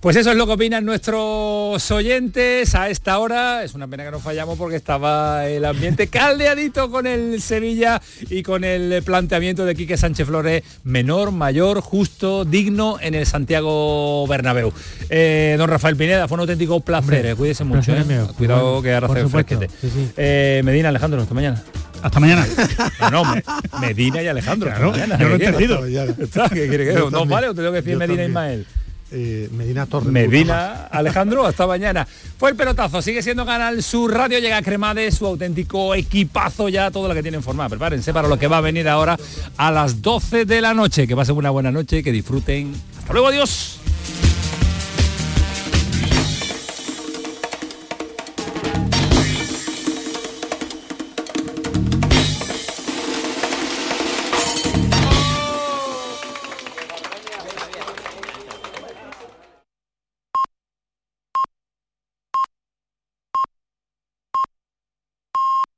Pues 0.00 0.14
eso 0.14 0.30
es 0.30 0.36
lo 0.36 0.46
que 0.46 0.52
opinan 0.52 0.84
nuestros 0.84 1.90
oyentes 1.90 2.72
a 2.76 2.88
esta 2.88 3.18
hora. 3.18 3.64
Es 3.64 3.74
una 3.74 3.88
pena 3.88 4.04
que 4.04 4.12
no 4.12 4.20
fallamos 4.20 4.56
porque 4.56 4.76
estaba 4.76 5.46
el 5.48 5.64
ambiente 5.64 6.06
caldeadito 6.06 6.88
con 6.88 7.08
el 7.08 7.42
Sevilla 7.42 8.00
y 8.30 8.44
con 8.44 8.62
el 8.62 9.02
planteamiento 9.02 9.64
de 9.64 9.74
Quique 9.74 9.96
Sánchez 9.96 10.28
Flores, 10.28 10.62
menor, 10.84 11.32
mayor, 11.32 11.80
justo, 11.80 12.44
digno 12.44 12.98
en 13.00 13.16
el 13.16 13.26
Santiago 13.26 14.24
Bernabéu. 14.28 14.72
Eh, 15.10 15.56
don 15.58 15.68
Rafael 15.68 15.96
Pineda, 15.96 16.28
fue 16.28 16.36
un 16.36 16.40
auténtico 16.42 16.78
placer. 16.78 17.26
eh, 17.26 17.34
Cuídese 17.34 17.64
mucho. 17.64 17.92
eh. 17.92 18.04
Cuidado 18.36 18.80
que 18.80 18.94
ahora 18.94 19.08
supuesto. 19.08 19.30
fresquete. 19.30 19.68
Sí, 19.80 19.90
sí. 19.92 20.10
Eh, 20.16 20.62
Medina, 20.64 20.90
Alejandro, 20.90 21.20
hasta 21.20 21.34
mañana. 21.34 21.60
Hasta 22.02 22.20
mañana. 22.20 22.46
No, 23.00 23.10
no, 23.10 23.34
Me- 23.34 23.42
Medina 23.80 24.22
y 24.22 24.28
Alejandro. 24.28 24.68
Claro, 24.70 24.92
mañana. 24.92 25.18
yo 25.18 25.28
lo 25.28 25.34
he 25.34 25.44
entendido. 25.44 25.82
¿Qué 25.82 26.68
quiere 26.68 26.84
que 26.86 26.92
no 27.10 27.26
vale 27.26 27.48
o 27.48 27.50
te 27.54 27.62
tengo 27.62 27.72
que 27.72 27.78
decir 27.78 27.92
Yo 27.94 27.98
Medina 27.98 28.22
también. 28.22 28.30
Ismael? 28.30 28.66
Eh, 29.10 29.48
Medina 29.52 29.86
Torres. 29.86 30.12
Medina, 30.12 30.86
Alejandro, 30.90 31.46
hasta 31.46 31.66
mañana. 31.66 32.06
Fue 32.38 32.50
el 32.50 32.56
pelotazo, 32.56 33.00
sigue 33.00 33.22
siendo 33.22 33.46
Canal 33.46 33.82
Sur 33.82 34.12
Radio, 34.12 34.38
llega 34.38 34.60
Cremade, 34.60 35.10
su 35.10 35.26
auténtico 35.26 35.94
equipazo 35.94 36.68
ya, 36.68 36.90
todo 36.90 37.08
lo 37.08 37.14
que 37.14 37.22
tienen 37.22 37.42
formado. 37.42 37.70
Prepárense 37.70 38.12
para 38.12 38.28
lo 38.28 38.38
que 38.38 38.48
va 38.48 38.58
a 38.58 38.60
venir 38.60 38.88
ahora 38.88 39.18
a 39.56 39.70
las 39.70 40.02
12 40.02 40.44
de 40.44 40.60
la 40.60 40.74
noche. 40.74 41.06
Que 41.06 41.16
pasen 41.16 41.36
una 41.36 41.50
buena 41.50 41.70
noche, 41.70 42.02
que 42.02 42.12
disfruten. 42.12 42.74
Hasta 42.98 43.12
luego, 43.12 43.28
adiós. 43.28 43.80